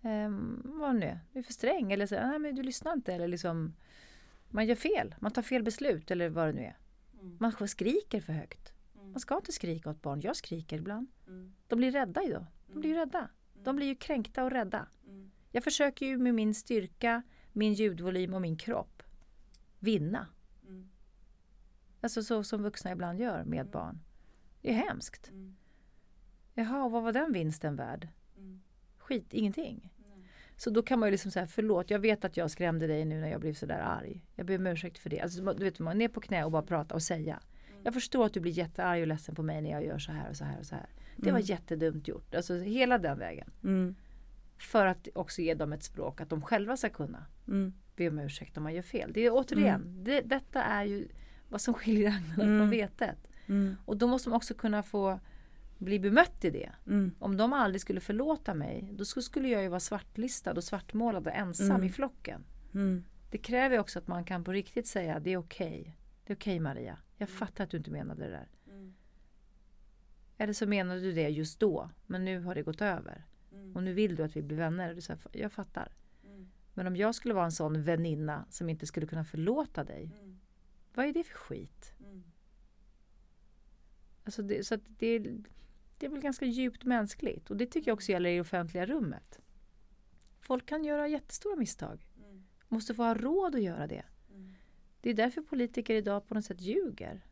Ehm, 0.01 0.61
vad 0.65 0.95
nu 0.95 1.05
är, 1.05 1.19
du 1.33 1.39
är 1.39 1.43
för 1.43 1.53
sträng 1.53 1.91
eller 1.91 2.07
så, 2.07 2.15
nej 2.15 2.39
men 2.39 2.55
du 2.55 2.63
lyssnar 2.63 2.93
inte 2.93 3.13
eller 3.13 3.27
liksom 3.27 3.73
man 4.49 4.65
gör 4.65 4.75
fel, 4.75 5.15
man 5.19 5.31
tar 5.31 5.41
fel 5.41 5.63
beslut 5.63 6.11
eller 6.11 6.29
vad 6.29 6.47
det 6.47 6.53
nu 6.53 6.61
är. 6.61 6.77
Man 7.39 7.67
skriker 7.67 8.21
för 8.21 8.33
högt. 8.33 8.73
Man 8.93 9.19
ska 9.19 9.35
inte 9.35 9.51
skrika 9.51 9.89
åt 9.89 10.01
barn, 10.01 10.21
jag 10.21 10.35
skriker 10.35 10.77
ibland. 10.77 11.07
De 11.67 11.75
blir 11.75 11.91
rädda 11.91 12.23
idag. 12.23 12.45
De 12.67 12.79
blir 12.79 12.89
ju 12.89 12.95
rädda. 12.95 13.29
De 13.67 13.75
blir 13.75 13.87
ju 13.87 13.95
kränkta 13.95 14.43
och 14.43 14.51
rädda. 14.51 14.87
Jag 15.51 15.63
försöker 15.63 16.05
ju 16.05 16.17
med 16.17 16.35
min 16.35 16.53
styrka, 16.53 17.23
min 17.53 17.73
ljudvolym 17.73 18.33
och 18.33 18.41
min 18.41 18.57
kropp 18.57 19.03
vinna. 19.79 20.27
Alltså 22.01 22.23
så 22.23 22.43
som 22.43 22.63
vuxna 22.63 22.91
ibland 22.91 23.19
gör 23.19 23.43
med 23.43 23.69
barn. 23.69 23.99
Det 24.61 24.69
är 24.69 24.73
hemskt. 24.73 25.31
Jaha, 26.53 26.89
vad 26.89 27.03
var 27.03 27.11
den 27.11 27.33
vinsten 27.33 27.75
värd? 27.75 28.07
Skit, 28.97 29.33
ingenting. 29.33 29.93
Så 30.55 30.69
då 30.69 30.83
kan 30.83 30.99
man 30.99 31.07
ju 31.07 31.11
liksom 31.11 31.31
säga 31.31 31.47
förlåt, 31.47 31.89
jag 31.89 31.99
vet 31.99 32.25
att 32.25 32.37
jag 32.37 32.51
skrämde 32.51 32.87
dig 32.87 33.05
nu 33.05 33.21
när 33.21 33.29
jag 33.29 33.41
blev 33.41 33.53
sådär 33.53 33.79
arg. 33.79 34.25
Jag 34.35 34.45
ber 34.45 34.57
om 34.57 34.67
ursäkt 34.67 34.97
för 34.97 35.09
det. 35.09 35.21
Alltså, 35.21 35.53
du 35.53 35.63
vet, 35.63 35.79
man 35.79 35.93
är 35.93 35.97
ner 35.97 36.07
på 36.07 36.21
knä 36.21 36.43
och 36.43 36.51
bara 36.51 36.63
prata 36.63 36.95
och 36.95 37.03
säga. 37.03 37.39
Jag 37.83 37.93
förstår 37.93 38.25
att 38.25 38.33
du 38.33 38.39
blir 38.39 38.51
jättearg 38.51 39.01
och 39.01 39.07
ledsen 39.07 39.35
på 39.35 39.43
mig 39.43 39.61
när 39.61 39.71
jag 39.71 39.85
gör 39.85 39.99
så 39.99 40.11
här 40.11 40.29
och 40.29 40.37
så 40.37 40.43
här 40.45 40.59
och 40.59 40.65
så 40.65 40.75
här. 40.75 40.89
Det 41.17 41.31
var 41.31 41.39
jättedumt 41.39 42.07
gjort. 42.07 42.35
Alltså 42.35 42.53
hela 42.55 42.97
den 42.97 43.19
vägen. 43.19 43.49
Mm. 43.63 43.95
För 44.57 44.85
att 44.85 45.07
också 45.15 45.41
ge 45.41 45.53
dem 45.53 45.73
ett 45.73 45.83
språk 45.83 46.21
att 46.21 46.29
de 46.29 46.41
själva 46.41 46.77
ska 46.77 46.89
kunna 46.89 47.25
Mm. 47.47 47.73
be 47.95 48.09
om 48.09 48.19
ursäkt 48.19 48.57
om 48.57 48.63
man 48.63 48.73
gör 48.73 48.81
fel. 48.81 49.11
Det 49.13 49.21
är 49.21 49.31
återigen, 49.33 50.03
det, 50.03 50.21
detta 50.21 50.63
är 50.63 50.83
ju 50.85 51.07
vad 51.49 51.61
som 51.61 51.73
skiljer 51.73 52.07
agnarna 52.07 52.43
Mm. 52.43 52.59
från 52.59 52.69
vetet. 52.69 53.17
Mm. 53.47 53.75
Och 53.85 53.97
då 53.97 54.07
måste 54.07 54.29
man 54.29 54.37
också 54.37 54.53
kunna 54.53 54.83
få 54.83 55.19
bli 55.77 55.99
bemött 55.99 56.45
i 56.45 56.49
det. 56.49 56.69
Mm. 56.87 57.11
Om 57.19 57.37
de 57.37 57.53
aldrig 57.53 57.81
skulle 57.81 57.99
förlåta 57.99 58.53
mig, 58.53 58.89
då 58.93 59.03
sk- 59.03 59.21
skulle 59.21 59.47
jag 59.49 59.61
ju 59.61 59.67
vara 59.67 59.79
svartlistad 59.79 60.51
och 60.53 60.63
svartmålad 60.63 61.27
och 61.27 61.33
ensam 61.33 61.71
Mm. 61.71 61.83
i 61.83 61.89
flocken. 61.89 62.43
Mm. 62.73 63.03
Det 63.31 63.37
kräver 63.37 63.79
också 63.79 63.99
att 63.99 64.07
man 64.07 64.23
kan 64.23 64.43
på 64.43 64.51
riktigt 64.51 64.87
säga 64.87 65.19
det 65.19 65.33
är 65.33 65.37
okej. 65.37 65.97
Det 66.25 66.33
är 66.33 66.37
okej 66.37 66.59
Maria. 66.59 66.97
Jag 67.17 67.29
fattar 67.29 67.63
att 67.63 67.69
du 67.69 67.77
inte 67.77 67.91
menade 67.91 68.23
det 68.23 68.29
där. 68.29 68.47
Eller 70.37 70.53
så 70.53 70.67
menade 70.67 71.01
du 71.01 71.11
det 71.13 71.29
just 71.29 71.59
då, 71.59 71.89
men 72.05 72.25
nu 72.25 72.39
har 72.39 72.55
det 72.55 72.63
gått 72.63 72.81
över. 72.81 73.25
Och 73.75 73.83
nu 73.83 73.93
vill 73.93 74.15
du 74.15 74.23
att 74.23 74.35
vi 74.35 74.41
blir 74.41 74.57
vänner. 74.57 74.89
Och 74.89 74.95
du 74.95 75.01
säger, 75.01 75.19
jag 75.31 75.51
fattar. 75.51 75.91
Men 76.73 76.87
om 76.87 76.95
jag 76.95 77.15
skulle 77.15 77.33
vara 77.33 77.45
en 77.45 77.51
sån 77.51 77.83
väninna 77.83 78.45
som 78.49 78.69
inte 78.69 78.85
skulle 78.85 79.07
kunna 79.07 79.23
förlåta 79.23 79.83
dig. 79.83 80.11
Vad 80.93 81.05
är 81.05 81.13
det 81.13 81.23
för 81.23 81.37
skit? 81.37 81.93
Alltså 84.23 84.41
det, 84.41 84.63
så 84.67 84.75
det, 84.87 85.19
det 85.97 86.05
är 86.05 86.09
väl 86.09 86.21
ganska 86.21 86.45
djupt 86.45 86.83
mänskligt 86.83 87.49
och 87.49 87.57
det 87.57 87.65
tycker 87.65 87.91
jag 87.91 87.95
också 87.95 88.11
gäller 88.11 88.29
i 88.29 88.39
offentliga 88.41 88.85
rummet. 88.85 89.39
Folk 90.39 90.65
kan 90.65 90.83
göra 90.83 91.07
jättestora 91.07 91.55
misstag. 91.55 92.07
Måste 92.67 92.93
få 92.93 93.03
ha 93.03 93.13
råd 93.13 93.55
att 93.55 93.61
göra 93.61 93.87
det. 93.87 94.03
Det 95.01 95.09
är 95.09 95.13
därför 95.13 95.41
politiker 95.41 95.95
idag 95.95 96.27
på 96.27 96.33
något 96.33 96.45
sätt 96.45 96.61
ljuger. 96.61 97.25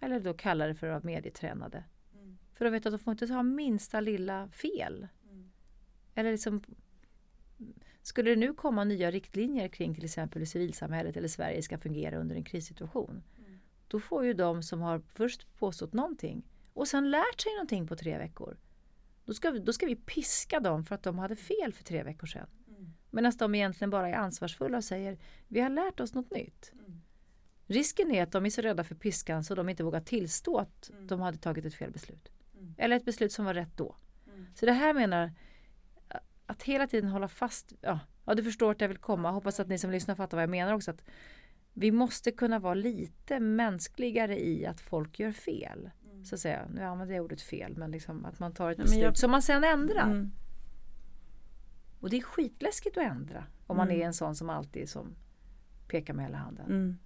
Eller 0.00 0.20
då 0.20 0.34
kallar 0.34 0.68
det 0.68 0.74
för 0.74 0.86
att 0.86 1.04
vara 1.04 1.14
medietränade. 1.14 1.84
För 2.56 2.64
att 2.64 2.72
veta 2.72 2.88
att 2.88 2.92
de 2.92 2.98
får 2.98 3.10
inte 3.10 3.26
ha 3.34 3.42
minsta 3.42 4.00
lilla 4.00 4.48
fel. 4.48 5.08
Eller 6.14 6.32
liksom 6.32 6.62
Skulle 8.02 8.30
det 8.30 8.36
nu 8.36 8.54
komma 8.54 8.84
nya 8.84 9.10
riktlinjer 9.10 9.68
kring 9.68 9.94
till 9.94 10.04
exempel 10.04 10.38
hur 10.40 10.46
civilsamhället 10.46 11.16
eller 11.16 11.28
Sverige 11.28 11.62
ska 11.62 11.78
fungera 11.78 12.18
under 12.18 12.36
en 12.36 12.44
krissituation. 12.44 13.22
Då 13.88 14.00
får 14.00 14.24
ju 14.24 14.34
de 14.34 14.62
som 14.62 14.80
har 14.80 15.02
först 15.08 15.56
påstått 15.58 15.92
någonting 15.92 16.42
och 16.72 16.88
sen 16.88 17.10
lärt 17.10 17.40
sig 17.40 17.52
någonting 17.52 17.86
på 17.86 17.96
tre 17.96 18.18
veckor. 18.18 18.56
Då 19.24 19.34
ska, 19.34 19.50
vi, 19.50 19.58
då 19.58 19.72
ska 19.72 19.86
vi 19.86 19.96
piska 19.96 20.60
dem 20.60 20.84
för 20.84 20.94
att 20.94 21.02
de 21.02 21.18
hade 21.18 21.36
fel 21.36 21.72
för 21.72 21.84
tre 21.84 22.02
veckor 22.02 22.26
sedan. 22.26 22.48
Medan 23.10 23.32
de 23.38 23.54
egentligen 23.54 23.90
bara 23.90 24.08
är 24.08 24.14
ansvarsfulla 24.14 24.76
och 24.76 24.84
säger 24.84 25.18
vi 25.48 25.60
har 25.60 25.70
lärt 25.70 26.00
oss 26.00 26.14
något 26.14 26.30
nytt. 26.30 26.72
Risken 27.66 28.10
är 28.10 28.22
att 28.22 28.32
de 28.32 28.46
är 28.46 28.50
så 28.50 28.62
rädda 28.62 28.84
för 28.84 28.94
piskan 28.94 29.44
så 29.44 29.54
de 29.54 29.68
inte 29.68 29.84
vågar 29.84 30.00
tillstå 30.00 30.58
att 30.58 30.90
de 31.08 31.20
hade 31.20 31.38
tagit 31.38 31.64
ett 31.64 31.74
fel 31.74 31.90
beslut. 31.90 32.28
Eller 32.78 32.96
ett 32.96 33.04
beslut 33.04 33.32
som 33.32 33.44
var 33.44 33.54
rätt 33.54 33.76
då. 33.76 33.96
Så 34.54 34.66
det 34.66 34.72
här 34.72 34.94
menar 34.94 35.32
att 36.46 36.62
hela 36.62 36.86
tiden 36.86 37.10
hålla 37.10 37.28
fast, 37.28 37.72
ja, 37.80 37.98
ja 38.24 38.34
du 38.34 38.42
förstår 38.42 38.70
att 38.70 38.80
jag 38.80 38.88
vill 38.88 38.98
komma, 38.98 39.30
hoppas 39.30 39.60
att 39.60 39.68
ni 39.68 39.78
som 39.78 39.90
lyssnar 39.90 40.14
fattar 40.14 40.36
vad 40.36 40.42
jag 40.42 40.50
menar 40.50 40.72
också. 40.72 40.90
Att 40.90 41.02
vi 41.72 41.90
måste 41.92 42.32
kunna 42.32 42.58
vara 42.58 42.74
lite 42.74 43.40
mänskligare 43.40 44.40
i 44.46 44.66
att 44.66 44.80
folk 44.80 45.18
gör 45.18 45.32
fel. 45.32 45.90
Så 46.24 46.34
att 46.34 46.40
säga, 46.40 46.66
nu 46.74 46.82
använder 46.82 47.14
jag 47.14 47.24
ordet 47.24 47.42
fel 47.42 47.76
men 47.76 47.90
liksom 47.90 48.24
att 48.24 48.38
man 48.38 48.52
tar 48.54 48.70
ett 48.70 48.76
beslut 48.78 49.02
jag- 49.02 49.16
som 49.16 49.30
man 49.30 49.42
sen 49.42 49.64
ändrar. 49.64 50.06
Mm. 50.10 50.30
Och 52.00 52.10
det 52.10 52.16
är 52.16 52.22
skitläskigt 52.22 52.96
att 52.96 53.04
ändra 53.04 53.44
om 53.66 53.76
man 53.76 53.88
Mm. 53.88 54.00
är 54.02 54.06
en 54.06 54.14
sån 54.14 54.34
som 54.36 54.50
alltid 54.50 54.88
som 54.88 55.14
pekar 55.88 56.14
med 56.14 56.24
hela 56.24 56.36
handen. 56.38 56.66
Mm. 56.66 56.96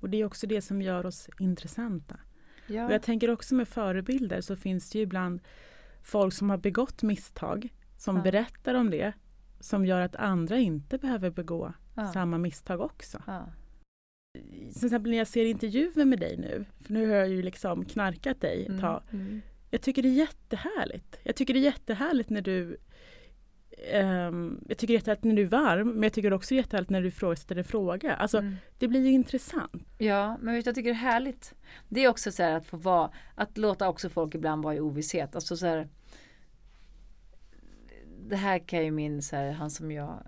Och 0.00 0.10
det 0.10 0.16
är 0.20 0.24
också 0.24 0.46
det 0.46 0.62
som 0.62 0.82
gör 0.82 1.06
oss 1.06 1.28
intressanta. 1.38 2.16
Ja. 2.66 2.86
Och 2.86 2.92
jag 2.92 3.02
tänker 3.02 3.30
också 3.30 3.54
med 3.54 3.68
förebilder 3.68 4.40
så 4.40 4.56
finns 4.56 4.90
det 4.90 4.98
ju 4.98 5.02
ibland 5.02 5.40
folk 6.02 6.34
som 6.34 6.50
har 6.50 6.56
begått 6.58 7.02
misstag 7.02 7.68
som 7.96 8.16
Ja. 8.16 8.22
berättar 8.22 8.74
om 8.74 8.90
det 8.90 9.12
som 9.60 9.86
gör 9.86 10.00
att 10.00 10.16
andra 10.16 10.58
inte 10.58 10.98
behöver 10.98 11.30
begå 11.30 11.72
Ja. 11.94 12.12
samma 12.12 12.38
misstag 12.38 12.80
också. 12.80 13.22
Ja. 13.26 13.46
Till 14.78 14.84
exempel 14.86 15.10
när 15.10 15.18
jag 15.18 15.26
ser 15.26 15.44
intervjuer 15.44 16.04
med 16.04 16.20
dig 16.20 16.36
nu, 16.36 16.64
för 16.80 16.92
nu 16.92 17.08
har 17.08 17.16
jag 17.16 17.28
ju 17.28 17.42
liksom 17.42 17.84
knarkat 17.84 18.40
dig 18.40 18.62
ett 18.62 18.68
Mm. 18.68 18.80
tag. 18.80 19.02
Mm. 19.12 19.40
Jag 19.70 19.80
tycker 19.80 20.02
det 20.02 20.08
är 20.08 20.12
jättehärligt. 20.12 21.18
Jag 21.22 21.36
tycker 21.36 21.54
det 21.54 21.60
är 21.60 21.64
jättehärligt 21.64 22.30
när 22.30 22.40
du 22.40 22.76
ehm, 23.90 24.60
jag 24.68 24.78
tycker 24.78 24.92
det 24.94 24.96
är 24.96 24.98
jättehärligt 24.98 25.24
när 25.24 25.34
du 25.36 25.42
är 25.42 25.46
varm, 25.46 25.88
men 25.88 26.02
jag 26.02 26.12
tycker 26.12 26.32
också 26.32 26.54
det 26.54 26.58
är 26.58 26.62
jättehärligt 26.62 26.90
när 26.90 27.00
du 27.02 27.08
ifrågasätter 27.08 27.56
en 27.56 27.64
fråga. 27.64 28.14
Alltså, 28.14 28.38
Mm. 28.38 28.56
det 28.78 28.88
blir 28.88 29.00
ju 29.04 29.10
intressant. 29.10 29.72
Ja, 29.98 30.36
men 30.40 30.54
vet 30.54 30.66
jag 30.66 30.74
tycker 30.74 30.90
det 30.90 30.94
är 30.96 31.10
härligt. 31.12 31.54
Det 31.88 32.04
är 32.04 32.08
också 32.08 32.32
så 32.32 32.42
här 32.42 32.52
att 32.56 32.66
få 32.66 32.76
vara, 32.76 33.10
att 33.34 33.58
låta 33.58 33.88
också 33.88 34.08
folk 34.08 34.34
ibland 34.34 34.64
vara 34.64 34.74
i 34.74 34.80
ovisshet. 34.80 35.34
Alltså 35.34 35.56
så 35.56 35.66
här, 35.66 35.88
det 38.28 38.36
här 38.36 38.58
kan 38.58 38.84
ju 38.84 38.90
min, 38.90 39.22
så 39.22 39.36
här, 39.36 39.52
han 39.52 39.70
som 39.70 39.90
jag 39.92 40.22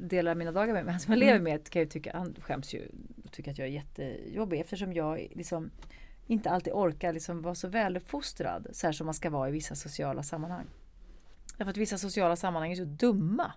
delar 0.00 0.34
mina 0.34 0.52
dagar 0.52 0.74
med, 0.74 0.84
han 0.92 1.00
som 1.00 1.12
jag 1.12 1.18
lever 1.18 1.32
Mm. 1.32 1.44
med, 1.44 1.70
kan 1.70 1.82
ju 1.82 1.88
tycka, 1.88 2.10
han 2.14 2.34
skäms 2.40 2.74
ju, 2.74 2.88
tycker 3.30 3.50
att 3.50 3.58
jag 3.58 3.68
är 3.68 3.72
jättejobbig 3.72 4.60
eftersom 4.60 4.92
jag 4.92 5.28
liksom 5.34 5.70
inte 6.26 6.50
alltid 6.50 6.72
orkar 6.72 7.12
liksom 7.12 7.42
vara 7.42 7.54
så 7.54 7.68
väluppfostrad 7.68 8.66
så 8.72 8.86
här 8.86 8.92
som 8.92 9.04
man 9.04 9.14
ska 9.14 9.30
vara 9.30 9.48
i 9.48 9.52
vissa 9.52 9.74
sociala 9.74 10.22
sammanhang. 10.22 10.66
Därför 11.56 11.70
att 11.70 11.76
vissa 11.76 11.98
sociala 11.98 12.36
sammanhang 12.36 12.72
är 12.72 12.76
så 12.76 12.84
dumma. 12.84 13.52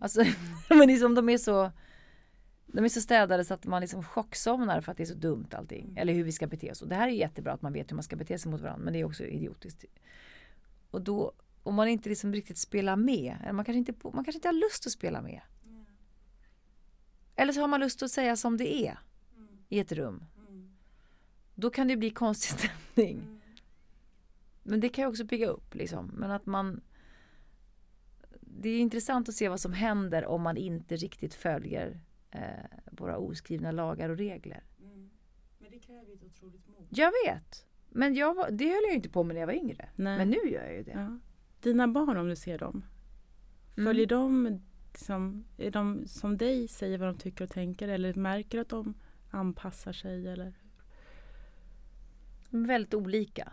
Alltså, 0.00 0.24
men 0.68 0.88
liksom 0.88 1.14
de 1.14 1.28
är 1.28 1.38
så 1.38 1.72
de 2.66 2.84
är 2.84 2.88
så 2.88 3.00
städade 3.00 3.44
så 3.44 3.54
att 3.54 3.66
man 3.66 3.80
liksom 3.80 4.02
chocksomnar 4.04 4.80
för 4.80 4.92
att 4.92 4.98
det 4.98 5.04
är 5.04 5.06
så 5.06 5.14
dumt 5.14 5.48
allting. 5.52 5.96
Eller 5.96 6.12
hur 6.12 6.24
vi 6.24 6.32
ska 6.32 6.46
bete 6.46 6.70
oss. 6.70 6.82
Och 6.82 6.88
det 6.88 6.94
här 6.94 7.08
är 7.08 7.12
jättebra 7.12 7.52
att 7.52 7.62
man 7.62 7.72
vet 7.72 7.90
hur 7.90 7.94
man 7.94 8.02
ska 8.02 8.16
bete 8.16 8.38
sig 8.38 8.50
mot 8.50 8.60
varandra. 8.60 8.84
Men 8.84 8.92
det 8.92 9.00
är 9.00 9.04
också 9.04 9.24
idiotiskt. 9.24 9.84
Och 10.90 11.02
då, 11.02 11.32
om 11.62 11.74
man 11.74 11.88
inte 11.88 12.08
liksom 12.08 12.32
riktigt 12.32 12.58
spelar 12.58 12.96
med. 12.96 13.36
Eller 13.42 13.52
man 13.52 13.64
kanske 13.64 13.78
inte, 13.78 13.94
man 14.02 14.24
kanske 14.24 14.38
inte 14.38 14.48
har 14.48 14.52
lust 14.52 14.86
att 14.86 14.92
spela 14.92 15.22
med. 15.22 15.40
Eller 17.36 17.52
så 17.52 17.60
har 17.60 17.68
man 17.68 17.80
lust 17.80 18.02
att 18.02 18.10
säga 18.10 18.36
som 18.36 18.56
det 18.56 18.86
är. 18.86 18.98
I 19.68 19.78
ett 19.78 19.92
rum. 19.92 20.24
Då 21.54 21.70
kan 21.70 21.88
det 21.88 21.96
bli 21.96 22.10
konstig 22.10 22.58
stämning. 22.58 23.40
Men 24.62 24.80
det 24.80 24.88
kan 24.88 25.04
ju 25.04 25.08
också 25.08 25.26
pigga 25.26 25.46
upp 25.46 25.74
liksom. 25.74 26.06
Men 26.06 26.30
att 26.30 26.46
man 26.46 26.80
det 28.60 28.68
är 28.68 28.80
intressant 28.80 29.28
att 29.28 29.34
se 29.34 29.48
vad 29.48 29.60
som 29.60 29.72
händer 29.72 30.24
om 30.26 30.42
man 30.42 30.56
inte 30.56 30.96
riktigt 30.96 31.34
följer 31.34 32.00
eh, 32.30 32.40
våra 32.90 33.18
oskrivna 33.18 33.72
lagar 33.72 34.08
och 34.10 34.16
regler. 34.18 34.64
Men 35.58 35.70
det 35.70 35.78
kräver 35.78 36.12
ett 36.14 36.24
otroligt 36.24 36.68
mod. 36.68 36.86
Jag 36.90 37.12
vet. 37.26 37.66
Men 37.88 38.14
jag 38.14 38.34
var, 38.34 38.50
det 38.50 38.64
höll 38.64 38.82
jag 38.86 38.94
inte 38.94 39.08
på 39.08 39.22
med 39.24 39.34
när 39.34 39.40
jag 39.40 39.46
var 39.46 39.54
yngre. 39.54 39.88
Nej. 39.96 40.18
Men 40.18 40.30
nu 40.30 40.50
gör 40.50 40.64
jag 40.64 40.74
ju 40.76 40.82
det. 40.82 40.90
Ja. 40.90 41.18
Dina 41.60 41.88
barn 41.88 42.16
om 42.16 42.28
du 42.28 42.36
ser 42.36 42.58
dem, 42.58 42.84
Mm. 43.76 43.86
följer 43.86 44.06
de, 44.06 44.60
liksom, 44.92 45.44
är 45.58 45.70
de 45.70 46.06
som 46.06 46.36
dig 46.36 46.68
säger 46.68 46.98
vad 46.98 47.08
de 47.08 47.18
tycker 47.18 47.44
och 47.44 47.50
tänker 47.50 47.88
eller 47.88 48.14
märker 48.14 48.58
att 48.60 48.68
de 48.68 48.94
anpassar 49.30 49.92
sig? 49.92 50.28
Eller? 50.28 50.54
De 52.50 52.62
är 52.64 52.66
väldigt 52.68 52.94
olika. 52.94 53.52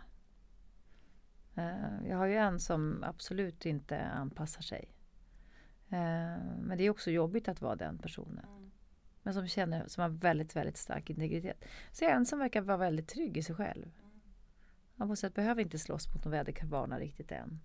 Eh, 1.54 2.08
jag 2.08 2.16
har 2.16 2.26
ju 2.26 2.36
en 2.36 2.60
som 2.60 3.04
absolut 3.04 3.66
inte 3.66 4.00
anpassar 4.04 4.62
sig. 4.62 4.94
Eh, 5.88 6.38
men 6.60 6.78
det 6.78 6.84
är 6.84 6.90
också 6.90 7.10
jobbigt 7.10 7.48
att 7.48 7.60
vara 7.60 7.76
den 7.76 7.98
personen. 7.98 8.46
Men 9.22 9.34
som 9.34 9.48
känner, 9.48 9.88
som 9.88 10.02
har 10.02 10.08
väldigt, 10.08 10.56
väldigt 10.56 10.76
stark 10.76 11.10
integritet. 11.10 11.64
Så 11.92 12.04
jag 12.04 12.12
är 12.12 12.16
en 12.16 12.26
som 12.26 12.38
verkar 12.38 12.60
vara 12.60 12.76
väldigt 12.76 13.08
trygg 13.08 13.36
i 13.36 13.42
sig 13.42 13.54
själv. 13.54 13.92
Man 14.96 15.08
måste 15.08 15.20
säga, 15.20 15.30
behöver 15.34 15.62
inte 15.62 15.78
slåss 15.78 16.14
mot 16.14 16.24
någon 16.24 16.32
väderkvarnar 16.32 17.00
riktigt 17.00 17.32
än. 17.32 17.60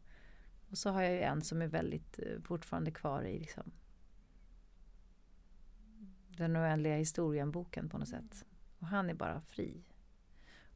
Och 0.70 0.78
så 0.78 0.90
har 0.90 1.02
jag 1.02 1.12
ju 1.12 1.22
en 1.22 1.42
som 1.42 1.62
är 1.62 1.68
väldigt 1.68 2.20
eh, 2.20 2.42
fortfarande 2.42 2.92
kvar 2.92 3.24
i 3.24 3.40
liksom 3.40 3.72
den 6.28 6.58
oändliga 6.58 6.96
historien-boken 6.96 7.90
på 7.90 7.98
något 7.98 8.08
sätt. 8.08 8.46
Och 8.80 8.88
han 8.88 9.10
är 9.10 9.14
bara 9.14 9.42
fri. 9.42 9.84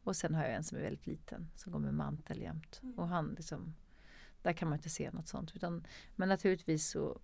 Och 0.04 0.16
sen 0.16 0.36
har 0.36 0.44
jag 0.44 0.54
en 0.54 0.64
som 0.64 0.78
är 0.78 0.82
väldigt 0.82 1.08
liten 1.08 1.50
som 1.56 1.72
går 1.72 1.80
med 1.80 1.94
mantel 1.94 2.42
jämt. 2.42 2.82
Och 2.96 3.08
han 3.08 3.34
liksom, 3.38 3.76
där 4.42 4.54
kan 4.54 4.70
man 4.70 4.78
inte 4.78 4.90
se 4.90 5.12
något 5.12 5.28
sånt. 5.28 5.56
Utan, 5.56 5.86
men 6.16 6.30
naturligtvis 6.30 6.90
så 6.90 7.20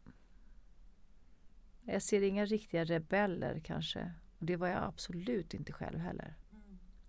jag 1.85 2.01
ser 2.01 2.21
inga 2.21 2.45
riktiga 2.45 2.83
rebeller 2.83 3.59
kanske. 3.59 4.13
Och 4.39 4.45
det 4.45 4.55
var 4.55 4.67
jag 4.67 4.83
absolut 4.83 5.53
inte 5.53 5.73
själv 5.73 5.99
heller. 5.99 6.35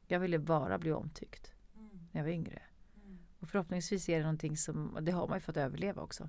Jag 0.06 0.20
ville 0.20 0.38
bara 0.38 0.78
bli 0.78 0.92
omtyckt 0.92 1.52
när 2.12 2.20
jag 2.20 2.24
var 2.24 2.32
yngre. 2.32 2.62
Och 3.38 3.48
förhoppningsvis 3.48 4.08
är 4.08 4.16
det 4.16 4.22
någonting 4.22 4.56
som, 4.56 4.98
det 5.00 5.12
har 5.12 5.28
man 5.28 5.36
ju 5.36 5.40
fått 5.40 5.56
överleva 5.56 6.02
också. 6.02 6.28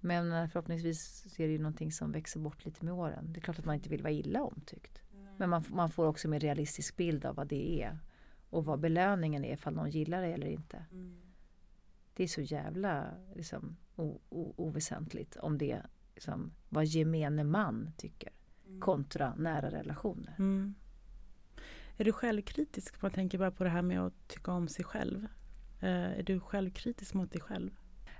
Men 0.00 0.32
eh, 0.32 0.46
förhoppningsvis 0.48 1.26
är 1.38 1.46
det 1.46 1.52
ju 1.52 1.58
någonting 1.58 1.92
som 1.92 2.12
växer 2.12 2.40
bort 2.40 2.64
lite 2.64 2.84
med 2.84 2.94
åren. 2.94 3.32
Det 3.32 3.38
är 3.38 3.40
klart 3.40 3.58
att 3.58 3.64
man 3.64 3.74
inte 3.74 3.88
vill 3.88 4.02
vara 4.02 4.12
illa 4.12 4.42
omtyckt. 4.42 5.02
Men 5.36 5.50
man, 5.50 5.64
man 5.68 5.90
får 5.90 6.06
också 6.06 6.26
en 6.26 6.30
mer 6.30 6.40
realistisk 6.40 6.96
bild 6.96 7.24
av 7.24 7.34
vad 7.34 7.46
det 7.46 7.82
är. 7.82 7.98
Och 8.50 8.64
vad 8.64 8.80
belöningen 8.80 9.44
är 9.44 9.52
ifall 9.52 9.74
någon 9.74 9.90
gillar 9.90 10.22
det 10.22 10.28
eller 10.28 10.46
inte. 10.46 10.84
Det 12.14 12.22
är 12.22 12.28
så 12.28 12.40
jävla 12.40 13.14
liksom, 13.34 13.76
o, 13.96 14.20
o, 14.28 14.54
oväsentligt 14.56 15.36
om 15.36 15.58
det 15.58 15.82
liksom, 16.14 16.52
vad 16.68 16.84
gemene 16.84 17.44
man 17.44 17.90
tycker. 17.96 18.32
Kontra 18.80 19.34
nära 19.34 19.70
relationer. 19.70 20.34
Mm. 20.38 20.74
Är 21.96 22.04
du 22.04 22.12
självkritisk? 22.12 23.02
Man 23.02 23.10
tänker 23.10 23.38
bara 23.38 23.50
på 23.50 23.64
det 23.64 23.70
här 23.70 23.82
med 23.82 24.00
att 24.00 24.28
tycka 24.28 24.52
om 24.52 24.68
sig 24.68 24.84
själv. 24.84 25.26
Eh, 25.80 26.18
är 26.18 26.22
du 26.22 26.40
självkritisk 26.40 27.14
mot 27.14 27.32
dig 27.32 27.40
själv? 27.40 27.70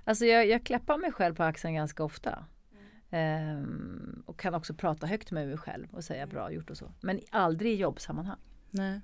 Alltså 0.03 0.25
jag, 0.25 0.47
jag 0.47 0.63
klappar 0.63 0.97
mig 0.97 1.11
själv 1.11 1.35
på 1.35 1.43
axeln 1.43 1.73
ganska 1.73 2.03
ofta. 2.03 2.45
Ehm, 3.09 4.23
och 4.25 4.39
kan 4.39 4.53
också 4.53 4.73
prata 4.73 5.07
högt 5.07 5.31
med 5.31 5.47
mig 5.47 5.57
själv 5.57 5.87
och 5.91 6.03
säga 6.03 6.27
bra 6.27 6.51
gjort 6.51 6.69
och 6.69 6.77
så. 6.77 6.91
Men 7.01 7.19
aldrig 7.29 7.73
i 7.73 7.75
jobbsammanhang. 7.75 8.39
Nej. 8.69 9.01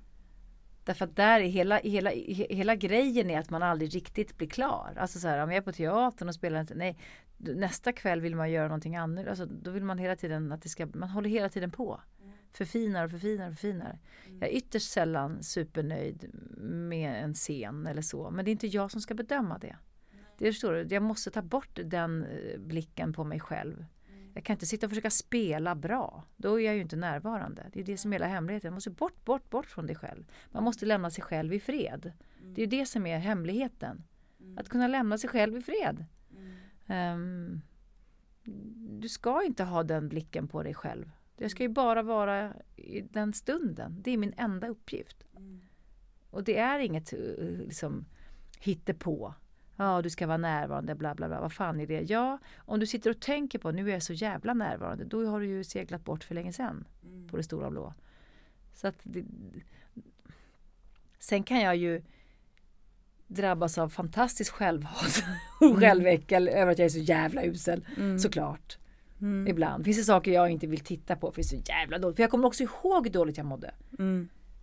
Därför 0.86 1.04
att 1.04 1.16
där 1.16 1.40
är 1.40 1.44
hela, 1.48 1.78
hela, 1.78 2.10
he- 2.10 2.54
hela 2.54 2.74
grejen 2.74 3.30
är 3.30 3.38
att 3.38 3.50
man 3.50 3.62
aldrig 3.62 3.94
riktigt 3.94 4.36
blir 4.38 4.48
klar. 4.48 4.94
Alltså 4.96 5.18
så 5.18 5.28
här, 5.28 5.38
om 5.42 5.50
jag 5.50 5.56
är 5.56 5.62
på 5.62 5.72
teatern 5.72 6.28
och 6.28 6.34
spelar, 6.34 6.60
inte- 6.60 6.74
nej, 6.74 6.98
nästa 7.36 7.92
kväll 7.92 8.20
vill 8.20 8.36
man 8.36 8.50
göra 8.50 8.68
någonting 8.68 8.96
annat. 8.96 9.26
Alltså, 9.28 9.46
då 9.46 9.70
vill 9.70 9.84
man 9.84 9.98
hela 9.98 10.16
tiden 10.16 10.52
att 10.52 10.62
det 10.62 10.68
ska, 10.68 10.86
man 10.94 11.08
håller 11.08 11.30
hela 11.30 11.48
tiden 11.48 11.70
på. 11.70 12.00
Förfinar 12.52 13.04
och 13.04 13.10
förfinar 13.10 13.46
och 13.48 13.52
förfinar. 13.54 13.98
Jag 14.40 14.48
är 14.48 14.52
ytterst 14.56 14.90
sällan 14.90 15.42
supernöjd 15.42 16.30
med 16.60 17.24
en 17.24 17.34
scen 17.34 17.86
eller 17.86 18.02
så. 18.02 18.30
Men 18.30 18.44
det 18.44 18.50
är 18.50 18.52
inte 18.52 18.66
jag 18.66 18.90
som 18.90 19.00
ska 19.00 19.14
bedöma 19.14 19.58
det. 19.58 19.76
Det 20.38 20.52
förstår 20.52 20.72
du, 20.72 20.94
jag 20.94 21.02
måste 21.02 21.30
ta 21.30 21.42
bort 21.42 21.78
den 21.84 22.24
eh, 22.24 22.58
blicken 22.60 23.12
på 23.12 23.24
mig 23.24 23.40
själv. 23.40 23.84
Jag 24.36 24.44
kan 24.44 24.54
inte 24.54 24.66
sitta 24.66 24.86
och 24.86 24.90
försöka 24.90 25.10
spela 25.10 25.74
bra. 25.74 26.24
Då 26.36 26.60
är 26.60 26.64
jag 26.64 26.74
ju 26.74 26.80
inte 26.80 26.96
närvarande. 26.96 27.66
Det 27.72 27.80
är 27.80 27.84
det 27.84 27.96
som 27.96 28.12
är 28.12 28.14
hela 28.14 28.26
hemligheten. 28.26 28.70
Man 28.70 28.74
måste 28.74 28.90
bort, 28.90 29.24
bort, 29.24 29.50
bort 29.50 29.66
från 29.66 29.86
dig 29.86 29.96
själv. 29.96 30.24
Man 30.50 30.64
måste 30.64 30.86
lämna 30.86 31.10
sig 31.10 31.24
själv 31.24 31.54
i 31.54 31.60
fred. 31.60 32.12
Det 32.54 32.62
är 32.62 32.66
det 32.66 32.86
som 32.86 33.06
är 33.06 33.18
hemligheten. 33.18 34.04
Att 34.56 34.68
kunna 34.68 34.88
lämna 34.88 35.18
sig 35.18 35.30
själv 35.30 35.56
i 35.56 35.60
fred. 35.60 36.04
Ehm, 36.86 37.60
du 39.00 39.08
ska 39.08 39.44
inte 39.44 39.64
ha 39.64 39.82
den 39.82 40.08
blicken 40.08 40.48
på 40.48 40.62
dig 40.62 40.74
själv. 40.74 41.10
Jag 41.36 41.50
ska 41.50 41.62
ju 41.62 41.68
bara 41.68 42.02
vara 42.02 42.52
i 42.76 43.00
den 43.00 43.32
stunden. 43.32 44.02
Det 44.02 44.10
är 44.10 44.16
min 44.16 44.34
enda 44.36 44.68
uppgift. 44.68 45.24
Och 46.30 46.44
det 46.44 46.58
är 46.58 46.78
inget 46.78 47.12
eh, 47.12 47.18
liksom, 47.38 48.04
hittepå. 48.58 49.34
Ja, 49.76 50.02
du 50.02 50.10
ska 50.10 50.26
vara 50.26 50.36
närvarande, 50.36 50.94
bla 50.94 51.14
bla 51.14 51.28
bla. 51.28 51.40
Vad 51.40 51.52
fan 51.52 51.80
är 51.80 51.86
det? 51.86 52.00
Ja, 52.00 52.38
om 52.56 52.80
du 52.80 52.86
sitter 52.86 53.10
och 53.10 53.20
tänker 53.20 53.58
på 53.58 53.70
nu 53.70 53.88
är 53.88 53.92
jag 53.92 54.02
så 54.02 54.12
jävla 54.12 54.54
närvarande, 54.54 55.04
då 55.04 55.26
har 55.26 55.40
du 55.40 55.46
ju 55.46 55.64
seglat 55.64 56.04
bort 56.04 56.24
för 56.24 56.34
länge 56.34 56.52
sedan 56.52 56.84
på 57.30 57.36
det 57.36 57.42
stora 57.42 57.70
blå. 57.70 57.94
Så 58.74 58.88
att 58.88 58.96
det, 59.02 59.24
Sen 61.18 61.42
kan 61.42 61.60
jag 61.60 61.76
ju 61.76 62.02
drabbas 63.26 63.78
av 63.78 63.88
fantastiskt 63.88 64.50
självhat 64.50 65.24
och 65.60 65.78
själväckel 65.78 66.48
över 66.48 66.72
att 66.72 66.78
jag 66.78 66.86
är 66.86 66.90
så 66.90 66.98
jävla 66.98 67.44
usel. 67.44 67.86
Såklart. 68.18 68.78
Ibland. 69.48 69.84
Finns 69.84 69.96
det 69.96 70.04
saker 70.04 70.32
jag 70.32 70.50
inte 70.50 70.66
vill 70.66 70.80
titta 70.80 71.16
på 71.16 71.30
för 71.30 71.36
det 71.36 71.42
är 71.42 71.62
så 71.62 71.70
jävla 71.72 71.98
dåligt. 71.98 72.16
För 72.16 72.22
jag 72.22 72.30
kommer 72.30 72.46
också 72.46 72.62
ihåg 72.62 73.06
hur 73.06 73.12
dåligt 73.12 73.36
jag 73.36 73.46
mådde. 73.46 73.74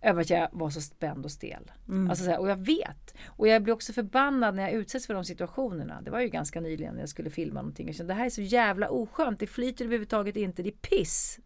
Över 0.04 0.20
att 0.20 0.30
jag 0.30 0.48
var 0.52 0.70
så 0.70 0.80
spänd 0.80 1.24
och 1.24 1.30
stel. 1.30 1.72
Alltså 2.10 2.24
så 2.24 2.30
här, 2.30 2.38
och 2.40 2.48
jag 2.48 2.56
vet. 2.66 3.14
Och 3.26 3.48
jag 3.48 3.62
blir 3.62 3.74
också 3.74 3.92
förbannad 3.92 4.54
när 4.54 4.62
jag 4.62 4.72
utsätts 4.72 5.06
för 5.06 5.14
de 5.14 5.24
situationerna. 5.24 6.02
Det 6.02 6.10
var 6.10 6.20
ju 6.20 6.28
ganska 6.28 6.60
nyligen 6.60 6.94
när 6.94 7.00
jag 7.00 7.08
skulle 7.08 7.30
filma 7.30 7.60
någonting. 7.62 7.86
Jag 7.86 7.96
kände 7.96 8.12
det 8.12 8.18
här 8.18 8.26
är 8.26 8.30
så 8.30 8.42
jävla 8.42 8.88
oskönt. 8.88 9.40
Det 9.40 9.46
flyter 9.46 9.84
överhuvudtaget 9.84 10.36
inte. 10.36 10.62
Det 10.62 10.68
är 10.68 10.72
piss. 10.72 11.38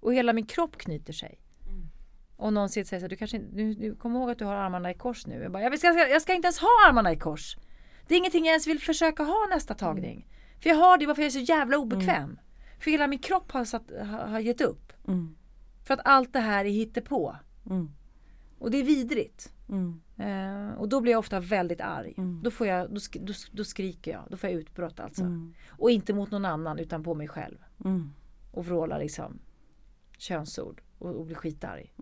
Och 0.00 0.14
hela 0.14 0.32
min 0.32 0.46
kropp 0.46 0.76
knyter 0.78 1.12
sig. 1.12 1.40
Och 2.36 2.52
någon 2.52 2.68
säger 2.68 2.84
så 2.84 2.96
här, 2.98 3.08
du 3.08 3.16
kanske 3.16 3.36
inte- 3.36 3.56
du, 3.56 3.74
du 3.74 3.94
kommer 3.96 4.20
ihåg 4.20 4.30
att 4.30 4.38
du 4.38 4.44
har 4.44 4.54
armarna 4.54 4.90
i 4.90 4.94
kors 4.94 5.26
nu. 5.26 5.42
Jag, 5.42 5.52
bara, 5.52 5.62
jag, 5.62 5.78
ska, 5.78 5.88
jag 5.88 6.22
ska 6.22 6.34
inte 6.34 6.46
ens 6.46 6.58
ha 6.58 6.68
armarna 6.88 7.12
i 7.12 7.16
kors. 7.16 7.56
Det 8.06 8.14
är 8.14 8.18
ingenting 8.18 8.44
jag 8.44 8.50
ens 8.52 8.66
vill 8.66 8.80
försöka 8.80 9.22
ha 9.22 9.46
nästa 9.50 9.74
tagning. 9.74 10.28
För 10.62 10.68
jag 10.70 10.76
har 10.76 10.98
det 10.98 11.06
bara 11.06 11.14
för 11.14 11.22
jag 11.22 11.26
är 11.26 11.30
så 11.30 11.38
jävla 11.52 11.76
obekväm. 11.78 12.38
För 12.80 12.90
hela 12.90 13.06
min 13.06 13.18
kropp 13.18 13.52
har, 13.52 13.64
satt, 13.64 13.90
har, 14.00 14.18
har 14.26 14.40
gett 14.40 14.60
upp. 14.60 14.92
För 15.84 15.94
att 15.94 16.00
allt 16.04 16.32
det 16.32 16.40
här 16.40 16.64
är 16.64 16.68
hittepå. 16.70 17.36
Och 18.58 18.70
det 18.70 18.78
är 18.78 18.84
vidrigt. 18.84 19.52
Eh, 20.16 20.74
och 20.78 20.88
då 20.88 21.00
blir 21.00 21.12
jag 21.12 21.18
ofta 21.18 21.40
väldigt 21.40 21.80
arg. 21.80 22.14
Då, 22.42 22.50
får 22.50 22.66
jag, 22.66 22.90
då, 22.90 22.96
sk- 22.96 23.24
då, 23.26 23.32
då 23.52 23.64
skriker 23.64 24.10
jag. 24.10 24.22
Då 24.30 24.36
får 24.36 24.50
jag 24.50 24.58
utbrott 24.60 25.00
alltså. 25.00 25.22
Och 25.68 25.90
inte 25.90 26.12
mot 26.14 26.30
någon 26.30 26.44
annan 26.44 26.78
utan 26.78 27.02
på 27.04 27.14
mig 27.14 27.28
själv. 27.28 27.56
Och 28.52 28.66
vrålar 28.66 28.98
liksom 28.98 29.38
könsord 30.18 30.82
och, 30.98 31.14
och 31.14 31.26
blir 31.26 31.36
skitarg. 31.36 31.92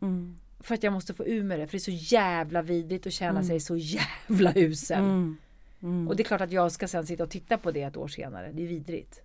För 0.61 0.75
att 0.75 0.83
jag 0.83 0.93
måste 0.93 1.15
få 1.15 1.27
ur 1.27 1.43
med 1.43 1.59
det. 1.61 1.67
För 1.67 1.73
det 1.73 1.79
är 1.79 1.99
så 1.99 2.15
jävla 2.15 2.63
vidrigt 2.63 3.07
att 3.07 3.13
känna 3.13 3.41
sig 3.47 3.61
så 3.61 3.77
jävla 3.77 4.53
usel. 4.57 5.03
Och 6.09 6.17
det 6.17 6.23
är 6.23 6.25
klart 6.25 6.41
att 6.41 6.53
jag 6.53 6.73
ska 6.73 6.89
sen 6.89 7.07
sitta 7.07 7.23
och 7.25 7.31
titta 7.31 7.59
på 7.59 7.71
det 7.71 7.83
ett 7.83 7.97
år 7.97 8.09
senare. 8.09 8.53
Det 8.53 8.63
är 8.63 8.67
vidrigt. 8.69 9.21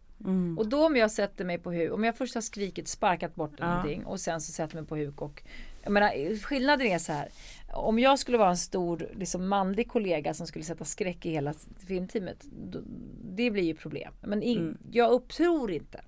Och 0.58 0.68
då 0.70 0.86
om 0.86 0.96
jag 0.96 1.12
sätter 1.12 1.46
mig 1.46 1.58
på 1.58 1.72
huk, 1.72 1.92
om 1.94 2.04
jag 2.04 2.18
först 2.18 2.34
har 2.36 2.42
skrikit, 2.42 2.88
sparkat 2.88 3.36
bort 3.36 3.60
någonting 3.60 4.06
och 4.06 4.20
sen 4.20 4.42
så 4.42 4.52
sätter 4.52 4.76
mig 4.76 4.86
på 4.86 4.96
huk 4.96 5.22
och 5.22 5.44
jag 5.84 5.91
menar, 5.91 6.38
skillnaden 6.38 6.88
är 6.88 6.99
så 6.99 7.11
här. 7.11 7.30
Om 7.73 7.99
jag 7.99 8.19
skulle 8.19 8.38
vara 8.38 8.49
en 8.49 8.57
stor 8.57 9.09
liksom, 9.13 9.47
manlig 9.47 9.88
kollega 9.88 10.34
som 10.34 10.47
skulle 10.47 10.65
sätta 10.65 10.86
skräck 10.86 11.25
i 11.25 11.30
hela 11.30 11.53
filmteamet. 11.88 12.45
Då, 12.51 12.82
det 13.23 13.51
blir 13.51 13.63
ju 13.63 13.75
problem. 13.75 14.13
Men 14.21 14.43
in, 14.43 14.77
jag 14.91 15.11
upptror 15.11 15.71
inte. 15.71 16.01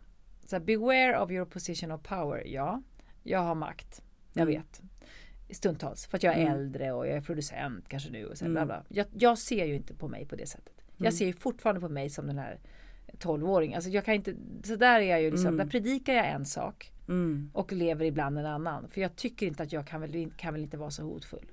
Så 0.46 0.56
här, 0.56 0.64
beware 0.64 1.20
of 1.20 1.32
your 1.32 1.46
position 1.46 1.92
of 1.92 2.02
power. 2.02 2.44
Ja, 2.46 2.82
jag 3.24 3.40
har 3.40 3.56
makt. 3.56 4.02
Jag 4.34 4.46
vet. 4.46 4.82
Stundtals. 5.50 6.06
För 6.06 6.18
att 6.18 6.24
jag 6.24 6.36
är 6.36 6.52
äldre 6.52 6.92
och 6.92 7.08
jag 7.08 7.18
är 7.18 7.22
producent 7.22 7.88
kanske 7.88 8.10
nu. 8.10 8.26
Och 8.26 8.38
så, 8.38 8.46
här, 8.46 8.52
bla 8.52 8.66
bla. 8.66 8.84
Jag, 8.90 9.08
jag 9.14 9.38
ser 9.38 9.66
ju 9.66 9.76
inte 9.76 9.94
på 9.94 10.08
mig 10.08 10.26
på 10.26 10.36
det 10.36 10.48
sättet. 10.48 10.74
Jag 10.98 11.14
ser 11.14 11.26
ju 11.26 11.34
fortfarande 11.34 11.82
på 11.82 11.90
mig 11.90 12.10
som 12.10 12.28
den 12.28 12.38
här 12.38 12.60
12-åring. 13.20 13.76
Alltså 13.76 13.90
jag 13.90 14.06
kan 14.06 14.14
inte, 14.14 14.36
så 14.64 14.76
där 14.76 15.00
är 15.00 15.10
jag 15.10 15.22
ju 15.22 15.32
liksom, 15.32 15.58
där 15.58 15.66
predikar 15.66 16.14
jag 16.14 16.28
en 16.32 16.46
sak 16.46 16.92
och 17.54 17.72
lever 17.72 18.06
ibland 18.06 18.40
en 18.40 18.46
annan. 18.46 18.88
För 18.90 19.02
jag 19.02 19.16
tycker 19.16 19.46
inte 19.46 19.64
att 19.64 19.72
jag 19.74 19.88
kan 19.88 20.02
väl, 20.02 20.32
kan 20.38 20.54
väl 20.54 20.64
inte 20.64 20.78
vara 20.78 20.92
så 20.92 21.04
hotfull. 21.04 21.46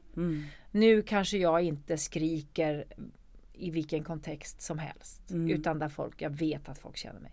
Nu 0.70 1.02
kanske 1.02 1.38
jag 1.38 1.62
inte 1.62 1.98
skriker 1.98 2.84
i 3.52 3.70
vilken 3.70 4.04
kontext 4.04 4.62
som 4.62 4.78
helst. 4.78 5.22
Utan 5.50 5.78
där 5.78 5.88
folk, 5.88 6.22
jag 6.22 6.30
vet 6.30 6.68
att 6.68 6.78
folk 6.78 6.96
känner 6.96 7.20
mig. 7.20 7.32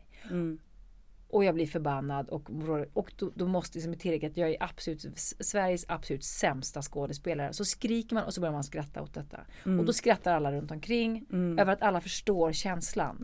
Och 1.27 1.43
jag 1.43 1.55
blir 1.55 1.67
förbannad 1.67 2.29
och, 2.29 2.49
och 2.93 3.11
då, 3.17 3.31
då 3.35 3.47
måste 3.47 3.77
liksom 3.77 3.95
tillägga 3.95 4.27
att 4.27 4.37
jag 4.37 4.49
är 4.49 4.63
absolut 4.63 5.05
Sveriges 5.39 5.85
absolut 5.87 6.23
sämsta 6.23 6.81
skådespelare. 6.81 7.53
Så 7.53 7.65
skriker 7.65 8.15
man 8.15 8.23
och 8.23 8.33
så 8.33 8.41
börjar 8.41 8.53
man 8.53 8.63
skratta 8.63 9.01
åt 9.01 9.13
detta. 9.13 9.39
Och 9.79 9.85
då 9.85 9.93
skrattar 9.93 10.33
alla 10.33 10.51
runt 10.51 10.71
omkring 10.71 11.25
över 11.59 11.73
att 11.73 11.81
alla 11.81 12.01
förstår 12.01 12.51
känslan. 12.51 13.17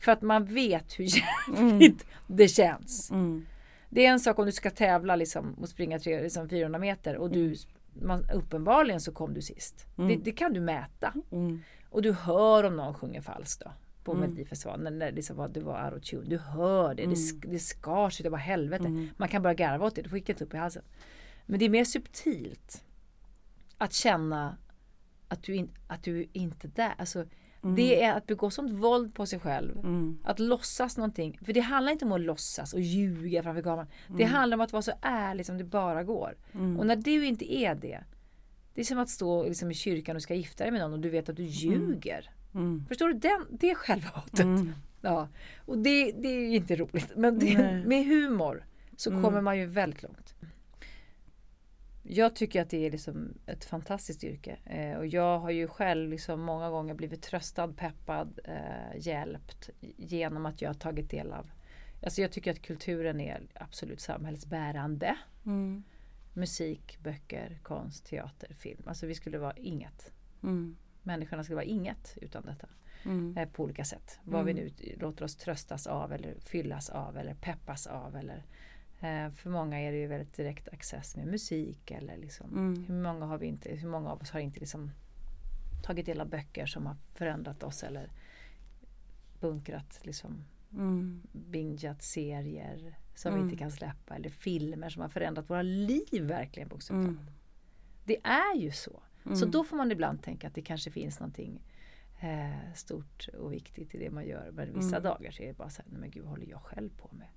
För 0.00 0.12
att 0.12 0.22
man 0.22 0.44
vet 0.44 0.98
hur 0.98 1.04
jävligt 1.54 2.06
det 2.26 2.48
känns. 2.48 3.10
Det 3.90 4.06
är 4.06 4.10
en 4.10 4.20
sak 4.20 4.38
om 4.38 4.46
du 4.46 4.52
ska 4.52 4.70
tävla 4.70 5.16
liksom, 5.16 5.54
och 5.54 5.68
springa 5.68 5.98
tre, 5.98 6.22
liksom 6.22 6.48
400 6.48 6.78
meter 6.78 7.16
och 7.16 7.30
du, 7.30 7.54
man, 8.02 8.30
uppenbarligen 8.34 9.00
så 9.00 9.12
kom 9.12 9.34
du 9.34 9.42
sist. 9.42 9.86
Det, 10.08 10.16
det 10.16 10.32
kan 10.32 10.52
du 10.52 10.60
mäta. 10.60 11.12
Och 11.90 12.02
du 12.02 12.12
hör 12.12 12.64
om 12.64 12.76
någon 12.76 12.94
sjunger 12.94 13.20
falskt 13.20 13.62
då. 13.64 13.72
På 14.04 14.14
Melodifestivalen 14.20 14.98
när, 14.98 15.12
liksom 15.12 15.36
var, 15.36 15.48
det 15.48 15.60
var 15.60 15.76
autotune. 15.78 16.24
Du 16.28 16.38
hör 16.38 16.94
det, 16.94 17.02
det, 17.06 17.14
sk- 17.14 17.46
det 17.52 17.58
skar 17.58 18.10
sig, 18.10 18.24
det 18.24 18.30
var 18.30 18.38
helvete. 18.38 18.84
Man 19.16 19.28
kan 19.28 19.42
bara 19.42 19.54
garva 19.54 19.86
åt 19.86 19.94
det, 19.94 20.02
du 20.02 20.08
får 20.08 20.18
inte 20.18 20.44
upp 20.44 20.54
i 20.54 20.56
halsen. 20.56 20.82
Men 21.46 21.58
det 21.58 21.64
är 21.64 21.68
mer 21.68 21.84
subtilt 21.84 22.84
att 23.78 23.92
känna 23.92 24.56
att 25.28 25.42
du, 25.42 25.54
in, 25.54 25.70
att 25.86 26.02
du 26.02 26.26
inte 26.32 26.66
är 26.66 26.70
där. 26.74 26.94
Alltså, 26.98 27.24
Det 27.62 28.02
är 28.02 28.16
att 28.16 28.26
begå 28.26 28.50
sånt 28.50 28.72
våld 28.72 29.14
på 29.14 29.26
sig 29.26 29.40
själv. 29.40 29.78
Att 30.24 30.38
låtsas 30.38 30.96
någonting. 30.96 31.38
För 31.44 31.52
det 31.52 31.60
handlar 31.60 31.92
inte 31.92 32.04
om 32.04 32.12
att 32.12 32.20
låtsas 32.20 32.74
och 32.74 32.80
ljuga 32.80 33.42
framför 33.42 33.62
kameran. 33.62 33.86
Det 34.16 34.24
handlar 34.24 34.56
om 34.56 34.60
att 34.60 34.72
vara 34.72 34.82
så 34.82 34.92
ärlig 35.02 35.46
som 35.46 35.58
det 35.58 35.64
bara 35.64 36.04
går. 36.04 36.36
Och 36.78 36.86
när 36.86 36.96
du 36.96 37.26
inte 37.26 37.54
är 37.54 37.74
det. 37.74 38.04
Det 38.74 38.80
är 38.80 38.84
som 38.84 38.98
att 38.98 39.10
stå 39.10 39.44
liksom 39.44 39.70
i 39.70 39.74
kyrkan 39.74 40.16
och 40.16 40.22
ska 40.22 40.34
gifta 40.34 40.64
dig 40.64 40.70
med 40.72 40.80
någon 40.80 40.92
och 40.92 41.00
du 41.00 41.08
vet 41.08 41.28
att 41.28 41.36
du 41.36 41.42
ljuger. 41.44 42.30
Förstår 42.88 43.08
du? 43.08 43.14
Den, 43.14 43.46
det 43.50 43.70
är 43.70 43.74
självhatet. 43.74 44.46
Ja. 45.00 45.28
Och 45.66 45.78
det, 45.78 46.12
det 46.12 46.28
är 46.28 46.50
ju 46.50 46.56
inte 46.56 46.76
roligt. 46.76 47.12
Men 47.16 47.38
det, 47.38 47.82
med 47.86 48.06
humor 48.06 48.64
så 48.96 49.10
kommer 49.10 49.40
man 49.40 49.58
ju 49.58 49.66
väldigt 49.66 50.02
långt. 50.02 50.34
Jag 52.10 52.36
tycker 52.36 52.62
att 52.62 52.70
det 52.70 52.86
är 52.86 52.90
liksom 52.90 53.34
ett 53.46 53.64
fantastiskt 53.64 54.24
yrke. 54.24 54.56
Eh, 54.64 54.98
och 54.98 55.06
jag 55.06 55.38
har 55.38 55.50
ju 55.50 55.68
själv 55.68 56.10
liksom 56.10 56.40
många 56.40 56.70
gånger 56.70 56.94
blivit 56.94 57.22
tröstad, 57.22 57.68
peppad, 57.68 58.40
eh, 58.44 58.98
hjälpt 59.06 59.70
genom 59.80 60.46
att 60.46 60.62
jag 60.62 60.68
har 60.68 60.74
tagit 60.74 61.10
del 61.10 61.32
av 61.32 61.50
Alltså 62.02 62.22
jag 62.22 62.32
tycker 62.32 62.50
att 62.50 62.62
kulturen 62.62 63.20
är 63.20 63.42
absolut 63.54 64.00
samhällsbärande. 64.00 65.16
Musik, 66.32 66.98
böcker, 67.02 67.58
konst, 67.62 68.06
teater, 68.06 68.54
film. 68.54 68.82
Alltså 68.86 69.06
vi 69.06 69.14
skulle 69.14 69.38
vara 69.38 69.56
inget. 69.56 70.12
Människorna 71.02 71.44
skulle 71.44 71.56
vara 71.56 71.64
inget 71.64 72.18
utan 72.20 72.44
detta. 72.44 72.68
Eh, 73.36 73.48
på 73.48 73.64
olika 73.64 73.84
sätt. 73.84 74.18
Vad 74.24 74.44
vi 74.44 74.54
nu 74.54 74.70
låter 74.96 75.24
oss 75.24 75.36
tröstas 75.36 75.86
av 75.86 76.12
eller 76.12 76.34
fyllas 76.40 76.90
av 76.90 77.16
eller 77.16 77.34
peppas 77.34 77.86
av. 77.86 78.16
Eller, 78.16 78.44
för 79.36 79.50
många 79.50 79.80
är 79.80 79.92
det 79.92 79.98
ju 79.98 80.06
väldigt 80.06 80.34
direkt 80.34 80.68
access 80.68 81.16
med 81.16 81.26
musik. 81.26 81.90
Eller 81.90 82.16
liksom, 82.16 82.76
hur, 82.88 83.02
många 83.02 83.26
har 83.26 83.38
vi 83.38 83.46
inte, 83.46 83.74
hur 83.74 83.88
många 83.88 84.10
av 84.10 84.20
oss 84.20 84.30
har 84.30 84.40
inte 84.40 84.60
liksom 84.60 84.90
tagit 85.82 86.06
del 86.06 86.20
av 86.20 86.28
böcker 86.28 86.66
som 86.66 86.86
har 86.86 86.96
förändrat 87.14 87.62
oss 87.62 87.82
eller 87.82 88.10
bunkrat 89.40 90.00
liksom 90.02 90.44
bingeat 91.32 92.02
serier 92.02 92.98
som 93.14 93.34
vi 93.34 93.40
inte 93.40 93.56
kan 93.56 93.70
släppa 93.70 94.14
eller 94.14 94.30
filmer 94.30 94.90
som 94.90 95.02
har 95.02 95.08
förändrat 95.08 95.50
våra 95.50 95.62
liv 95.62 96.22
verkligen 96.22 96.68
bokstavligt 96.68 97.18
talat. 97.18 97.34
Det 98.04 98.20
är 98.24 98.56
ju 98.56 98.72
så. 98.72 99.02
Så 99.34 99.46
då 99.46 99.64
får 99.64 99.76
man 99.76 99.92
ibland 99.92 100.22
tänka 100.22 100.46
att 100.46 100.54
det 100.54 100.62
kanske 100.62 100.90
finns 100.90 101.20
någonting 101.20 101.60
eh, 102.20 102.72
stort 102.74 103.28
och 103.38 103.52
viktigt 103.52 103.94
i 103.94 103.98
det 103.98 104.10
man 104.10 104.26
gör. 104.26 104.50
Men 104.52 104.74
vissa 104.74 105.00
dagar 105.00 105.30
så 105.30 105.42
är 105.42 105.46
det 105.46 105.56
bara 105.56 105.70
så 105.70 105.82
här, 105.82 105.98
men 105.98 106.10
gud 106.10 106.22
vad 106.22 106.30
håller 106.30 106.46
jag 106.46 106.62
själv 106.62 106.90
på 106.96 107.10
med? 107.12 107.28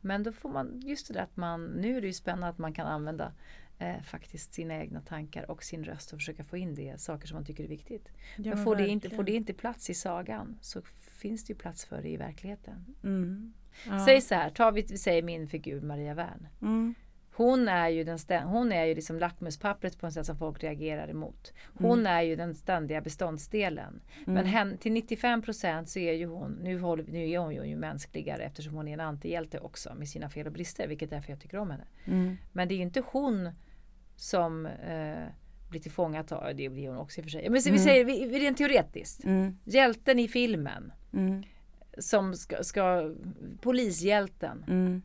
Men 0.00 0.22
då 0.22 0.32
får 0.32 0.48
man, 0.48 0.80
just 0.80 1.08
det 1.08 1.14
där 1.14 1.22
att 1.22 1.36
man, 1.36 1.66
nu 1.66 1.96
är 1.96 2.00
det 2.00 2.06
ju 2.06 2.12
spännande 2.12 2.48
att 2.48 2.58
man 2.58 2.72
kan 2.72 2.86
använda 2.86 3.32
eh, 3.78 4.02
faktiskt 4.02 4.54
sina 4.54 4.74
egna 4.74 5.00
tankar 5.00 5.50
och 5.50 5.64
sin 5.64 5.84
röst 5.84 6.12
och 6.12 6.18
försöka 6.18 6.44
få 6.44 6.56
in 6.56 6.74
det, 6.74 7.00
saker 7.00 7.28
som 7.28 7.34
man 7.34 7.44
tycker 7.44 7.64
är 7.64 7.68
viktigt. 7.68 8.08
Ja, 8.36 8.54
men 8.54 8.64
får 8.64 8.76
det, 8.76 8.88
inte, 8.88 9.10
får 9.10 9.22
det 9.22 9.32
inte 9.32 9.52
plats 9.52 9.90
i 9.90 9.94
sagan 9.94 10.58
så 10.60 10.82
finns 11.12 11.44
det 11.44 11.52
ju 11.52 11.58
plats 11.58 11.84
för 11.84 12.02
det 12.02 12.08
i 12.08 12.16
verkligheten. 12.16 12.84
Mm. 13.02 13.52
Ja. 13.86 14.06
Säg 14.06 14.20
så 14.20 14.34
här, 14.34 14.50
ta 14.50 14.70
vi, 14.70 14.82
säger 14.82 15.22
min 15.22 15.48
figur 15.48 15.80
Maria 15.80 16.14
Wern. 16.14 16.46
Mm. 17.38 17.48
Hon 17.50 17.68
är 17.68 17.88
ju, 17.88 18.04
den 18.04 18.16
stä- 18.16 18.44
hon 18.44 18.72
är 18.72 18.84
ju 18.84 18.94
liksom 18.94 19.18
lackmuspappret 19.18 19.98
på 19.98 20.06
ett 20.06 20.12
sätt 20.14 20.26
som 20.26 20.36
folk 20.36 20.62
reagerar 20.62 21.08
emot. 21.08 21.52
Hon 21.74 22.06
är 22.06 22.22
ju 22.22 22.36
den 22.36 22.54
ständiga 22.54 23.00
beståndsdelen. 23.00 24.00
Men 24.26 24.44
hen, 24.46 24.78
till 24.78 24.92
95 24.92 25.42
procent 25.42 25.88
så 25.88 25.98
är 25.98 26.12
ju 26.12 26.26
hon, 26.26 26.52
nu, 26.62 26.78
håller, 26.80 27.04
nu 27.08 27.30
är 27.30 27.38
hon 27.38 27.54
ju 27.68 27.76
mänskligare 27.76 28.42
eftersom 28.42 28.74
hon 28.74 28.88
är 28.88 28.92
en 28.92 29.00
antihjälte 29.00 29.58
också 29.60 29.94
med 29.94 30.08
sina 30.08 30.28
fel 30.30 30.46
och 30.46 30.52
brister, 30.52 30.88
vilket 30.88 31.12
är 31.12 31.16
därför 31.16 31.32
jag 31.32 31.40
tycker 31.40 31.58
om 31.58 31.70
henne. 31.70 31.84
Mm. 32.04 32.36
Men 32.52 32.68
det 32.68 32.74
är 32.74 32.76
ju 32.76 32.82
inte 32.82 33.02
hon 33.12 33.50
som 34.16 34.66
eh, 34.66 35.24
blir 35.70 35.80
tillfångatagen, 35.80 36.56
det 36.56 36.68
blir 36.68 36.88
hon 36.88 36.98
också 36.98 37.20
i 37.20 37.22
och 37.22 37.24
för 37.24 37.30
sig. 37.30 37.48
Men 37.50 37.62
så 37.62 37.72
vi 37.72 37.78
säger 37.78 38.04
vi- 38.04 38.24
vi- 38.26 38.38
rent 38.38 38.58
teoretiskt, 38.58 39.24
Mm. 39.24 39.58
hjälten 39.64 40.18
i 40.18 40.28
filmen 40.28 40.92
Mm. 41.12 41.42
som 41.98 42.34
ska, 42.34 42.62
ska 42.64 43.14
polishjälten. 43.60 44.64
Mm. 44.68 45.02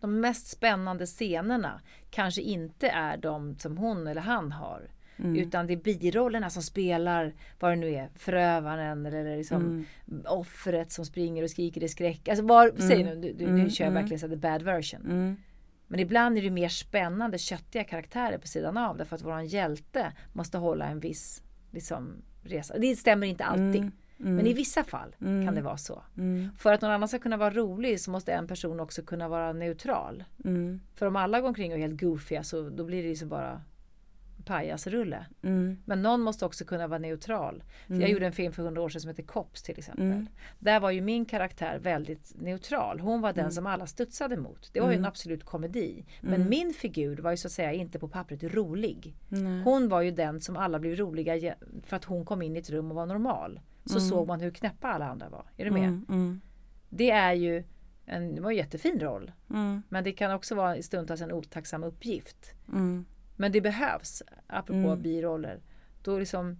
De 0.00 0.20
mest 0.20 0.46
spännande 0.46 1.06
scenerna 1.06 1.80
kanske 2.10 2.42
inte 2.42 2.88
är 2.88 3.16
de 3.16 3.58
som 3.58 3.78
hon 3.78 4.06
eller 4.06 4.20
han 4.20 4.52
har. 4.52 4.90
Mm. 5.16 5.36
Utan 5.36 5.66
det 5.66 5.72
är 5.72 5.76
birollerna 5.76 6.50
som 6.50 6.62
spelar 6.62 7.34
vad 7.58 7.72
det 7.72 7.76
nu 7.76 7.94
är, 7.94 8.10
förövaren 8.16 9.06
eller 9.06 9.36
liksom 9.36 9.62
Mm. 10.08 10.22
offret 10.28 10.92
som 10.92 11.04
springer 11.04 11.42
och 11.42 11.50
skriker 11.50 11.84
i 11.84 11.88
skräck. 11.88 12.28
Alltså 12.28 12.44
var, 12.44 12.72
säg 12.78 13.04
nu, 13.04 13.14
du, 13.14 13.32
du, 13.32 13.46
nu 13.46 13.50
Mm, 13.50 13.70
kör 13.70 13.84
jag 13.84 13.90
mm. 13.90 14.02
verkligen 14.02 14.20
så 14.20 14.28
the 14.28 14.36
bad 14.36 14.62
version. 14.62 15.00
Mm. 15.00 15.36
Men 15.86 16.00
ibland 16.00 16.38
är 16.38 16.42
det 16.42 16.50
mer 16.50 16.68
spännande, 16.68 17.38
köttiga 17.38 17.84
karaktärer 17.84 18.38
på 18.38 18.46
sidan 18.46 18.76
av 18.76 18.96
därför 18.96 19.16
att 19.16 19.22
våran 19.22 19.46
hjälte 19.46 20.12
måste 20.32 20.58
hålla 20.58 20.86
en 20.86 21.00
viss 21.00 21.42
liksom, 21.70 22.22
resa. 22.42 22.78
Det 22.78 22.96
stämmer 22.96 23.26
inte 23.26 23.44
alltid. 23.44 23.90
Mm. 24.20 24.32
Mm. 24.32 24.36
Men 24.36 24.46
i 24.46 24.52
vissa 24.52 24.84
fall 24.84 25.16
Mm. 25.20 25.46
kan 25.46 25.54
det 25.54 25.62
vara 25.62 25.76
så. 25.76 26.02
Mm. 26.16 26.48
För 26.58 26.72
att 26.72 26.80
någon 26.80 26.90
annan 26.90 27.08
ska 27.08 27.18
kunna 27.18 27.36
vara 27.36 27.50
rolig 27.50 28.00
så 28.00 28.10
måste 28.10 28.32
en 28.32 28.46
person 28.46 28.80
också 28.80 29.02
kunna 29.02 29.28
vara 29.28 29.52
neutral. 29.52 30.24
Mm. 30.44 30.80
För 30.94 31.06
om 31.06 31.16
alla 31.16 31.40
går 31.40 31.48
omkring 31.48 31.72
och 31.72 31.78
är 31.78 31.82
helt 31.82 32.00
goofiga 32.00 32.42
så 32.42 32.70
då 32.70 32.84
blir 32.84 33.02
det 33.02 33.08
liksom 33.08 33.28
bara 33.28 33.62
pajasrulle. 34.44 35.26
Mm. 35.42 35.76
Men 35.84 36.02
någon 36.02 36.20
måste 36.20 36.44
också 36.46 36.64
kunna 36.64 36.86
vara 36.86 36.98
neutral. 36.98 37.62
Så 37.86 37.94
Jag 37.94 38.10
gjorde 38.10 38.26
en 38.26 38.32
film 38.32 38.52
för 38.52 38.62
hundra 38.62 38.82
år 38.82 38.88
sedan 38.88 39.00
som 39.00 39.08
heter 39.08 39.22
Cops 39.22 39.62
till 39.62 39.78
exempel. 39.78 40.04
Mm. 40.06 40.26
Där 40.58 40.80
var 40.80 40.90
ju 40.90 41.00
min 41.00 41.24
karaktär 41.24 41.78
väldigt 41.82 42.32
neutral. 42.40 43.00
Hon 43.00 43.20
var 43.20 43.32
den 43.32 43.40
Mm. 43.40 43.52
som 43.52 43.66
alla 43.66 43.86
studsade 43.86 44.36
mot. 44.36 44.70
Det 44.72 44.80
var 44.80 44.90
ju 44.90 44.96
en 44.96 45.04
absolut 45.04 45.44
komedi. 45.44 46.04
Men 46.20 46.34
Mm. 46.34 46.48
min 46.48 46.72
figur 46.74 47.16
var 47.16 47.30
ju 47.30 47.36
så 47.36 47.48
att 47.48 47.52
säga 47.52 47.72
inte 47.72 47.98
på 47.98 48.08
pappret 48.08 48.42
rolig. 48.44 49.14
Hon 49.64 49.88
var 49.88 50.00
ju 50.02 50.10
den 50.10 50.40
som 50.40 50.56
alla 50.56 50.78
blev 50.78 50.96
roliga 50.96 51.54
för 51.82 51.96
att 51.96 52.04
hon 52.04 52.24
kom 52.24 52.42
in 52.42 52.56
i 52.56 52.58
ett 52.58 52.70
rum 52.70 52.90
och 52.90 52.96
var 52.96 53.06
normal. 53.06 53.60
Så 53.90 54.00
såg 54.00 54.26
man 54.28 54.40
hur 54.40 54.50
knäppa 54.50 54.88
alla 54.88 55.06
andra 55.08 55.28
var. 55.28 55.44
Är 55.56 55.64
du 55.64 55.70
med? 55.70 55.84
Mm. 55.88 56.06
Mm. 56.08 56.40
Det 56.88 57.10
är 57.10 57.32
ju 57.32 57.64
en, 58.06 58.34
det 58.34 58.40
var 58.40 58.50
en 58.50 58.56
jättefin 58.56 59.00
roll. 59.00 59.32
Mm. 59.50 59.82
Men 59.88 60.04
det 60.04 60.12
kan 60.12 60.32
också 60.32 60.54
vara 60.54 60.82
stundtals 60.82 61.20
en 61.20 61.32
otacksam 61.32 61.84
uppgift. 61.84 62.54
Mm. 62.72 63.04
Men 63.36 63.52
det 63.52 63.60
behövs, 63.60 64.22
apropå 64.46 64.78
Mm. 64.88 65.02
biroller. 65.02 65.60
Då 66.02 66.18
liksom, 66.18 66.58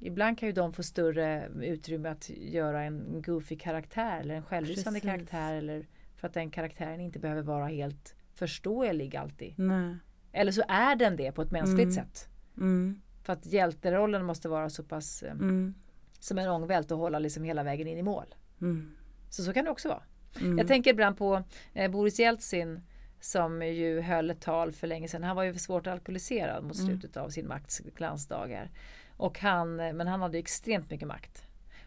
ibland 0.00 0.38
kan 0.38 0.46
ju 0.48 0.52
de 0.52 0.72
få 0.72 0.82
större 0.82 1.48
utrymme 1.62 2.08
att 2.08 2.30
göra 2.30 2.82
en 2.82 3.22
goofy 3.22 3.56
karaktär 3.56 4.20
eller 4.20 4.34
en 4.34 4.42
självlysande 4.42 5.00
Precis. 5.00 5.10
karaktär. 5.14 5.54
Eller 5.54 5.86
för 6.16 6.26
att 6.28 6.34
den 6.34 6.50
karaktären 6.50 7.00
inte 7.00 7.18
behöver 7.18 7.42
vara 7.42 7.66
helt 7.66 8.14
förståelig 8.34 9.16
alltid. 9.16 9.54
Nej. 9.58 9.96
Eller 10.32 10.52
så 10.52 10.62
är 10.68 10.96
den 10.96 11.16
det 11.16 11.32
på 11.32 11.42
ett 11.42 11.50
mänskligt 11.50 11.80
Mm. 11.82 11.92
sätt. 11.92 12.28
Mm. 12.56 13.00
För 13.22 13.32
att 13.32 13.46
hjälterollen 13.46 14.24
måste 14.24 14.48
vara 14.48 14.70
så 14.70 14.82
pass 14.84 15.22
eh, 15.22 15.32
Mm. 15.32 15.74
Som 16.20 16.38
en 16.38 16.48
ångvält 16.48 16.90
och 16.90 16.98
hålla 16.98 17.18
liksom 17.18 17.44
hela 17.44 17.62
vägen 17.62 17.86
in 17.86 17.98
i 17.98 18.02
mål. 18.02 18.34
Mm. 18.60 18.96
Så 19.30 19.42
så 19.42 19.52
kan 19.52 19.64
det 19.64 19.70
också 19.70 19.88
vara. 19.88 20.02
Mm. 20.40 20.58
Jag 20.58 20.66
tänker 20.68 20.90
ibland 20.90 21.18
på 21.18 21.42
eh, 21.74 21.90
Boris 21.90 22.18
Jeltsin 22.20 22.80
som 23.20 23.62
ju 23.62 24.00
höll 24.00 24.30
ett 24.30 24.40
tal 24.40 24.72
för 24.72 24.86
länge 24.86 25.08
sedan. 25.08 25.22
Han 25.24 25.36
var 25.36 25.42
ju 25.42 25.54
svårt 25.54 25.86
alkoholiserad 25.86 26.64
mot 26.64 26.78
Mm. 26.78 26.86
slutet 26.86 27.16
av 27.16 27.28
sin 27.28 27.48
makts 27.48 27.78
glansdagar. 27.78 28.70
Och 29.16 29.38
han, 29.38 29.80
eh, 29.80 29.92
men 29.92 30.06
han 30.06 30.20
hade 30.20 30.38
extremt 30.38 30.90
mycket 30.90 31.08
makt. 31.08 31.42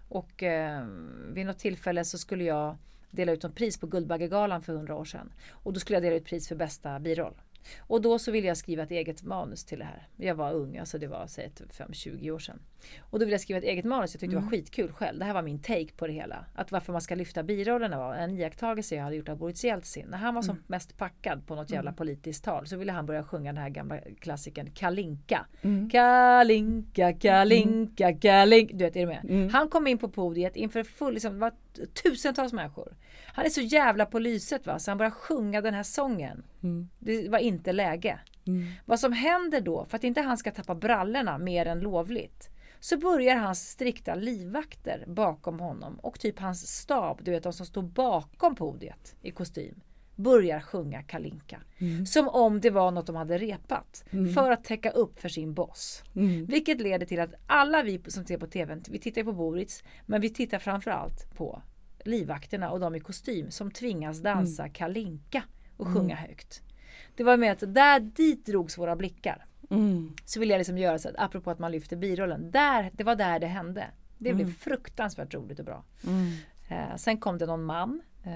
Och 0.10 0.44
eh, 0.44 0.86
vid 1.34 1.46
något 1.46 1.60
tillfälle 1.60 2.06
så 2.06 2.18
skulle 2.18 2.44
jag 2.44 2.78
dela 3.10 3.32
ut 3.32 3.44
ett 3.44 3.56
pris 3.56 3.80
på 3.80 3.88
Guldbaggegalan 3.88 4.62
för 4.62 4.74
hundra 4.74 4.96
år 4.96 5.06
sedan. 5.06 5.34
Och 5.52 5.74
då 5.74 5.80
skulle 5.80 5.96
jag 5.96 6.04
dela 6.04 6.16
ut 6.16 6.26
pris 6.26 6.48
för 6.48 6.56
bästa 6.56 7.00
biroll. 7.00 7.42
Och 7.80 8.02
då 8.02 8.20
så 8.20 8.32
ville 8.32 8.48
jag 8.48 8.58
skriva 8.58 8.84
ett 8.84 8.92
eget 8.92 9.24
manus 9.24 9.66
till 9.66 9.80
det 9.80 9.86
här. 9.86 10.08
Jag 10.16 10.36
var 10.36 10.54
ung, 10.54 10.78
alltså 10.78 10.98
det 10.98 11.08
var 11.08 11.28
säg 11.28 11.52
5-20 11.70 12.32
år 12.32 12.40
sedan. 12.40 12.60
Och 13.00 13.20
då 13.20 13.26
ville 13.26 13.34
jag 13.34 13.42
skriva 13.42 13.58
ett 13.58 13.64
eget 13.64 13.86
manus. 13.86 14.14
Jag 14.14 14.20
tyckte 14.22 14.36
det 14.36 14.42
var 14.42 14.50
skitkul 14.50 14.92
själv. 14.92 15.20
Det 15.20 15.26
här 15.26 15.34
var 15.34 15.42
min 15.42 15.60
take 15.60 15.94
på 15.98 16.08
det 16.08 16.14
hela. 16.14 16.46
Att 16.56 16.72
varför 16.72 16.92
man 16.92 17.02
ska 17.02 17.16
lyfta 17.16 17.44
birollerna 17.44 17.98
var 17.98 18.16
en 18.16 18.32
iakttagelse 18.32 18.96
jag 18.96 19.04
hade 19.04 19.16
gjort 19.16 19.30
av 19.30 19.38
Boris 19.38 19.64
Jeltsin. 19.64 20.06
När 20.10 20.18
han 20.18 20.36
var 20.36 20.42
som 20.42 20.64
mest 20.68 20.98
packad 20.98 21.48
på 21.48 21.56
något 21.56 21.72
jävla 21.72 21.94
politiskt 21.94 22.44
tal 22.44 22.68
så 22.68 22.78
ville 22.78 22.92
han 22.92 23.06
börja 23.06 23.24
sjunga 23.24 23.54
den 23.54 23.62
här 23.62 23.70
gamla 23.70 23.98
klassikern 24.20 24.72
Kalinka. 24.72 25.46
Mm. 25.62 25.90
Kalinka, 25.90 27.14
Kalinka, 27.14 28.14
Kalinka. 28.14 28.78
Du 28.78 28.84
vet, 28.84 28.96
är 28.96 29.00
du 29.02 29.08
med? 29.08 29.26
Mm. 29.30 29.50
Han 29.50 29.70
kom 29.70 29.88
in 29.88 29.98
på 29.98 30.10
podiet 30.10 30.56
inför 30.56 30.84
full, 30.84 31.14
liksom, 31.14 31.34
det 31.34 31.40
var 31.40 31.52
tusentals 32.04 32.54
människor. 32.54 32.96
Han 33.34 33.46
är 33.46 33.50
så 33.50 33.62
jävla 33.62 34.06
på 34.06 34.20
lyset 34.20 34.68
va, 34.68 34.80
så 34.80 34.92
han 34.92 34.98
börjar 34.98 35.12
sjunga 35.12 35.62
den 35.62 35.74
här 35.74 35.84
sången. 35.84 36.44
Mm. 36.64 36.90
Det 37.00 37.30
var 37.30 37.40
inte 37.40 37.72
läge. 37.72 38.20
Mm. 38.48 38.68
Vad 38.86 39.00
som 39.00 39.14
händer 39.14 39.62
då, 39.62 39.86
för 39.86 39.98
att 39.98 40.04
inte 40.04 40.22
han 40.22 40.38
ska 40.38 40.52
tappa 40.52 40.76
brallorna 40.76 41.38
mer 41.38 41.66
än 41.66 41.80
lovligt, 41.80 42.50
så 42.82 42.98
börjar 42.98 43.36
hans 43.36 43.70
strikta 43.70 44.16
livvakter 44.16 45.04
bakom 45.08 45.60
honom 45.60 46.00
och 46.00 46.20
typ 46.20 46.40
hans 46.40 46.68
stab, 46.68 47.24
du 47.24 47.32
vet 47.32 47.44
de 47.44 47.54
som 47.54 47.66
står 47.66 47.82
bakom 47.82 48.56
podiet 48.56 49.16
i 49.22 49.32
kostym, 49.32 49.82
börjar 50.16 50.60
sjunga 50.60 51.04
Kalinka. 51.04 51.62
Som 52.06 52.28
om 52.28 52.62
det 52.62 52.70
var 52.70 52.92
något 52.92 53.06
de 53.06 53.16
hade 53.16 53.38
repat 53.38 54.04
för 54.36 54.52
att 54.52 54.64
täcka 54.64 54.92
upp 54.92 55.20
för 55.20 55.30
sin 55.30 55.54
boss. 55.54 56.04
Mm. 56.16 56.46
Vilket 56.46 56.82
leder 56.82 57.06
till 57.06 57.20
att 57.20 57.34
alla 57.48 57.84
vi 57.84 58.02
som 58.08 58.26
ser 58.26 58.38
på 58.38 58.48
TVn, 58.48 58.84
vi 58.90 59.00
tittar 59.00 59.24
på 59.24 59.34
Boris, 59.34 59.84
men 60.06 60.22
vi 60.22 60.30
tittar 60.30 60.60
framförallt 60.60 61.36
på 61.36 61.62
livvakterna 62.06 62.72
och 62.72 62.80
de 62.80 62.96
i 62.96 63.00
kostym 63.00 63.52
som 63.52 63.72
tvingas 63.72 64.20
dansa 64.20 64.70
Kalinka 64.70 65.44
och 65.78 65.88
sjunga 65.88 66.16
högt. 66.16 66.62
Det 67.16 67.24
var 67.24 67.38
med 67.38 67.52
att 67.52 67.74
där 67.74 68.00
dit 68.00 68.46
drogs 68.46 68.78
våra 68.78 68.96
blickar. 68.96 69.46
Mm. 69.72 70.14
Så 70.26 70.40
vill 70.40 70.50
jag 70.50 70.58
liksom 70.58 70.78
göra 70.78 71.00
så 71.00 71.10
att 71.10 71.16
apropå 71.18 71.52
att 71.52 71.60
man 71.60 71.72
lyfter 71.72 71.98
birollen. 71.98 72.52
Där, 72.52 72.92
det 72.94 73.04
var 73.04 73.16
där 73.16 73.40
det 73.40 73.48
hände. 73.48 73.86
Det 74.18 74.34
blev 74.34 74.54
fruktansvärt 74.54 75.34
roligt 75.34 75.60
och 75.60 75.66
bra. 75.66 75.84
Mm. 76.08 76.32
Eh, 76.70 76.96
sen 76.96 77.18
kom 77.18 77.38
det 77.38 77.46
någon 77.46 77.64
man 77.64 78.02
eh, 78.24 78.34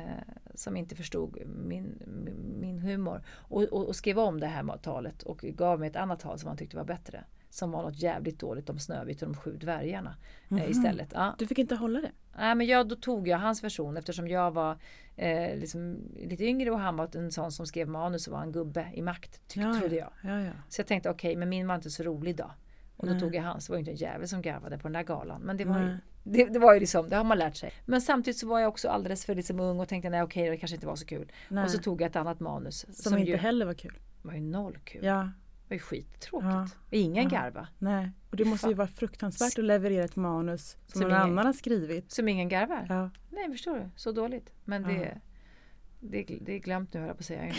som 0.53 0.77
inte 0.77 0.95
förstod 0.95 1.37
min, 1.45 2.01
min, 2.07 2.59
min 2.59 2.79
humor 2.79 3.23
och, 3.27 3.63
och, 3.63 3.87
och 3.87 3.95
skrev 3.95 4.19
om 4.19 4.39
det 4.39 4.47
här 4.47 4.77
talet 4.77 5.23
och 5.23 5.37
gav 5.37 5.79
mig 5.79 5.89
ett 5.89 5.95
annat 5.95 6.19
tal 6.19 6.39
som 6.39 6.47
han 6.47 6.57
tyckte 6.57 6.77
var 6.77 6.83
bättre. 6.83 7.23
Som 7.49 7.71
var 7.71 7.83
något 7.83 8.01
jävligt 8.01 8.39
dåligt 8.39 8.69
om 8.69 8.79
Snövit 8.79 9.21
och 9.21 9.27
de 9.27 9.35
sju 9.35 9.57
dvärgarna 9.57 10.15
eh, 10.51 10.69
istället. 10.69 11.09
Ja. 11.13 11.35
Du 11.37 11.47
fick 11.47 11.59
inte 11.59 11.75
hålla 11.75 12.01
det? 12.01 12.11
Nej, 12.37 12.55
men 12.55 12.67
jag, 12.67 12.87
då 12.87 12.95
tog 12.95 13.27
jag 13.27 13.37
hans 13.37 13.63
version 13.63 13.97
eftersom 13.97 14.27
jag 14.27 14.51
var 14.51 14.77
eh, 15.15 15.57
liksom 15.57 15.97
lite 16.15 16.45
yngre 16.45 16.71
och 16.71 16.79
han 16.79 16.97
var 16.97 17.15
en 17.15 17.31
sån 17.31 17.51
som 17.51 17.65
skrev 17.65 17.87
manus 17.87 18.27
och 18.27 18.33
var 18.33 18.41
en 18.41 18.51
gubbe 18.51 18.87
i 18.93 19.01
makt, 19.01 19.47
tyck, 19.47 19.63
trodde 19.79 19.95
jag. 19.95 20.11
Ja, 20.23 20.41
ja. 20.41 20.51
Så 20.69 20.79
jag 20.79 20.87
tänkte 20.87 21.09
okej, 21.09 21.35
men 21.35 21.49
min 21.49 21.67
var 21.67 21.75
inte 21.75 21.89
så 21.89 22.03
rolig 22.03 22.35
då. 22.35 22.51
Och 22.97 23.05
då 23.07 23.11
Nej. 23.11 23.21
tog 23.21 23.35
jag 23.35 23.43
hans. 23.43 23.67
Det 23.67 23.71
var 23.71 23.77
ju 23.77 23.79
inte 23.79 23.91
en 23.91 23.97
jävel 23.97 24.27
som 24.27 24.41
garvade 24.41 24.77
på 24.77 24.83
den 24.83 24.93
där 24.93 25.03
galan. 25.03 25.41
Men 25.41 25.57
det 25.57 25.65
var, 25.65 25.79
ju, 25.79 25.85
Nej. 25.85 25.97
det, 26.23 26.45
det 26.45 26.59
var 26.59 26.73
ju 26.73 26.79
liksom, 26.79 27.09
det 27.09 27.15
har 27.15 27.23
man 27.23 27.37
lärt 27.37 27.55
sig. 27.55 27.71
Men 27.85 28.01
samtidigt 28.01 28.37
så 28.37 28.47
var 28.47 28.59
jag 28.59 28.69
också 28.69 28.89
alldeles 28.89 29.25
för 29.25 29.35
liksom 29.35 29.59
ung 29.59 29.79
och 29.79 29.87
tänkte 29.87 30.09
nej 30.09 30.23
okej, 30.23 30.49
det 30.49 30.57
kanske 30.57 30.75
inte 30.75 30.87
var 30.87 30.95
så 30.95 31.05
kul. 31.05 31.31
Nej. 31.49 31.63
Och 31.63 31.71
så 31.71 31.77
tog 31.77 32.01
jag 32.01 32.09
ett 32.09 32.15
annat 32.15 32.39
manus. 32.39 33.03
Som, 33.03 33.17
inte 33.17 33.31
ju 33.31 33.37
heller 33.37 33.65
var 33.65 33.73
kul. 33.73 33.99
var 34.21 34.33
ju 34.33 34.41
noll 34.41 34.77
kul. 34.83 35.05
Ja. 35.05 35.29
Det 35.75 35.79
var 35.79 35.95
ju 35.97 36.01
skittråkigt. 36.03 36.49
Ja. 36.51 36.67
Ingen 36.97 37.23
Ja. 37.23 37.29
garva. 37.29 37.67
Nej. 37.79 38.11
Och 38.29 38.37
det 38.37 38.45
måste 38.45 38.67
ju 38.67 38.73
vara 38.73 38.87
fruktansvärt 38.87 39.59
att 39.59 39.65
leverera 39.65 40.03
ett 40.05 40.15
manus 40.15 40.71
som, 40.71 40.79
Som 40.87 41.01
någon 41.01 41.11
ingen- 41.11 41.21
annan 41.31 41.45
har 41.45 41.53
skrivit. 41.53 42.11
Som 42.11 42.27
ingen 42.27 42.49
garvar. 42.49 42.85
Ja. 42.89 43.09
Nej 43.29 43.51
förstår 43.51 43.75
du, 43.75 43.89
så 43.95 44.11
dåligt. 44.11 44.51
Men 44.63 44.83
det, 44.83 44.93
Ja. 44.93 45.19
det, 45.99 46.23
det 46.41 46.53
är 46.55 46.59
glömt 46.59 46.93
nu 46.93 46.99
höll 46.99 47.07
jag 47.07 47.17
på 47.17 47.21
att 47.21 47.25
säga. 47.25 47.45
Jag 47.45 47.53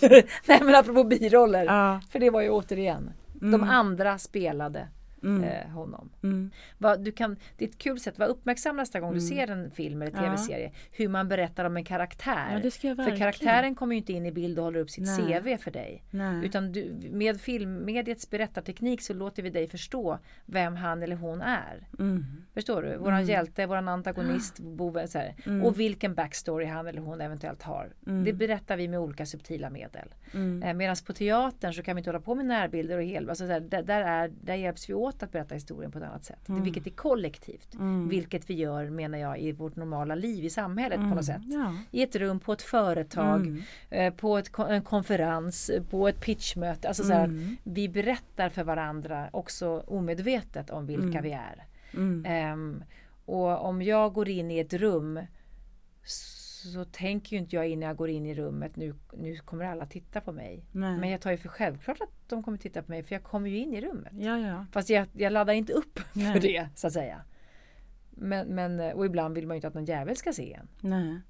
nej 0.46 0.60
men 0.62 0.74
apropå 0.74 1.04
biroller. 1.04 2.00
För 2.10 2.18
det 2.18 2.30
var 2.30 2.42
ju 2.42 2.50
återigen. 2.50 3.10
De 3.32 3.46
Mm. 3.54 3.62
andra 3.68 4.18
spelade 4.18 4.88
Mm. 5.26 5.44
eh, 5.44 5.66
honom. 5.68 6.10
Mm. 6.22 6.50
Vad, 6.78 7.04
du 7.04 7.12
kan, 7.12 7.36
det 7.56 7.64
är 7.64 7.68
ett 7.68 7.78
kul 7.78 8.00
sätt, 8.00 8.18
var 8.18 8.26
uppmärksam 8.26 8.76
nästa 8.76 9.00
gång 9.00 9.10
du 9.14 9.18
Mm. 9.18 9.28
ser 9.28 9.50
en 9.50 9.70
film 9.70 10.02
eller 10.02 10.12
tv-serie. 10.12 10.72
Hur 10.92 11.08
man 11.08 11.28
berättar 11.28 11.64
om 11.64 11.76
en 11.76 11.84
karaktär. 11.84 12.60
Ja, 12.64 12.94
för 13.04 13.16
karaktären 13.16 13.74
kommer 13.74 13.94
ju 13.94 13.98
inte 13.98 14.12
in 14.12 14.26
i 14.26 14.32
bild 14.32 14.58
och 14.58 14.64
håller 14.64 14.80
upp 14.80 14.90
sitt 14.90 15.04
Nej. 15.18 15.40
CV 15.40 15.56
för 15.62 15.70
dig. 15.70 16.02
Nej. 16.10 16.46
Utan 16.46 16.72
du, 16.72 16.92
med 17.10 17.40
filmmediets 17.40 18.30
berättarteknik 18.30 19.02
så 19.02 19.14
låter 19.14 19.42
vi 19.42 19.50
dig 19.50 19.68
förstå 19.68 20.18
vem 20.46 20.76
han 20.76 21.02
eller 21.02 21.16
hon 21.16 21.40
är. 21.40 21.88
Mm. 21.98 22.24
Förstår 22.54 22.82
du? 22.82 22.96
Våran 22.96 23.14
Mm. 23.18 23.28
hjälte, 23.30 23.66
våran 23.66 23.88
antagonist, 23.88 24.58
boven, 24.60 25.08
så 25.08 25.22
och 25.64 25.80
vilken 25.80 26.14
backstory 26.14 26.66
han 26.66 26.86
eller 26.86 27.00
hon 27.00 27.20
eventuellt 27.20 27.62
har. 27.62 27.92
Det 28.24 28.32
berättar 28.32 28.76
vi 28.76 28.88
med 28.88 29.00
olika 29.00 29.26
subtila 29.26 29.70
medel. 29.70 30.14
Eh, 30.64 30.74
Medan 30.74 30.96
på 31.06 31.12
teatern 31.12 31.72
så 31.74 31.82
kan 31.82 31.96
vi 31.96 32.00
inte 32.00 32.10
hålla 32.10 32.20
på 32.20 32.34
med 32.34 32.46
närbilder 32.46 32.96
och 32.96 33.02
hel, 33.04 33.28
alltså 33.28 33.46
där, 33.46 33.60
där, 33.82 34.02
är, 34.02 34.28
där 34.28 34.54
hjälps 34.54 34.88
vi 34.90 34.94
åt 34.94 35.15
sätt 35.16 35.22
att 35.22 35.32
berätta 35.32 35.54
historien 35.54 35.90
på 35.92 35.98
ett 35.98 36.04
annat 36.04 36.24
sätt. 36.24 36.48
Mm. 36.48 36.62
Vilket 36.62 36.86
är 36.86 36.90
kollektivt. 36.90 37.74
Mm. 37.74 38.08
Vilket 38.08 38.50
vi 38.50 38.54
gör 38.54 38.90
menar 38.90 39.18
jag 39.18 39.38
i 39.40 39.52
vårt 39.52 39.76
normala 39.76 40.14
liv 40.14 40.44
i 40.44 40.50
samhället 40.50 40.96
på 40.98 41.02
Mm. 41.04 41.16
något 41.16 41.24
sätt. 41.24 41.42
Ja. 41.44 41.74
I 41.90 42.02
ett 42.02 42.16
rum, 42.16 42.40
på 42.40 42.52
ett 42.52 42.62
företag, 42.62 43.40
Mm. 43.40 43.62
eh, 43.90 44.14
på 44.14 44.38
ett, 44.38 44.50
en 44.58 44.82
konferens, 44.82 45.70
på 45.90 46.08
ett 46.08 46.20
pitchmöte. 46.20 46.88
Alltså 46.88 47.04
så 47.04 47.12
här, 47.12 47.24
Mm. 47.24 47.56
vi 47.64 47.88
berättar 47.88 48.48
för 48.48 48.64
varandra 48.64 49.28
också 49.32 49.84
omedvetet 49.86 50.70
om 50.70 50.86
vilka 50.86 51.18
Mm. 51.18 51.22
vi 51.22 51.32
är. 51.32 51.64
Mm. 51.94 52.24
Ehm, 52.26 52.84
och 53.26 53.64
om 53.64 53.82
jag 53.82 54.12
går 54.12 54.28
in 54.28 54.50
i 54.50 54.58
ett 54.58 54.72
rum 54.74 55.20
så 56.72 56.84
tänker 56.84 57.36
ju 57.36 57.38
inte 57.42 57.56
jag 57.56 57.68
innan 57.68 57.86
jag 57.86 57.96
går 57.96 58.08
in 58.10 58.26
i 58.26 58.34
rummet 58.34 58.76
nu, 58.76 58.94
nu 59.12 59.36
kommer 59.36 59.64
alla 59.64 59.86
titta 59.86 60.20
på 60.20 60.32
mig. 60.32 60.64
Nej. 60.72 60.98
Men 60.98 61.10
jag 61.10 61.20
tar 61.20 61.30
ju 61.30 61.36
för 61.36 61.48
självklart 61.48 62.00
att 62.00 62.28
de 62.28 62.42
kommer 62.42 62.58
titta 62.58 62.82
på 62.82 62.90
mig 62.92 63.02
för 63.02 63.14
jag 63.14 63.22
kommer 63.22 63.50
ju 63.50 63.56
in 63.58 63.74
i 63.74 63.80
rummet. 63.80 64.12
Ja, 64.16 64.38
ja. 64.38 64.66
Fast 64.72 64.90
jag, 64.90 65.08
jag 65.12 65.32
laddar 65.32 65.52
inte 65.54 65.72
upp 65.72 66.00
Nej. 66.12 66.32
för 66.32 66.40
det 66.40 66.68
så 66.74 66.86
att 66.86 66.92
säga. 66.92 67.24
Men, 68.10 68.54
men, 68.54 68.80
och 68.80 69.06
ibland 69.06 69.34
vill 69.34 69.46
man 69.46 69.54
ju 69.54 69.56
inte 69.58 69.68
att 69.68 69.74
någon 69.74 69.84
jävel 69.84 70.16
ska 70.16 70.32
se 70.32 70.52
en. 70.52 70.68
Nej. 70.80 71.20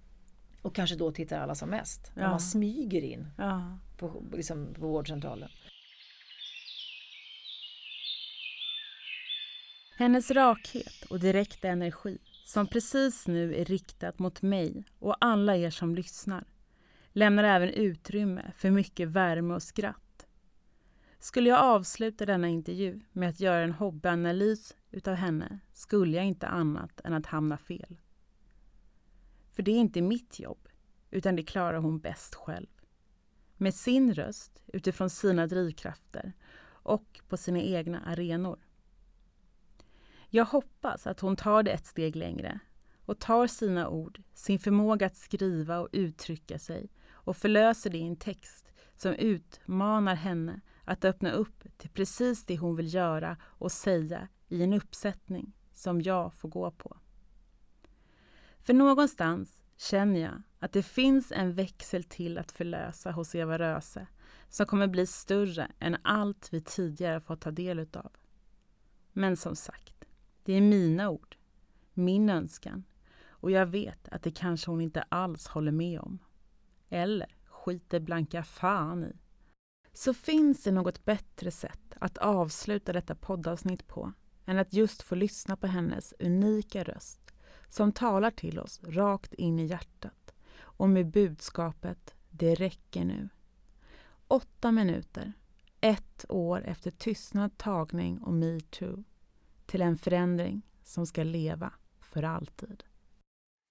Och 0.62 0.74
kanske 0.74 0.96
då 0.96 1.12
tittar 1.12 1.40
alla 1.40 1.54
som 1.54 1.70
mest. 1.70 2.12
När 2.14 2.22
Ja. 2.22 2.28
man 2.30 2.40
smyger 2.40 3.02
in 3.02 3.26
Ja. 3.38 3.78
på, 3.96 4.24
liksom, 4.32 4.74
på 4.74 4.80
vårdcentralen. 4.86 5.48
Hennes 9.98 10.30
rakhet 10.30 11.02
och 11.10 11.20
direkta 11.20 11.68
energi, 11.68 12.18
som 12.46 12.66
precis 12.66 13.26
nu 13.26 13.54
är 13.54 13.64
riktat 13.64 14.18
mot 14.18 14.42
mig 14.42 14.84
och 14.98 15.16
alla 15.20 15.56
er 15.56 15.70
som 15.70 15.94
lyssnar, 15.94 16.44
lämnar 17.12 17.44
även 17.44 17.68
utrymme 17.68 18.52
för 18.56 18.70
mycket 18.70 19.08
värme 19.08 19.54
och 19.54 19.62
skratt. 19.62 20.26
Skulle 21.18 21.48
jag 21.48 21.58
avsluta 21.58 22.26
denna 22.26 22.48
intervju 22.48 23.00
med 23.12 23.28
att 23.28 23.40
göra 23.40 23.64
en 23.64 23.72
hobbyanalys 23.72 24.76
utav 24.90 25.14
henne 25.14 25.60
skulle 25.72 26.16
jag 26.16 26.26
inte 26.26 26.46
annat 26.46 27.00
än 27.04 27.12
att 27.12 27.26
hamna 27.26 27.56
fel. 27.56 28.00
För 29.50 29.62
det 29.62 29.70
är 29.70 29.80
inte 29.80 30.02
mitt 30.02 30.40
jobb, 30.40 30.68
utan 31.10 31.36
det 31.36 31.42
klarar 31.42 31.78
hon 31.78 31.98
bäst 31.98 32.34
själv. 32.34 32.68
Med 33.56 33.74
sin 33.74 34.14
röst, 34.14 34.62
utifrån 34.66 35.10
sina 35.10 35.46
drivkrafter 35.46 36.32
och 36.66 37.20
på 37.28 37.36
sina 37.36 37.60
egna 37.60 38.00
arenor. 38.00 38.65
Jag 40.36 40.44
hoppas 40.44 41.06
att 41.06 41.20
hon 41.20 41.36
tar 41.36 41.62
det 41.62 41.70
ett 41.70 41.86
steg 41.86 42.16
längre 42.16 42.60
och 43.04 43.18
tar 43.18 43.46
sina 43.46 43.88
ord, 43.88 44.22
sin 44.34 44.58
förmåga 44.58 45.06
att 45.06 45.16
skriva 45.16 45.78
och 45.78 45.88
uttrycka 45.92 46.58
sig 46.58 46.90
och 47.10 47.36
förlöser 47.36 47.90
det 47.90 47.98
i 47.98 48.06
en 48.06 48.16
text 48.16 48.72
som 48.96 49.12
utmanar 49.12 50.14
henne 50.14 50.60
att 50.84 51.04
öppna 51.04 51.32
upp 51.32 51.64
till 51.76 51.90
precis 51.90 52.44
det 52.44 52.56
hon 52.56 52.76
vill 52.76 52.94
göra 52.94 53.36
och 53.42 53.72
säga 53.72 54.28
i 54.48 54.62
en 54.62 54.72
uppsättning 54.72 55.52
som 55.74 56.02
jag 56.02 56.34
får 56.34 56.48
gå 56.48 56.70
på. 56.70 56.96
För 58.60 58.74
någonstans 58.74 59.62
känner 59.76 60.20
jag 60.20 60.42
att 60.58 60.72
det 60.72 60.82
finns 60.82 61.32
en 61.32 61.54
växel 61.54 62.04
till 62.04 62.38
att 62.38 62.52
förlösa 62.52 63.10
hos 63.10 63.34
Eva 63.34 63.58
Röse 63.58 64.06
som 64.48 64.66
kommer 64.66 64.86
bli 64.86 65.06
större 65.06 65.70
än 65.78 65.96
allt 66.02 66.48
vi 66.52 66.60
tidigare 66.60 67.20
fått 67.20 67.40
ta 67.40 67.50
del 67.50 67.78
utav. 67.78 68.12
Men 69.12 69.36
som 69.36 69.56
sagt, 69.56 69.95
det 70.46 70.52
är 70.52 70.60
mina 70.60 71.10
ord, 71.10 71.36
min 71.94 72.30
önskan 72.30 72.84
och 73.28 73.50
jag 73.50 73.66
vet 73.66 74.08
att 74.08 74.22
det 74.22 74.30
kanske 74.30 74.70
hon 74.70 74.80
inte 74.80 75.02
alls 75.02 75.46
håller 75.46 75.72
med 75.72 76.00
om. 76.00 76.18
Eller 76.88 77.36
skiter 77.44 78.00
blanka 78.00 78.44
fan 78.44 79.04
i. 79.04 79.16
Så 79.92 80.14
finns 80.14 80.62
det 80.62 80.72
något 80.72 81.04
bättre 81.04 81.50
sätt 81.50 81.94
att 82.00 82.18
avsluta 82.18 82.92
detta 82.92 83.14
poddavsnitt 83.14 83.86
på 83.86 84.12
än 84.44 84.58
att 84.58 84.72
just 84.72 85.02
få 85.02 85.14
lyssna 85.14 85.56
på 85.56 85.66
hennes 85.66 86.14
unika 86.18 86.84
röst 86.84 87.34
som 87.68 87.92
talar 87.92 88.30
till 88.30 88.58
oss 88.58 88.80
rakt 88.84 89.34
in 89.34 89.58
i 89.58 89.66
hjärtat 89.66 90.34
och 90.58 90.88
med 90.88 91.06
budskapet 91.06 92.14
Det 92.30 92.54
räcker 92.54 93.04
nu. 93.04 93.28
Åtta 94.28 94.72
minuter, 94.72 95.32
ett 95.80 96.24
år 96.28 96.64
efter 96.64 96.90
tystnad, 96.90 97.58
tagning 97.58 98.18
och 98.18 98.34
metoo 98.34 99.04
till 99.66 99.82
en 99.82 99.98
förändring 99.98 100.62
som 100.82 101.06
ska 101.06 101.22
leva 101.22 101.72
för 102.00 102.22
alltid. 102.22 102.84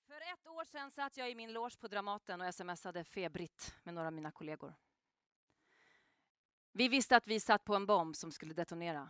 För 0.07 0.15
ett 0.15 0.47
år 0.47 0.65
sedan 0.65 0.91
satt 0.91 1.17
jag 1.17 1.31
i 1.31 1.35
min 1.35 1.53
loge 1.53 1.77
på 1.79 1.87
Dramaten 1.87 2.41
och 2.41 2.55
smsade 2.55 3.03
febrigt 3.03 3.75
med 3.83 3.93
några 3.93 4.07
av 4.07 4.13
mina 4.13 4.31
kollegor. 4.31 4.73
Vi 6.71 6.87
visste 6.87 7.17
att 7.17 7.27
vi 7.27 7.39
satt 7.39 7.63
på 7.65 7.75
en 7.75 7.85
bomb 7.85 8.15
som 8.15 8.31
skulle 8.31 8.53
detonera 8.53 9.09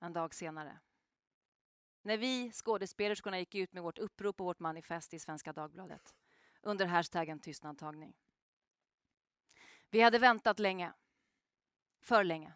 en 0.00 0.12
dag 0.12 0.34
senare. 0.34 0.78
När 2.02 2.16
vi 2.16 2.52
skådespelerskorna 2.52 3.38
gick 3.38 3.54
ut 3.54 3.72
med 3.72 3.82
vårt 3.82 3.98
upprop 3.98 4.40
och 4.40 4.46
vårt 4.46 4.60
manifest 4.60 5.14
i 5.14 5.18
Svenska 5.18 5.52
Dagbladet 5.52 6.14
under 6.62 6.86
hashtaggen 6.86 7.40
tystnadtagning. 7.40 8.16
Vi 9.90 10.00
hade 10.00 10.18
väntat 10.18 10.58
länge. 10.58 10.92
För 12.00 12.24
länge. 12.24 12.52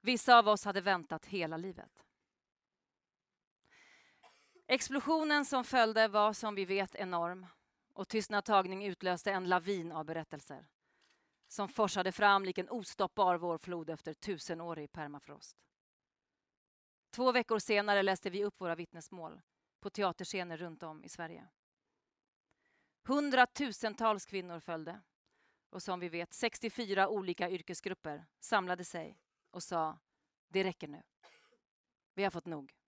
Vissa 0.00 0.38
av 0.38 0.48
oss 0.48 0.64
hade 0.64 0.80
väntat 0.80 1.26
hela 1.26 1.56
livet. 1.56 2.04
Explosionen 4.74 5.44
som 5.44 5.64
följde 5.64 6.08
var 6.08 6.32
som 6.32 6.54
vi 6.54 6.64
vet 6.64 6.94
enorm 6.94 7.46
och 7.92 8.08
Tystnad 8.08 8.44
tagning 8.44 8.86
utlöste 8.86 9.32
en 9.32 9.48
lavin 9.48 9.92
av 9.92 10.04
berättelser 10.04 10.68
som 11.48 11.68
forsade 11.68 12.12
fram 12.12 12.44
lik 12.44 12.58
en 12.58 12.68
ostoppbar 12.68 13.36
vårflod 13.36 13.90
efter 13.90 14.14
tusenårig 14.14 14.92
permafrost. 14.92 15.56
Två 17.10 17.32
veckor 17.32 17.58
senare 17.58 18.02
läste 18.02 18.30
vi 18.30 18.44
upp 18.44 18.60
våra 18.60 18.74
vittnesmål 18.74 19.40
på 19.80 19.90
teaterscener 19.90 20.56
runt 20.56 20.82
om 20.82 21.04
i 21.04 21.08
Sverige. 21.08 21.48
Hundratusentals 23.06 24.26
kvinnor 24.26 24.60
följde 24.60 25.00
och 25.70 25.82
som 25.82 26.00
vi 26.00 26.08
vet 26.08 26.32
64 26.32 27.08
olika 27.08 27.50
yrkesgrupper 27.50 28.26
samlade 28.40 28.84
sig 28.84 29.18
och 29.50 29.62
sa 29.62 29.98
det 30.48 30.64
räcker 30.64 30.88
nu. 30.88 31.02
Vi 32.14 32.24
har 32.24 32.30
fått 32.30 32.46
nog. 32.46 32.83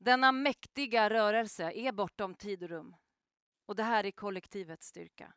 Denna 0.00 0.32
mäktiga 0.32 1.10
rörelse 1.10 1.72
är 1.72 1.92
bortom 1.92 2.34
tid 2.34 2.62
och 2.62 2.68
rum. 2.68 2.96
Och 3.66 3.76
det 3.76 3.82
här 3.82 4.06
är 4.06 4.10
kollektivets 4.10 4.86
styrka. 4.86 5.34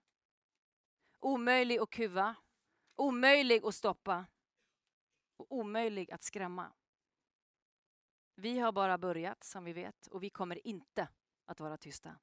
Omöjlig 1.20 1.80
att 1.80 1.89
kuva, 1.89 2.36
omöjlig 2.95 3.66
att 3.66 3.76
stoppa 3.76 4.26
och 5.38 5.51
omöjlig 5.51 6.11
att 6.11 6.24
skrämma. 6.24 6.74
Vi 8.36 8.59
har 8.59 8.72
bara 8.72 8.97
börjat, 8.97 9.43
som 9.43 9.64
vi 9.64 9.74
vet, 9.74 10.07
och 10.07 10.24
vi 10.24 10.30
kommer 10.30 10.68
inte 10.68 11.07
att 11.45 11.59
vara 11.59 11.78
tysta. 11.78 12.20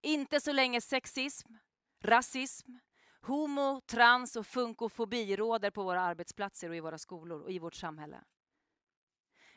Inte 0.00 0.40
så 0.40 0.52
länge 0.52 0.80
sexism, 0.80 1.52
rasism, 2.00 2.78
homo, 3.20 3.80
trans 3.80 4.36
och 4.36 4.46
funkofobi 4.46 5.36
råder 5.36 5.70
på 5.70 5.82
våra 5.82 6.00
arbetsplatser 6.00 6.68
och 6.68 6.76
i 6.76 6.80
våra 6.80 6.98
skolor 6.98 7.42
och 7.42 7.50
i 7.50 7.58
vårt 7.58 7.74
samhälle. 7.74 8.24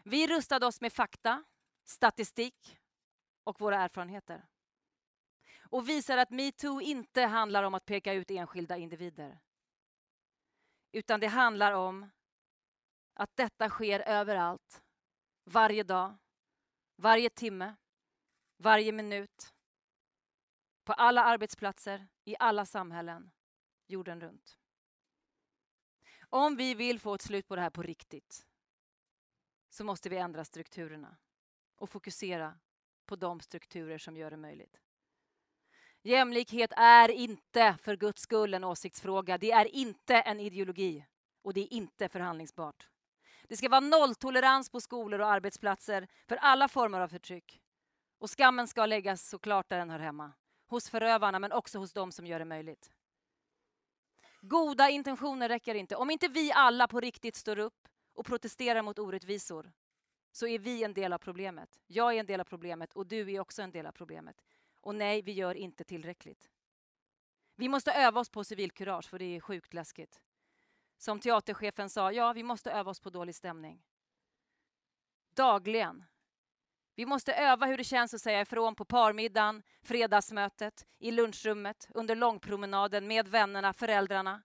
Vi 0.03 0.27
rustade 0.27 0.65
oss 0.65 0.81
med 0.81 0.93
fakta, 0.93 1.43
statistik 1.89 2.79
och 3.43 3.61
våra 3.61 3.77
erfarenheter. 3.77 4.47
Och 5.59 5.89
visar 5.89 6.17
att 6.17 6.29
metoo 6.29 6.81
inte 6.81 7.21
handlar 7.21 7.63
om 7.63 7.73
att 7.73 7.85
peka 7.85 8.13
ut 8.13 8.31
enskilda 8.31 8.77
individer. 8.77 9.39
Utan 10.91 11.19
det 11.19 11.27
handlar 11.27 11.71
om 11.71 12.09
att 13.13 13.35
detta 13.35 13.69
sker 13.69 13.99
överallt, 13.99 14.81
varje 15.43 15.83
dag, 15.83 16.17
varje 16.95 17.29
timme, 17.29 17.75
varje 18.57 18.91
minut. 18.91 19.53
På 20.83 20.93
alla 20.93 21.23
arbetsplatser, 21.23 22.07
i 22.25 22.35
alla 22.39 22.65
samhällen, 22.65 23.31
jorden 23.87 24.21
runt. 24.21 24.59
Om 26.21 26.55
vi 26.55 26.75
vill 26.75 26.99
få 26.99 27.13
ett 27.13 27.21
slut 27.21 27.47
på 27.47 27.55
det 27.55 27.61
här 27.61 27.69
på 27.69 27.83
riktigt 27.83 28.47
så 29.69 29.83
måste 29.83 30.09
vi 30.09 30.17
ändra 30.17 30.45
strukturerna 30.45 31.17
och 31.79 31.89
fokusera 31.89 32.53
på 33.05 33.15
de 33.15 33.39
strukturer 33.39 33.97
som 33.97 34.17
gör 34.17 34.31
det 34.31 34.37
möjligt. 34.37 34.79
Jämlikhet 36.01 36.71
är 36.75 37.11
inte 37.11 37.77
för 37.81 37.95
guds 37.95 38.21
skull 38.21 38.53
en 38.53 38.63
åsiktsfråga. 38.63 39.37
Det 39.37 39.51
är 39.51 39.75
inte 39.75 40.15
en 40.15 40.39
ideologi 40.39 41.05
och 41.41 41.53
det 41.53 41.61
är 41.61 41.73
inte 41.73 42.09
förhandlingsbart. 42.09 42.87
Det 43.43 43.57
ska 43.57 43.69
vara 43.69 43.79
nolltolerans 43.79 44.69
på 44.69 44.81
skolor 44.81 45.19
och 45.19 45.31
arbetsplatser 45.31 46.07
för 46.27 46.35
alla 46.35 46.67
former 46.67 46.99
av 46.99 47.07
förtryck. 47.07 47.61
Och 48.19 48.29
skammen 48.29 48.67
ska 48.67 48.85
läggas 48.85 49.29
såklart 49.29 49.69
där 49.69 49.77
den 49.77 49.89
hör 49.89 49.99
hemma. 49.99 50.31
Hos 50.67 50.89
förövarna 50.89 51.39
men 51.39 51.51
också 51.51 51.79
hos 51.79 51.93
dem 51.93 52.11
som 52.11 52.25
gör 52.25 52.39
det 52.39 52.45
möjligt. 52.45 52.91
Goda 54.41 54.89
intentioner 54.89 55.49
räcker 55.49 55.75
inte. 55.75 55.95
Om 55.95 56.09
inte 56.09 56.27
vi 56.27 56.51
alla 56.51 56.87
på 56.87 56.99
riktigt 56.99 57.35
står 57.35 57.59
upp 57.59 57.87
och 58.13 58.25
protesterar 58.25 58.81
mot 58.81 58.99
orättvisor 58.99 59.71
så 60.39 60.47
är 60.47 60.59
vi 60.59 60.83
en 60.83 60.93
del 60.93 61.13
av 61.13 61.17
problemet. 61.17 61.79
Jag 61.87 62.15
är 62.15 62.19
en 62.19 62.25
del 62.25 62.39
av 62.39 62.43
problemet 62.43 62.93
och 62.93 63.07
du 63.07 63.31
är 63.31 63.39
också 63.39 63.61
en 63.61 63.71
del 63.71 63.85
av 63.85 63.91
problemet. 63.91 64.41
Och 64.81 64.95
nej, 64.95 65.21
vi 65.21 65.31
gör 65.31 65.55
inte 65.55 65.83
tillräckligt. 65.83 66.49
Vi 67.55 67.69
måste 67.69 67.91
öva 67.91 68.19
oss 68.19 68.29
på 68.29 68.43
civilkurage 68.43 69.09
för 69.09 69.19
det 69.19 69.35
är 69.35 69.39
sjukt 69.39 69.73
läskigt. 69.73 70.21
Som 70.97 71.19
teaterchefen 71.19 71.89
sa, 71.89 72.11
ja, 72.11 72.33
vi 72.33 72.43
måste 72.43 72.71
öva 72.71 72.91
oss 72.91 72.99
på 72.99 73.09
dålig 73.09 73.35
stämning. 73.35 73.83
Dagligen. 75.35 76.05
Vi 76.95 77.05
måste 77.05 77.33
öva 77.33 77.65
hur 77.65 77.77
det 77.77 77.83
känns 77.83 78.13
att 78.13 78.21
säga 78.21 78.41
ifrån 78.41 78.75
på 78.75 78.85
parmiddagen, 78.85 79.63
fredagsmötet, 79.81 80.87
i 80.97 81.11
lunchrummet, 81.11 81.87
under 81.93 82.15
långpromenaden, 82.15 83.07
med 83.07 83.27
vännerna, 83.27 83.73
föräldrarna. 83.73 84.41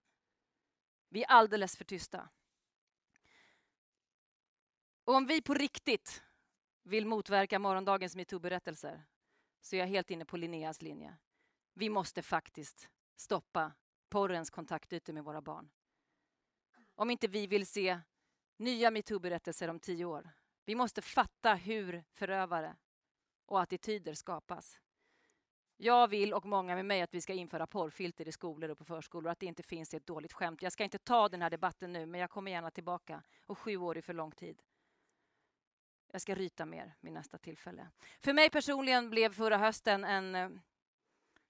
Vi 1.09 1.23
är 1.23 1.27
alldeles 1.27 1.77
för 1.77 1.85
tysta. 1.85 2.29
Och 5.05 5.15
om 5.15 5.25
vi 5.25 5.41
på 5.41 5.53
riktigt 5.53 6.23
vill 6.83 7.05
motverka 7.05 7.59
morgondagens 7.59 8.15
metoo-berättelser 8.15 9.03
så 9.61 9.75
är 9.75 9.79
jag 9.79 9.87
helt 9.87 10.11
inne 10.11 10.25
på 10.25 10.37
Linneas 10.37 10.81
linje. 10.81 11.17
Vi 11.73 11.89
måste 11.89 12.21
faktiskt 12.21 12.89
stoppa 13.15 13.71
porrens 14.09 14.49
kontaktytor 14.49 15.13
med 15.13 15.23
våra 15.23 15.41
barn. 15.41 15.69
Om 16.95 17.09
inte 17.09 17.27
vi 17.27 17.47
vill 17.47 17.67
se 17.67 17.99
nya 18.57 18.91
metoo-berättelser 18.91 19.67
om 19.67 19.79
tio 19.79 20.05
år. 20.05 20.29
Vi 20.65 20.75
måste 20.75 21.01
fatta 21.01 21.53
hur 21.53 22.03
förövare 22.13 22.75
och 23.45 23.61
attityder 23.61 24.13
skapas. 24.13 24.79
Jag 25.77 26.07
vill, 26.07 26.33
och 26.33 26.45
många 26.45 26.75
med 26.75 26.85
mig, 26.85 27.01
att 27.01 27.13
vi 27.13 27.21
ska 27.21 27.33
införa 27.33 27.67
porrfilter 27.67 28.27
i 28.27 28.31
skolor 28.31 28.69
och 28.69 28.77
på 28.77 28.85
förskolor. 28.85 29.31
Att 29.31 29.39
det 29.39 29.45
inte 29.45 29.63
finns 29.63 29.93
ett 29.93 30.07
dåligt 30.07 30.33
skämt. 30.33 30.61
Jag 30.61 30.71
ska 30.71 30.83
inte 30.83 30.99
ta 30.99 31.29
den 31.29 31.41
här 31.41 31.49
debatten 31.49 31.93
nu, 31.93 32.05
men 32.05 32.21
jag 32.21 32.29
kommer 32.29 32.51
gärna 32.51 32.71
tillbaka. 32.71 33.23
Och 33.45 33.57
sju 33.57 33.77
år 33.77 33.97
är 33.97 34.01
för 34.01 34.13
lång 34.13 34.31
tid. 34.31 34.61
Jag 36.11 36.21
ska 36.21 36.35
ryta 36.35 36.65
mer 36.65 36.95
vid 36.99 37.13
nästa 37.13 37.37
tillfälle. 37.37 37.89
För 38.19 38.33
mig 38.33 38.49
personligen 38.49 39.09
blev 39.09 39.33
förra 39.33 39.57
hösten 39.57 40.03
en, 40.03 40.35
eh, 40.35 40.49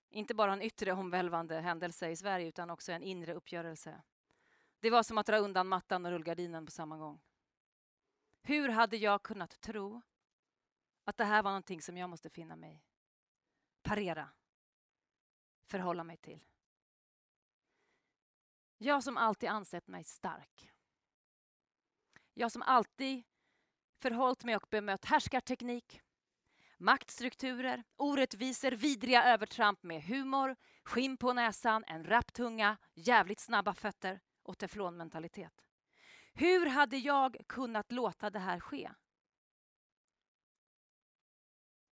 inte 0.09 0.33
bara 0.33 0.53
en 0.53 0.61
yttre 0.61 0.91
omvälvande 0.91 1.59
händelse 1.59 2.09
i 2.09 2.15
Sverige, 2.15 2.47
utan 2.47 2.69
också 2.69 2.91
en 2.91 3.03
inre 3.03 3.33
uppgörelse. 3.33 4.01
Det 4.79 4.89
var 4.89 5.03
som 5.03 5.17
att 5.17 5.25
dra 5.25 5.37
undan 5.37 5.67
mattan 5.67 6.05
och 6.05 6.11
rullgardinen 6.11 6.65
på 6.65 6.71
samma 6.71 6.97
gång. 6.97 7.21
Hur 8.41 8.69
hade 8.69 8.97
jag 8.97 9.23
kunnat 9.23 9.61
tro 9.61 10.01
att 11.03 11.17
det 11.17 11.25
här 11.25 11.43
var 11.43 11.51
någonting 11.51 11.81
som 11.81 11.97
jag 11.97 12.09
måste 12.09 12.29
finna 12.29 12.55
mig 12.55 12.83
parera, 13.81 14.29
förhålla 15.65 16.03
mig 16.03 16.17
till? 16.17 16.45
Jag 18.77 19.03
som 19.03 19.17
alltid 19.17 19.49
ansett 19.49 19.87
mig 19.87 20.03
stark. 20.03 20.71
Jag 22.33 22.51
som 22.51 22.61
alltid 22.61 23.23
förhållit 24.05 24.43
mig 24.43 24.55
och 24.55 24.67
bemött 24.69 25.05
härskarteknik, 25.05 26.01
maktstrukturer, 26.77 27.83
orättvisor, 27.95 28.71
vidriga 28.71 29.23
övertramp 29.23 29.83
med 29.83 30.03
humor, 30.03 30.55
skinn 30.83 31.17
på 31.17 31.33
näsan, 31.33 31.83
en 31.87 32.03
rapp 32.03 32.33
tunga, 32.33 32.77
jävligt 32.93 33.39
snabba 33.39 33.73
fötter 33.73 34.19
och 34.43 34.57
teflonmentalitet. 34.57 35.65
Hur 36.33 36.65
hade 36.65 36.97
jag 36.97 37.37
kunnat 37.47 37.91
låta 37.91 38.29
det 38.29 38.39
här 38.39 38.59
ske? 38.59 38.91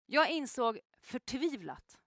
Jag 0.06 0.30
insåg 0.30 0.80
förtvivlat 1.02 1.98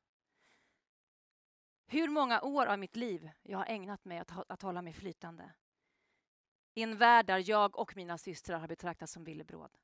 hur 1.86 2.08
många 2.10 2.42
år 2.42 2.66
av 2.66 2.80
mitt 2.80 2.96
liv 2.96 3.30
jag 3.44 3.58
har 3.58 3.66
ägnat 3.66 4.06
mig 4.06 4.20
att, 4.20 4.52
att 4.52 4.62
hålla 4.62 4.82
mig 4.82 4.94
flytande. 4.94 5.54
I 6.74 6.82
en 6.84 6.98
värld 6.98 7.26
där 7.26 7.50
jag 7.50 7.80
och 7.80 7.96
mina 7.96 8.18
systrar 8.18 8.60
har 8.60 8.68
betraktats 8.68 9.14
som 9.14 9.24
villebråd. 9.24 9.78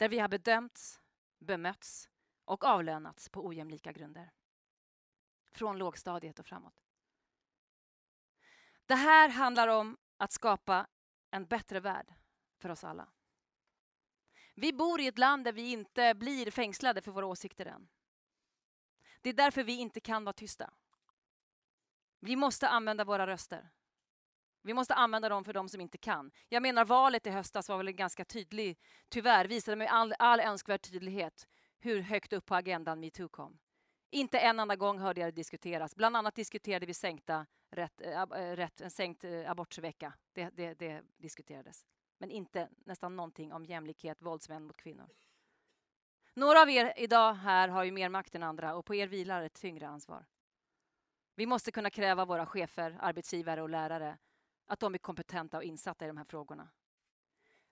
Där 0.00 0.08
vi 0.08 0.18
har 0.18 0.28
bedömts, 0.28 1.00
bemötts 1.38 2.08
och 2.44 2.64
avlönats 2.64 3.28
på 3.28 3.46
ojämlika 3.46 3.92
grunder. 3.92 4.30
Från 5.52 5.78
lågstadiet 5.78 6.38
och 6.38 6.46
framåt. 6.46 6.84
Det 8.86 8.94
här 8.94 9.28
handlar 9.28 9.68
om 9.68 9.96
att 10.16 10.32
skapa 10.32 10.86
en 11.30 11.46
bättre 11.46 11.80
värld 11.80 12.14
för 12.58 12.68
oss 12.68 12.84
alla. 12.84 13.08
Vi 14.54 14.72
bor 14.72 15.00
i 15.00 15.06
ett 15.06 15.18
land 15.18 15.44
där 15.44 15.52
vi 15.52 15.72
inte 15.72 16.14
blir 16.14 16.50
fängslade 16.50 17.02
för 17.02 17.12
våra 17.12 17.26
åsikter 17.26 17.66
än. 17.66 17.88
Det 19.20 19.28
är 19.28 19.34
därför 19.34 19.64
vi 19.64 19.72
inte 19.72 20.00
kan 20.00 20.24
vara 20.24 20.32
tysta. 20.32 20.70
Vi 22.20 22.36
måste 22.36 22.68
använda 22.68 23.04
våra 23.04 23.26
röster. 23.26 23.70
Vi 24.62 24.74
måste 24.74 24.94
använda 24.94 25.28
dem 25.28 25.44
för 25.44 25.52
de 25.52 25.68
som 25.68 25.80
inte 25.80 25.98
kan. 25.98 26.30
Jag 26.48 26.62
menar 26.62 26.84
valet 26.84 27.26
i 27.26 27.30
höstas 27.30 27.68
var 27.68 27.76
väl 27.76 27.92
ganska 27.92 28.24
tydlig, 28.24 28.78
tyvärr 29.08 29.44
visade 29.44 29.76
med 29.76 29.88
all, 29.90 30.14
all 30.18 30.40
önskvärd 30.40 30.82
tydlighet 30.82 31.48
hur 31.78 32.00
högt 32.00 32.32
upp 32.32 32.46
på 32.46 32.54
agendan 32.54 33.00
metoo 33.00 33.28
kom. 33.28 33.58
Inte 34.10 34.38
en 34.38 34.60
enda 34.60 34.76
gång 34.76 34.98
hörde 34.98 35.20
jag 35.20 35.28
det 35.28 35.36
diskuteras. 35.36 35.96
Bland 35.96 36.16
annat 36.16 36.34
diskuterade 36.34 36.86
vi 36.86 36.94
sänkta 36.94 37.46
rätt, 37.70 38.00
äh, 38.00 38.26
rätt, 38.32 38.80
en 38.80 38.90
sänkt 38.90 39.24
eh, 39.24 39.32
äh, 39.32 39.50
abortsvecka. 39.50 40.12
Det, 40.32 40.50
det, 40.50 40.74
det 40.74 41.02
diskuterades. 41.16 41.84
Men 42.18 42.30
inte 42.30 42.68
nästan 42.84 43.16
någonting 43.16 43.52
om 43.52 43.64
jämlikhet, 43.64 44.22
våldsmän 44.22 44.64
mot 44.64 44.76
kvinnor. 44.76 45.08
Några 46.34 46.62
av 46.62 46.70
er 46.70 46.92
idag 46.96 47.34
här 47.34 47.68
har 47.68 47.84
ju 47.84 47.92
mer 47.92 48.08
makt 48.08 48.34
än 48.34 48.42
andra 48.42 48.74
och 48.74 48.84
på 48.84 48.94
er 48.94 49.06
vilar 49.06 49.42
ett 49.42 49.54
tyngre 49.54 49.88
ansvar. 49.88 50.26
Vi 51.34 51.46
måste 51.46 51.72
kunna 51.72 51.90
kräva 51.90 52.24
våra 52.24 52.46
chefer, 52.46 52.98
arbetsgivare 53.00 53.62
och 53.62 53.68
lärare 53.68 54.18
att 54.70 54.80
de 54.80 54.94
är 54.94 54.98
kompetenta 54.98 55.56
och 55.56 55.64
insatta 55.64 56.04
i 56.04 56.08
de 56.08 56.16
här 56.16 56.24
frågorna. 56.24 56.68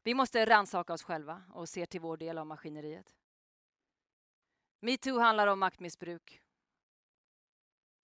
Vi 0.02 0.14
måste 0.14 0.46
rannsaka 0.46 0.92
oss 0.92 1.02
själva 1.02 1.42
och 1.52 1.68
se 1.68 1.86
till 1.86 2.00
vår 2.00 2.16
del 2.16 2.38
av 2.38 2.46
maskineriet. 2.46 3.16
Metoo 4.80 5.18
handlar 5.18 5.46
om 5.46 5.58
maktmissbruk. 5.58 6.42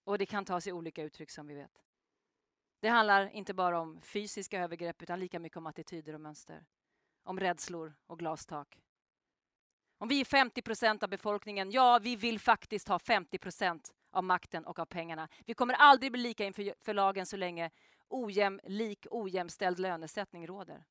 Och 0.04 0.18
det 0.18 0.26
kan 0.26 0.44
ta 0.44 0.60
sig 0.60 0.72
olika 0.72 1.02
uttryck 1.02 1.30
som 1.30 1.46
vi 1.46 1.54
vet. 1.54 1.82
Det 2.80 2.88
handlar 2.88 3.30
inte 3.30 3.54
bara 3.54 3.80
om 3.80 4.00
fysiska 4.00 4.60
övergrepp 4.60 5.02
utan 5.02 5.20
lika 5.20 5.38
mycket 5.38 5.56
om 5.56 5.66
attityder 5.66 6.14
och 6.14 6.20
mönster. 6.20 6.66
Om 7.22 7.40
rädslor 7.40 7.94
och 8.06 8.18
glastak. 8.18 8.80
Om 9.98 10.08
vi 10.08 10.20
är 10.20 10.24
50 10.24 10.62
procent 10.62 11.02
av 11.02 11.08
befolkningen, 11.08 11.70
ja, 11.70 11.98
vi 12.02 12.16
vill 12.16 12.40
faktiskt 12.40 12.88
ha 12.88 12.98
50 12.98 13.38
procent 13.38 13.94
av 14.10 14.24
makten 14.24 14.64
och 14.64 14.78
av 14.78 14.86
pengarna. 14.86 15.28
Vi 15.46 15.54
kommer 15.54 15.74
aldrig 15.74 16.12
bli 16.12 16.22
lika 16.22 16.44
inför 16.44 16.94
lagen 16.94 17.26
så 17.26 17.36
länge 17.36 17.70
ojämlik, 18.08 19.06
ojämställd 19.10 19.78
lönesättning 19.78 20.46
råder. 20.46 20.84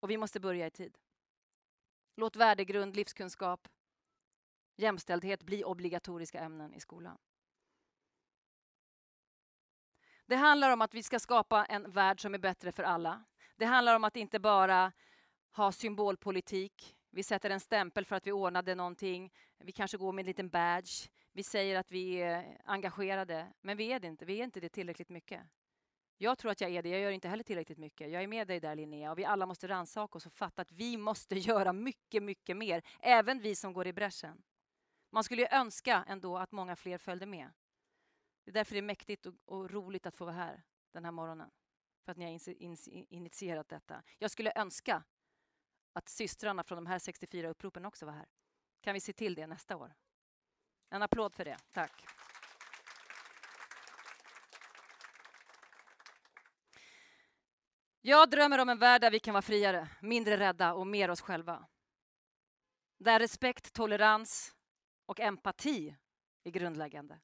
Och 0.00 0.10
vi 0.10 0.16
måste 0.16 0.40
börja 0.40 0.66
i 0.66 0.70
tid. 0.70 0.98
Låt 2.16 2.36
värdegrund, 2.36 2.96
livskunskap, 2.96 3.68
jämställdhet 4.76 5.42
bli 5.42 5.64
obligatoriska 5.64 6.40
ämnen 6.40 6.74
i 6.74 6.80
skolan. 6.80 7.18
Det 10.26 10.36
handlar 10.36 10.70
om 10.70 10.82
att 10.82 10.94
vi 10.94 11.02
ska 11.02 11.18
skapa 11.18 11.64
en 11.64 11.90
värld 11.90 12.20
som 12.20 12.34
är 12.34 12.38
bättre 12.38 12.72
för 12.72 12.82
alla. 12.82 13.24
Det 13.56 13.64
handlar 13.64 13.96
om 13.96 14.04
att 14.04 14.16
inte 14.16 14.40
bara 14.40 14.92
ha 15.52 15.72
symbolpolitik. 15.72 16.96
Vi 17.10 17.22
sätter 17.22 17.50
en 17.50 17.60
stämpel 17.60 18.04
för 18.04 18.16
att 18.16 18.26
vi 18.26 18.32
ordnade 18.32 18.74
någonting. 18.74 19.32
Vi 19.58 19.72
kanske 19.72 19.96
går 19.96 20.12
med 20.12 20.22
en 20.22 20.26
liten 20.26 20.48
badge. 20.48 21.10
Vi 21.32 21.42
säger 21.42 21.78
att 21.78 21.90
vi 21.90 22.14
är 22.14 22.58
engagerade, 22.64 23.52
men 23.60 23.76
vi 23.76 23.92
är 23.92 24.00
det 24.00 24.06
inte. 24.06 24.24
Vi 24.24 24.40
är 24.40 24.44
inte 24.44 24.60
det 24.60 24.68
tillräckligt 24.68 25.08
mycket. 25.08 25.40
Jag 26.18 26.38
tror 26.38 26.50
att 26.50 26.60
jag 26.60 26.70
är 26.70 26.82
det. 26.82 26.88
Jag 26.88 27.00
gör 27.00 27.10
inte 27.10 27.28
heller 27.28 27.44
tillräckligt 27.44 27.78
mycket. 27.78 28.10
Jag 28.10 28.22
är 28.22 28.26
med 28.26 28.48
dig 28.48 28.60
där 28.60 28.74
Linnea 28.74 29.10
och 29.10 29.18
vi 29.18 29.24
alla 29.24 29.46
måste 29.46 29.68
rannsaka 29.68 30.18
oss 30.18 30.26
och 30.26 30.32
fatta 30.32 30.62
att 30.62 30.72
vi 30.72 30.96
måste 30.96 31.34
göra 31.38 31.72
mycket, 31.72 32.22
mycket 32.22 32.56
mer. 32.56 32.82
Även 33.00 33.40
vi 33.40 33.54
som 33.54 33.72
går 33.72 33.86
i 33.86 33.92
bräschen. 33.92 34.42
Man 35.10 35.24
skulle 35.24 35.42
ju 35.42 35.48
önska 35.48 36.04
ändå 36.08 36.38
att 36.38 36.52
många 36.52 36.76
fler 36.76 36.98
följde 36.98 37.26
med. 37.26 37.50
Det 38.44 38.50
är 38.50 38.52
därför 38.52 38.72
det 38.74 38.80
är 38.80 38.82
mäktigt 38.82 39.26
och, 39.26 39.34
och 39.44 39.70
roligt 39.70 40.06
att 40.06 40.16
få 40.16 40.24
vara 40.24 40.34
här 40.34 40.62
den 40.92 41.04
här 41.04 41.12
morgonen. 41.12 41.50
För 42.04 42.12
att 42.12 42.18
ni 42.18 42.24
har 42.24 42.58
initierat 43.12 43.68
detta. 43.68 44.02
Jag 44.18 44.30
skulle 44.30 44.52
önska 44.54 45.02
att 45.92 46.08
systrarna 46.08 46.64
från 46.64 46.76
de 46.76 46.86
här 46.86 46.98
64 46.98 47.48
uppropen 47.48 47.84
också 47.84 48.06
var 48.06 48.12
här. 48.12 48.26
Kan 48.80 48.94
vi 48.94 49.00
se 49.00 49.12
till 49.12 49.34
det 49.34 49.46
nästa 49.46 49.76
år? 49.76 49.94
En 50.90 51.02
applåd 51.02 51.34
för 51.34 51.44
det. 51.44 51.56
Tack. 51.72 52.04
Jag 58.04 58.30
drömmer 58.30 58.58
om 58.58 58.68
en 58.68 58.78
värld 58.78 59.00
där 59.00 59.10
vi 59.10 59.20
kan 59.20 59.34
vara 59.34 59.42
friare, 59.42 59.88
mindre 60.00 60.36
rädda 60.36 60.74
och 60.74 60.86
mer 60.86 61.10
oss 61.10 61.20
själva. 61.20 61.66
Där 62.98 63.20
respekt, 63.20 63.72
tolerans 63.72 64.54
och 65.06 65.20
empati 65.20 65.96
är 66.44 66.50
grundläggande. 66.50 67.20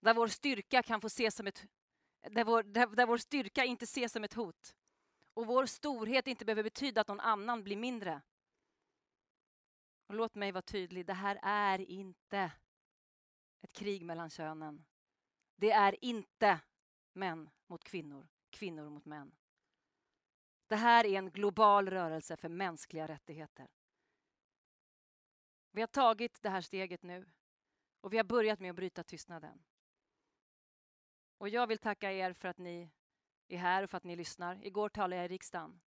Där 0.00 0.14
vår 0.14 0.28
styrka 0.28 0.82
kan 0.82 1.00
få 1.00 1.06
ses 1.06 1.36
som 1.36 1.46
ett 1.46 1.66
där 2.20 2.44
vår, 2.44 2.62
där, 2.62 2.86
där 2.86 3.06
vår 3.06 3.18
styrka 3.18 3.64
inte 3.64 3.84
ses 3.84 4.12
som 4.12 4.24
ett 4.24 4.34
hot. 4.34 4.76
Och 5.34 5.46
vår 5.46 5.66
storhet 5.66 6.26
inte 6.26 6.44
behöver 6.44 6.62
betyda 6.62 7.00
att 7.00 7.08
någon 7.08 7.20
annan 7.20 7.64
blir 7.64 7.76
mindre. 7.76 8.22
Och 10.06 10.14
låt 10.14 10.34
mig 10.34 10.52
vara 10.52 10.62
tydlig, 10.62 11.06
det 11.06 11.14
här 11.14 11.38
är 11.42 11.90
inte 11.90 12.52
ett 13.62 13.72
krig 13.72 14.04
mellan 14.04 14.30
könen. 14.30 14.84
Det 15.56 15.70
är 15.70 16.04
inte 16.04 16.60
män 17.12 17.50
mot 17.66 17.84
kvinnor, 17.84 18.28
kvinnor 18.50 18.90
mot 18.90 19.04
män. 19.04 19.36
Det 20.66 20.76
här 20.76 21.06
är 21.06 21.18
en 21.18 21.30
global 21.30 21.90
rörelse 21.90 22.36
för 22.36 22.48
mänskliga 22.48 23.08
rättigheter. 23.08 23.68
Vi 25.70 25.80
har 25.80 25.88
tagit 25.88 26.42
det 26.42 26.50
här 26.50 26.60
steget 26.60 27.02
nu 27.02 27.26
och 28.00 28.12
vi 28.12 28.16
har 28.16 28.24
börjat 28.24 28.60
med 28.60 28.70
att 28.70 28.76
bryta 28.76 29.04
tystnaden. 29.04 29.64
Och 31.38 31.48
jag 31.48 31.66
vill 31.66 31.78
tacka 31.78 32.12
er 32.12 32.32
för 32.32 32.48
att 32.48 32.58
ni 32.58 32.90
är 33.48 33.58
här 33.58 33.82
och 33.82 33.90
för 33.90 33.96
att 33.96 34.04
ni 34.04 34.16
lyssnar. 34.16 34.64
Igår 34.66 34.88
talade 34.88 35.16
jag 35.16 35.24
i 35.24 35.28
riksdagen. 35.28 35.80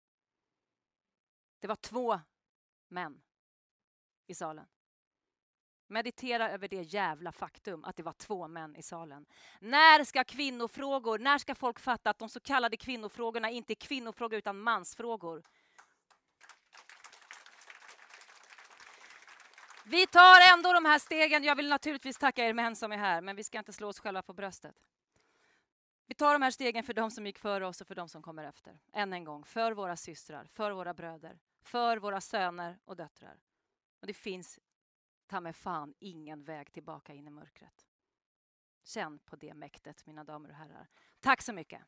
Det 1.58 1.66
var 1.66 1.76
två 1.76 2.20
män 2.88 3.22
i 4.26 4.34
salen. 4.34 4.66
Meditera 5.90 6.50
över 6.50 6.68
det 6.68 6.82
jävla 6.82 7.32
faktum 7.32 7.84
att 7.84 7.96
det 7.96 8.02
var 8.02 8.12
två 8.12 8.48
män 8.48 8.76
i 8.76 8.82
salen. 8.82 9.26
När 9.60 10.04
ska 10.04 10.24
kvinnofrågor, 10.24 11.18
när 11.18 11.38
ska 11.38 11.54
folk 11.54 11.80
fatta 11.80 12.10
att 12.10 12.18
de 12.18 12.28
så 12.28 12.40
kallade 12.40 12.76
kvinnofrågorna 12.76 13.50
inte 13.50 13.72
är 13.72 13.74
kvinnofrågor 13.74 14.38
utan 14.38 14.58
mansfrågor? 14.58 15.42
Vi 19.84 20.06
tar 20.06 20.56
ändå 20.56 20.72
de 20.72 20.84
här 20.84 20.98
stegen. 20.98 21.44
Jag 21.44 21.56
vill 21.56 21.68
naturligtvis 21.68 22.18
tacka 22.18 22.44
er 22.44 22.52
män 22.52 22.76
som 22.76 22.92
är 22.92 22.96
här, 22.96 23.20
men 23.20 23.36
vi 23.36 23.44
ska 23.44 23.58
inte 23.58 23.72
slå 23.72 23.88
oss 23.88 24.00
själva 24.00 24.22
på 24.22 24.32
bröstet. 24.32 24.76
Vi 26.06 26.14
tar 26.14 26.32
de 26.32 26.42
här 26.42 26.50
stegen 26.50 26.84
för 26.84 26.94
de 26.94 27.10
som 27.10 27.26
gick 27.26 27.38
före 27.38 27.66
oss 27.66 27.80
och 27.80 27.86
för 27.86 27.94
de 27.94 28.08
som 28.08 28.22
kommer 28.22 28.44
efter. 28.44 28.78
Än 28.92 29.12
en 29.12 29.24
gång, 29.24 29.44
för 29.44 29.72
våra 29.72 29.96
systrar, 29.96 30.44
för 30.44 30.70
våra 30.70 30.94
bröder, 30.94 31.38
för 31.62 31.96
våra 31.96 32.20
söner 32.20 32.78
och 32.84 32.96
döttrar. 32.96 33.36
Och 34.00 34.06
det 34.06 34.14
finns 34.14 34.58
ta 35.30 35.40
mig 35.40 35.52
fan 35.52 35.94
ingen 35.98 36.44
väg 36.44 36.72
tillbaka 36.72 37.14
in 37.14 37.26
i 37.26 37.30
mörkret. 37.30 37.86
Känn 38.84 39.18
på 39.18 39.36
det 39.36 39.54
mäktet, 39.54 40.06
mina 40.06 40.24
damer 40.24 40.48
och 40.48 40.54
herrar. 40.54 40.88
Tack 41.20 41.42
så 41.42 41.52
mycket. 41.52 41.82